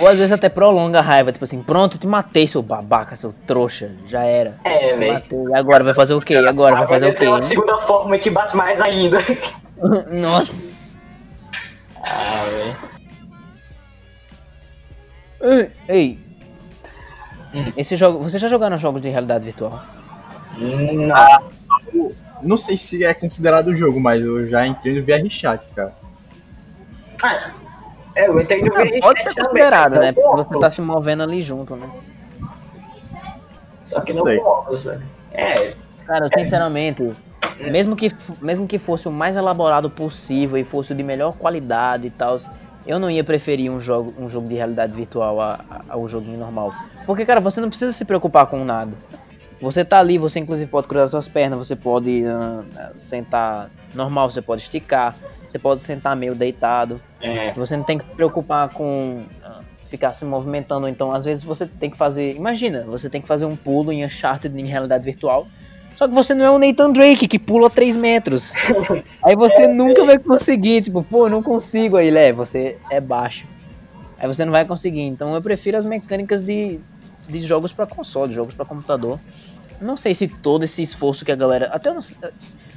[0.00, 3.32] Ou às vezes até prolonga a raiva, tipo assim, pronto, te matei, seu babaca, seu
[3.46, 4.56] trouxa, já era.
[4.64, 5.22] É, velho.
[5.50, 6.36] E agora vai fazer o quê?
[6.36, 7.26] Agora vai fazer o quê?
[7.26, 7.42] Uma hein?
[7.42, 9.18] segunda forma que bate mais ainda.
[10.10, 10.98] Nossa.
[12.02, 12.91] Ah, velho.
[15.88, 16.18] Ei.
[17.54, 17.72] Hum.
[17.76, 19.82] Esse jogo, você já jogaram jogos de realidade virtual?
[20.56, 22.12] Não.
[22.42, 25.94] Não sei se é considerado um jogo, mas eu já entrei no VR Chat, cara.
[27.22, 27.52] Ah,
[28.14, 30.12] é, eu entrei no Ah, VR pode ser considerado, né?
[30.12, 31.88] Porque você tá se movendo ali junto, né?
[33.84, 34.38] Só que não Sei.
[34.38, 35.00] com óculos, né?
[35.32, 35.74] É,
[36.06, 37.10] Cara, sinceramente,
[37.70, 38.10] mesmo que,
[38.40, 42.36] mesmo que fosse o mais elaborado possível e fosse o de melhor qualidade e tal,
[42.86, 45.38] eu não ia preferir um jogo, um jogo de realidade virtual
[45.88, 46.72] ao joguinho normal.
[47.06, 48.92] Porque, cara, você não precisa se preocupar com nada.
[49.60, 52.64] Você tá ali, você inclusive pode cruzar suas pernas, você pode ah,
[52.96, 55.14] sentar normal, você pode esticar,
[55.46, 57.00] você pode sentar meio deitado.
[57.20, 57.52] é.
[57.52, 60.88] Você não tem que se preocupar com ah, ficar se movimentando.
[60.88, 62.34] Então, às vezes, você tem que fazer.
[62.34, 65.46] Imagina, você tem que fazer um pulo em Uncharted em realidade virtual.
[65.96, 68.52] Só que você não é o Nathan Drake que pula 3 metros.
[69.22, 70.82] Aí você nunca vai conseguir.
[70.82, 71.96] Tipo, pô, eu não consigo.
[71.96, 73.46] Aí, é, você é baixo.
[74.18, 75.02] Aí você não vai conseguir.
[75.02, 76.80] Então, eu prefiro as mecânicas de,
[77.28, 79.20] de jogos pra console, jogos pra computador.
[79.80, 81.66] Não sei se todo esse esforço que a galera.
[81.66, 82.00] Até, eu não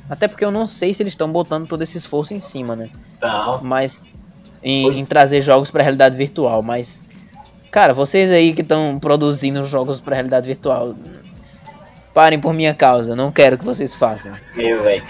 [0.09, 2.89] até porque eu não sei se eles estão botando todo esse esforço em cima, né?
[3.21, 3.63] Não.
[3.63, 4.01] mas
[4.61, 7.03] em, em trazer jogos pra realidade virtual, mas
[7.71, 10.95] cara, vocês aí que estão produzindo jogos pra realidade virtual,
[12.15, 14.31] parem por minha causa, não quero que vocês façam.
[14.55, 15.03] Meu, velho.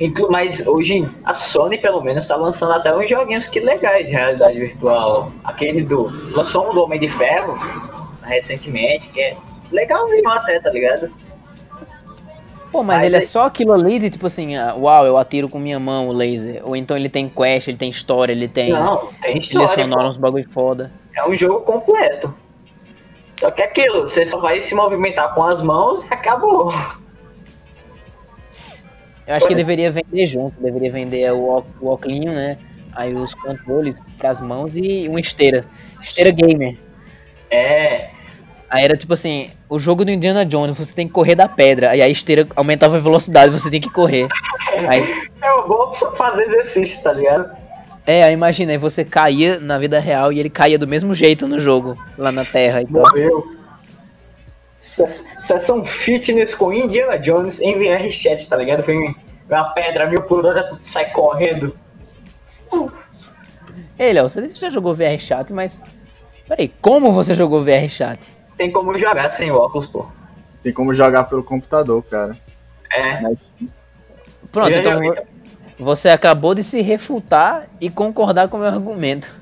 [0.00, 4.12] Inclu- Mas hoje a Sony, pelo menos, tá lançando até uns joguinhos que legais de
[4.12, 5.30] realidade virtual.
[5.44, 6.04] Aquele do.
[6.34, 7.56] Lançou um do Homem de Ferro
[8.22, 9.36] recentemente, que é
[9.70, 11.10] legalzinho até, tá ligado?
[12.72, 15.16] Pô, mas, Mas ele é aí- só aquilo ali de tipo assim, ah, uau, eu
[15.16, 18.46] atiro com minha mão o laser, ou então ele tem quest, ele tem história, ele
[18.48, 19.68] tem Não, tem história.
[19.68, 20.08] sonora, pô.
[20.08, 20.90] uns bagulho foda.
[21.16, 22.34] É um jogo completo.
[23.38, 26.72] Só que é aquilo, você só vai se movimentar com as mãos e acabou.
[29.26, 32.58] Eu acho que deveria vender junto, deveria vender o, o óculos, né?
[32.92, 35.64] Aí os controles pras mãos e uma esteira.
[36.02, 36.76] Esteira gamer.
[37.50, 38.08] É.
[38.68, 41.90] Aí era tipo assim, o jogo do Indiana Jones, você tem que correr da pedra,
[41.90, 44.28] aí a esteira aumentava a velocidade, você tem que correr.
[44.88, 45.02] Aí,
[45.42, 47.50] É uma boa opção fazer exercício, tá ligado?
[48.08, 51.46] É, aí imagina, aí você caía na vida real e ele caía do mesmo jeito
[51.46, 52.80] no jogo, lá na Terra.
[52.82, 53.56] Então, Morreu.
[54.80, 58.82] Se- Sessão fitness com Indiana Jones em VR chat, tá ligado?
[58.82, 59.14] Vem
[59.48, 61.76] uma pedra mil por hora, tu sai correndo.
[63.98, 65.84] Ei, Léo, você já jogou VR Chat, mas.
[66.46, 68.32] Peraí, como você jogou VR Chat?
[68.56, 70.06] Tem como jogar sem óculos, pô.
[70.62, 72.36] Tem como jogar pelo computador, cara.
[72.92, 73.20] É.
[74.52, 75.00] Pronto, Já então
[75.78, 79.32] você acabou de se refutar e concordar com o meu argumento.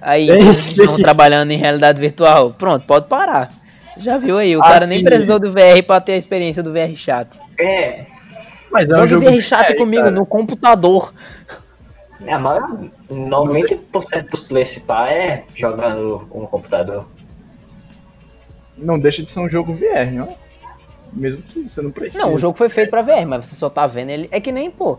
[0.00, 2.52] Aí, eles estão trabalhando em realidade virtual.
[2.52, 3.52] Pronto, pode parar.
[3.96, 6.72] Já viu aí, o Ah, cara nem precisou do VR pra ter a experiência do
[6.72, 7.40] VR Chat.
[7.58, 8.06] É.
[8.70, 10.14] Mas é um jogo VR Chat sério, comigo cara.
[10.14, 11.12] no computador.
[12.24, 12.62] É, mas
[13.10, 17.06] 90% dos play se pá é jogando no computador.
[18.76, 20.36] Não deixa de ser um jogo VR, não?
[21.12, 22.22] Mesmo que você não precise.
[22.22, 24.28] Não, o jogo foi feito pra VR, mas você só tá vendo ele.
[24.30, 24.98] É que nem, pô.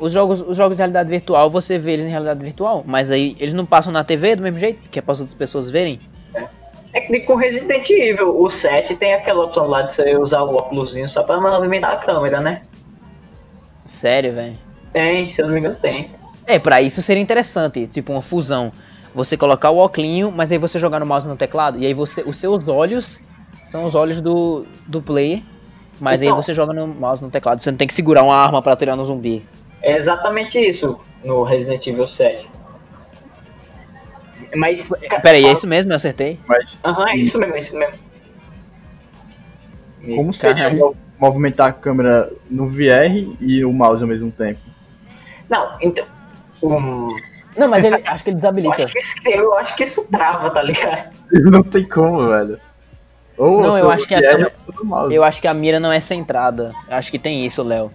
[0.00, 3.36] Os jogos, os jogos de realidade virtual, você vê eles em realidade virtual, mas aí
[3.38, 6.00] eles não passam na TV do mesmo jeito, que é para as outras pessoas verem.
[6.92, 10.54] É que com Resident Evil, o 7 tem aquela opção lá de você usar o
[10.54, 12.62] óculosinho só pra movimentar a câmera, né?
[13.84, 14.56] Sério, velho.
[14.92, 16.10] Tem, se eu não me engano, tem.
[16.46, 18.70] É, pra isso seria interessante, tipo uma fusão.
[19.14, 22.22] Você colocar o óculos, mas aí você jogar no mouse no teclado, e aí você,
[22.22, 23.22] os seus olhos
[23.66, 25.42] são os olhos do, do player,
[26.00, 26.36] mas Então.
[26.36, 27.60] aí você joga no mouse no teclado.
[27.60, 29.44] Você não tem que segurar uma arma pra atirar no zumbi.
[29.84, 32.48] É exatamente isso no Resident Evil 7.
[34.56, 34.88] Mas.
[35.22, 35.92] Pera aí, é isso mesmo?
[35.92, 36.40] Eu acertei?
[36.48, 37.94] Mas Aham, é isso mesmo, é isso mesmo.
[40.16, 40.96] como seria Caralho.
[41.18, 44.60] movimentar a câmera no VR e o mouse ao mesmo tempo?
[45.50, 46.06] Não, então.
[46.62, 47.08] Um,
[47.54, 48.84] Não, mas ele acho que ele eu, desabilita.
[48.84, 51.10] acho que isso, eu acho que isso trava, tá ligado?
[51.30, 52.58] Não tem como, velho.
[53.36, 54.50] Ou Não, eu acho que a VR
[54.82, 55.14] mouse.
[55.14, 56.72] Eu acho que a mira não é centrada.
[56.88, 57.90] Eu acho que tem isso, Léo.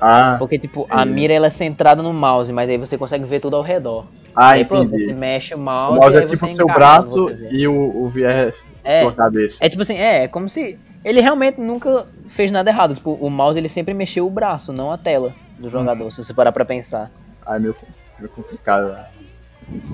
[0.00, 1.14] Ah, Porque, tipo, a Entendi.
[1.14, 4.04] mira ela é centrada no mouse, mas aí você consegue ver tudo ao redor.
[4.34, 5.14] ah aí, pronto, você entendi.
[5.14, 5.98] mexe o O mouse.
[6.00, 7.74] mouse e é tipo o seu braço e o,
[8.04, 8.52] o VR
[8.84, 9.64] é sua cabeça.
[9.64, 10.78] É tipo assim, é, é como se.
[11.04, 12.94] Ele realmente nunca fez nada errado.
[12.94, 16.34] Tipo, o mouse ele sempre mexeu o braço, não a tela do jogador, se você
[16.34, 17.10] parar pra pensar.
[17.46, 17.74] Ah, é meio,
[18.18, 19.06] meio complicado, velho.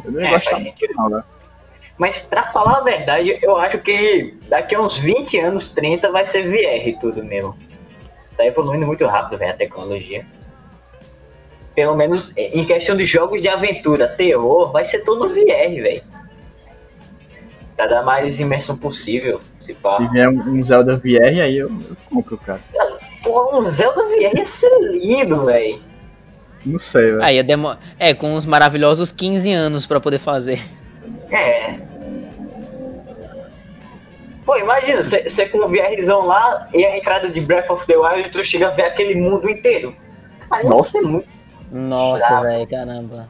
[0.05, 1.23] Eu ia É, faz muito, não, né?
[1.99, 6.24] Mas pra falar a verdade, eu acho que daqui a uns 20 anos, 30, vai
[6.27, 7.55] ser VR tudo mesmo.
[8.37, 10.25] Tá evoluindo muito rápido, velho, a tecnologia.
[11.75, 16.03] Pelo menos em questão de jogos de aventura, terror, vai ser tudo VR, velho.
[17.77, 19.91] Pra dar mais imersão possível, se pá.
[19.91, 22.61] Se vier um Zelda VR, aí eu, eu compro, cara.
[23.23, 25.81] Pô, um Zelda VR ia ser lindo, velho.
[26.65, 27.23] Não sei, velho.
[27.23, 27.77] Aí, demo...
[27.99, 30.63] é, com uns maravilhosos 15 anos pra poder fazer.
[31.31, 31.91] É.
[34.44, 38.31] Pô, imagina, você com o VRzão lá e a entrada de Breath of the Wild,
[38.31, 39.94] tu chega a ver aquele mundo inteiro.
[40.51, 40.93] Cara, Nossa.
[40.98, 41.28] ser muito
[41.70, 43.28] Nossa, velho, caramba.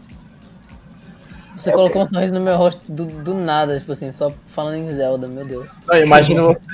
[1.54, 4.76] Você É, colocou um sorriso no meu rosto do, do nada, tipo assim, só falando
[4.76, 5.70] em Zelda, meu Deus.
[5.86, 6.66] Não, imagina você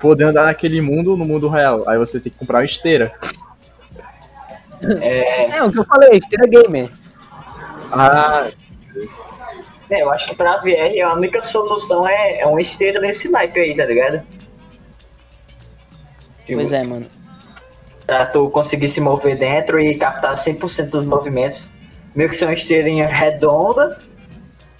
[0.00, 1.86] poder andar naquele mundo, no mundo real.
[1.86, 3.12] Aí você tem que comprar uma esteira.
[5.00, 6.90] É, É, o que eu falei, esteira gamer.
[7.92, 8.50] Ah,
[9.92, 13.60] é, eu acho que pra VR a única solução é, é uma esteira desse naipe
[13.60, 14.22] aí, tá ligado?
[16.44, 17.06] Tipo, Pois é, mano.
[18.06, 21.68] Pra tu conseguir se mover dentro e captar 100% dos movimentos.
[22.14, 23.98] Meio que ser uma esteirinha redonda,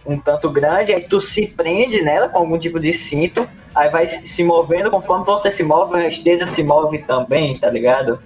[0.04, 4.08] um tanto grande, aí tu se prende nela com algum tipo de cinto, aí vai
[4.08, 8.20] se movendo, conforme você se move, a esteira se move também, tá ligado?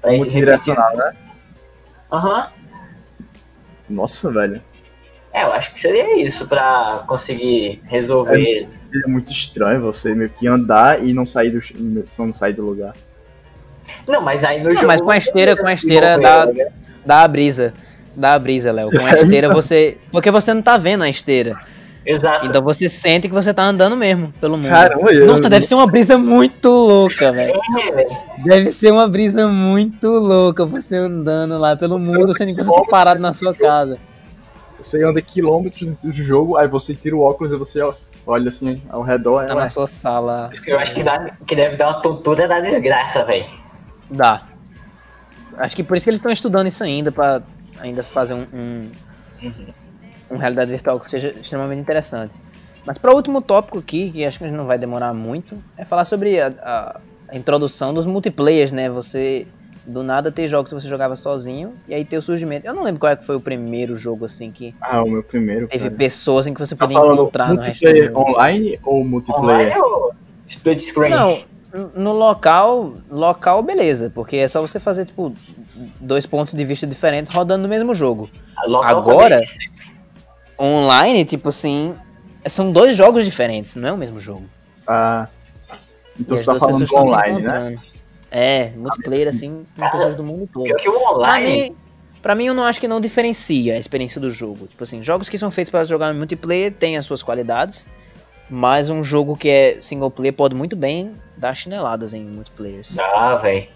[0.00, 1.12] Pra ir multidirecional, né?
[2.10, 2.48] Aham.
[3.88, 4.62] Nossa, velho.
[5.36, 8.66] É, eu acho que seria isso pra conseguir resolver.
[8.78, 12.94] Seria muito estranho você meio que andar e não sair do, não sair do lugar.
[14.08, 14.86] Não, mas aí no Não, jogo.
[14.86, 16.72] mas com a esteira- com a esteira dá- ligado?
[17.04, 17.74] Dá a brisa.
[18.16, 18.88] Dá a brisa, Léo.
[18.90, 19.98] Com a esteira você.
[20.10, 21.54] Porque você não tá vendo a esteira.
[22.06, 22.46] Exato.
[22.46, 24.70] Então você sente que você tá andando mesmo pelo mundo.
[24.70, 25.26] Caramba, eu.
[25.26, 27.60] Nossa, deve ser uma brisa muito louca, velho.
[27.84, 28.08] É, velho.
[28.44, 32.70] Deve ser uma brisa muito louca você andando lá pelo Você mundo, sendo que você
[32.72, 33.98] tá parado na sua casa.
[34.86, 37.80] Você anda quilômetros dentro do jogo, aí você tira o óculos e você
[38.24, 39.44] olha assim ao redor.
[39.44, 40.48] Tá na sua sala.
[40.64, 43.46] Eu acho que, dá, que deve dar uma tontura da desgraça, velho.
[44.08, 44.46] Dá.
[45.58, 47.42] Acho que por isso que eles estão estudando isso ainda, pra
[47.80, 48.90] ainda fazer um, um,
[50.30, 52.40] um realidade virtual que seja extremamente interessante.
[52.84, 56.04] Mas para o último tópico aqui, que acho que não vai demorar muito, é falar
[56.04, 58.88] sobre a, a- a introdução dos multiplayers, né?
[58.88, 59.48] Você
[59.86, 62.66] do nada ter jogos que você jogava sozinho e aí ter o surgimento.
[62.66, 65.22] Eu não lembro qual é que foi o primeiro jogo assim que Ah, o meu
[65.22, 65.68] primeiro.
[65.68, 65.96] teve cara.
[65.96, 68.30] pessoas em que você Tá podia encontrar no resto do multiplayer mundo.
[68.30, 69.76] online ou multiplayer?
[69.76, 70.14] Online ou
[70.46, 71.10] split screen?
[71.10, 71.38] Não,
[71.94, 75.32] no local, local beleza, porque é só você fazer tipo
[76.00, 78.28] dois pontos de vista diferentes rodando no mesmo jogo.
[78.66, 79.76] Local agora- também.
[80.58, 81.94] Online, tipo assim,
[82.48, 84.44] são dois jogos diferentes, não é o mesmo jogo.
[84.86, 85.28] Ah.
[86.18, 87.76] Então E você tá falando do online, né?
[88.38, 90.64] É, multiplayer assim, com pessoas do mundo todo.
[90.64, 91.70] Pior que o online.
[91.70, 91.76] mim,
[92.20, 94.66] pra mim, eu não acho que não diferencia a experiência do jogo.
[94.66, 97.86] Tipo assim, jogos que são feitos para jogar em multiplayer têm as suas qualidades,
[98.50, 102.98] mas um jogo que é single player pode muito bem dar chineladas em multiplayers.
[102.98, 103.66] Ah, velho.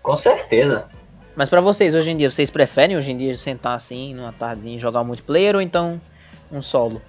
[0.00, 0.86] Com certeza.
[1.34, 4.76] Mas pra vocês, hoje em dia, vocês preferem hoje em dia sentar assim, numa tardezinha
[4.76, 6.00] e jogar um multiplayer ou então
[6.52, 7.02] um solo?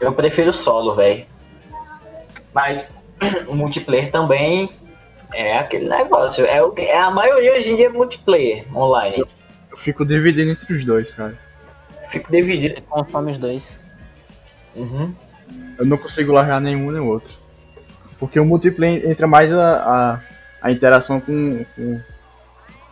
[0.00, 1.26] Eu prefiro solo, velho.
[2.52, 2.90] Mas
[3.46, 4.68] o multiplayer também
[5.34, 6.44] é aquele negócio.
[6.44, 9.24] É, o, é a maioria hoje em dia é multiplayer online.
[9.70, 11.38] Eu fico dividindo entre os dois, cara.
[12.10, 12.82] Fico dividido.
[12.82, 13.78] Consome os dois.
[14.74, 15.14] Uhum.
[15.78, 17.32] Eu não consigo largar nenhum nem outro.
[18.18, 20.20] Porque o multiplayer entra mais a, a,
[20.60, 22.00] a interação com, com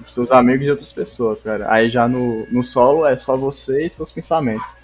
[0.06, 1.70] seus amigos e outras pessoas, cara.
[1.70, 4.76] Aí já no, no solo é só você e seus pensamentos.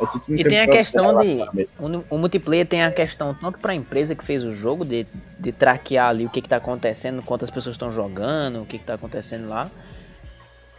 [0.00, 1.42] É tipo E tem a questão de.
[1.78, 5.06] O, o multiplayer tem a questão tanto pra empresa que fez o jogo, de,
[5.38, 8.84] de traquear ali o que, que tá acontecendo, quantas pessoas estão jogando, o que, que
[8.84, 9.70] tá acontecendo lá.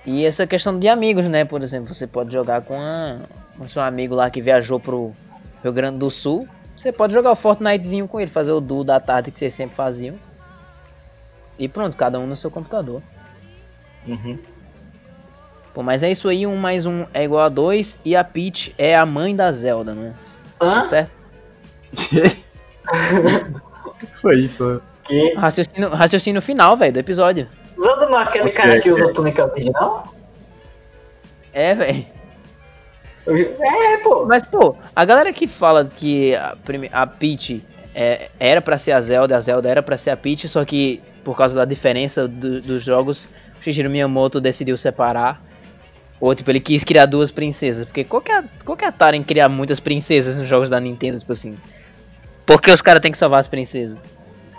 [0.06, 1.46] E essa questão de amigos, né?
[1.46, 3.22] Por exemplo, você pode jogar com, a,
[3.58, 5.14] com seu amigo lá que viajou pro
[5.64, 6.48] Rio Grande do Sul.
[6.78, 9.76] Você pode jogar o Fortnitezinho com ele, fazer o duo da tarde que vocês sempre
[9.76, 10.16] faziam.
[11.58, 13.02] E pronto, cada um no seu computador.
[14.06, 14.38] Uhum.
[15.76, 18.74] Pô, mas é isso aí, um mais um é igual a dois e a Peach
[18.78, 20.14] é a mãe da Zelda, né?
[20.60, 20.82] Hã?
[20.82, 21.12] Certo?
[24.16, 24.82] Foi isso.
[25.04, 25.34] Que...
[25.36, 27.48] Raciocínio, raciocínio final, velho, do episódio.
[27.78, 30.04] Zelda não é aquele Ok, cara que usa túnica verde, não?
[31.54, 32.06] É, velho.
[33.28, 34.26] É, pô.
[34.26, 38.94] Mas, pô, a galera que fala que a, prime- a Peach é, era pra ser
[38.94, 42.28] a Zelda, a Zelda era pra ser a Peach, só que por causa da diferença
[42.28, 43.26] do- dos jogos,
[43.60, 45.42] o Shigeru Miyamoto decidiu separar.
[46.26, 47.86] Ou, tipo, ele quis criar duas princesas.
[47.86, 50.48] Porque qual que é, a- qual que é a tara em criar muitas princesas nos
[50.48, 51.56] jogos da Nintendo, tipo assim?
[52.48, 53.96] Por que os caras têm que salvar as princesas?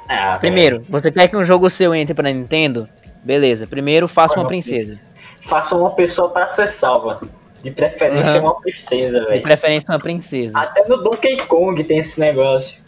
[0.08, 0.40] Ah, velho.
[0.40, 2.88] Primeiro, você quer que um jogo seu entre pra Nintendo?
[3.24, 5.02] Beleza, primeiro faça uma princesa.
[5.40, 7.20] Faça uma pessoa pra ser salva.
[7.64, 8.42] De preferência Uhum.
[8.46, 9.42] uma princesa, De velho.
[9.42, 10.56] preferência uma princesa.
[10.60, 12.78] Até no Donkey Kong tem esse negócio.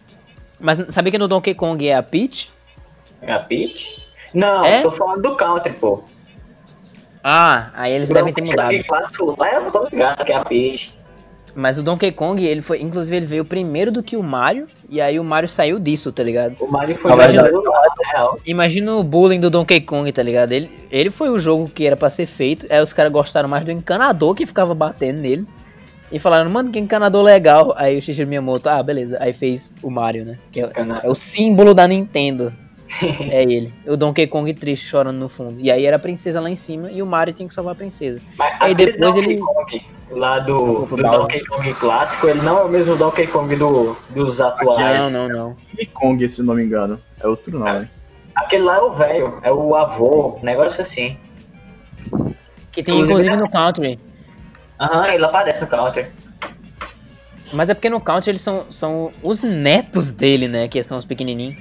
[0.60, 2.50] Mas sabia que no Donkey Kong é a Peach?
[3.26, 4.00] A Peach?
[4.32, 4.82] Não, É?
[4.82, 6.00] tô falando do Country, pô.
[7.22, 8.72] Ah, aí eles devem ter mudado.
[8.72, 8.82] É.
[11.54, 15.00] Mas o Donkey Kong, ele foi, inclusive ele veio primeiro do que o Mario, e
[15.00, 16.54] aí o Mario saiu disso, tá ligado?
[16.60, 18.38] O Mario foi Na mais verdade- do lado, na real.
[18.46, 20.52] Imagina o bullying do Donkey Kong, tá ligado?
[20.52, 23.64] Ele, ele foi o jogo que era pra ser feito, aí os caras gostaram mais
[23.64, 25.46] do encanador que ficava batendo nele.
[26.12, 27.74] E falaram, mano, que encanador legal.
[27.76, 29.18] Aí o Shigeru Miyamoto, ah, beleza.
[29.20, 30.38] Aí fez o Mario, né?
[30.50, 30.70] Que é,
[31.02, 32.50] é o símbolo da Nintendo.
[33.30, 33.72] é ele.
[33.86, 35.60] O Donkey Kong triste chorando no fundo.
[35.60, 37.76] E aí era a princesa lá em cima e o Mario tinha que salvar a
[37.76, 38.20] princesa.
[38.36, 40.96] Mas Aí depois Donkey ele- Kong lá do, do.
[40.96, 44.98] Donkey Kong clássico, ele não é o mesmo Donkey Kong do, dos atuais.
[44.98, 45.56] Não, não, não.
[45.70, 47.00] King Kong, se não me engano.
[47.20, 47.88] É outro nome.
[48.34, 51.16] Aquele lá é o velho, é o avô, negócio assim.
[52.70, 53.98] Que tem Inclusive, inclusive no Country.
[54.80, 56.12] Aham, ele aparece no Counter.
[57.52, 60.68] Mas é porque no Country eles são, são os netos dele, né?
[60.68, 61.56] Que são os pequenininhos.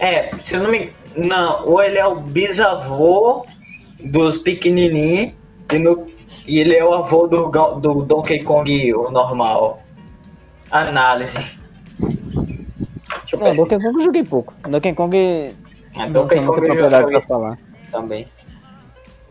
[0.00, 3.44] É, se eu não me Não, ou ele é o bisavô
[4.04, 5.32] dos pequenininhos
[5.72, 6.06] e, no...
[6.46, 7.48] e ele é o avô do,
[7.80, 9.82] do Donkey Kong, o normal.
[10.70, 11.44] Análise.
[12.00, 13.50] Não.
[13.50, 14.54] Donkey Kong eu joguei pouco.
[14.68, 15.16] Donkey Kong
[15.96, 17.58] Ah, não Donkey tem muita Kong propriedade pra falar.
[17.90, 18.28] também.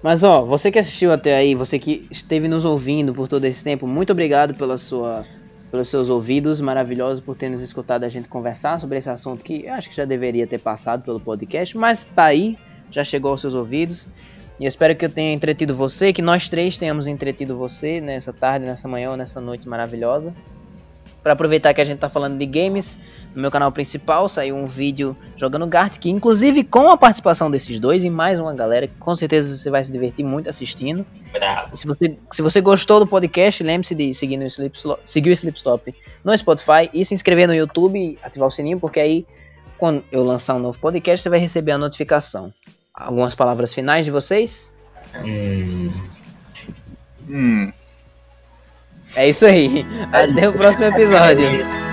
[0.03, 3.63] Mas ó, você que assistiu até aí, você que esteve nos ouvindo por todo esse
[3.63, 5.25] tempo, muito obrigado pela sua,
[5.69, 9.65] pelos seus ouvidos maravilhosos por ter nos escutado a gente conversar sobre esse assunto que
[9.65, 12.57] eu acho que já deveria ter passado pelo podcast, mas tá aí,
[12.89, 14.07] já chegou aos seus ouvidos.
[14.59, 18.33] E eu espero que eu tenha entretido você, que nós três tenhamos entretido você nessa
[18.33, 20.33] tarde, nessa manhã ou nessa noite maravilhosa.
[21.21, 22.97] Para aproveitar que a gente tá falando de games,
[23.37, 28.03] no meu canal principal saiu um vídeo jogando Gartic, inclusive com a participação desses dois
[28.03, 31.05] e mais uma galera que com certeza você vai se divertir muito assistindo.
[31.71, 34.47] Se você, se você gostou do podcast, lembre-se de seguir, no
[35.05, 35.93] seguir o Slipstop
[36.23, 39.23] no Spotify e se inscrever no YouTube e ativar o sininho, porque aí
[39.77, 42.51] quando eu lançar um novo podcast você vai receber a notificação.
[42.91, 44.75] Algumas palavras finais de vocês?
[45.23, 45.93] Hum.
[47.29, 47.71] Hum.
[49.15, 49.85] É isso aí.
[50.11, 50.49] Até isso.
[50.49, 51.45] o próximo episódio.
[51.45, 51.86] É.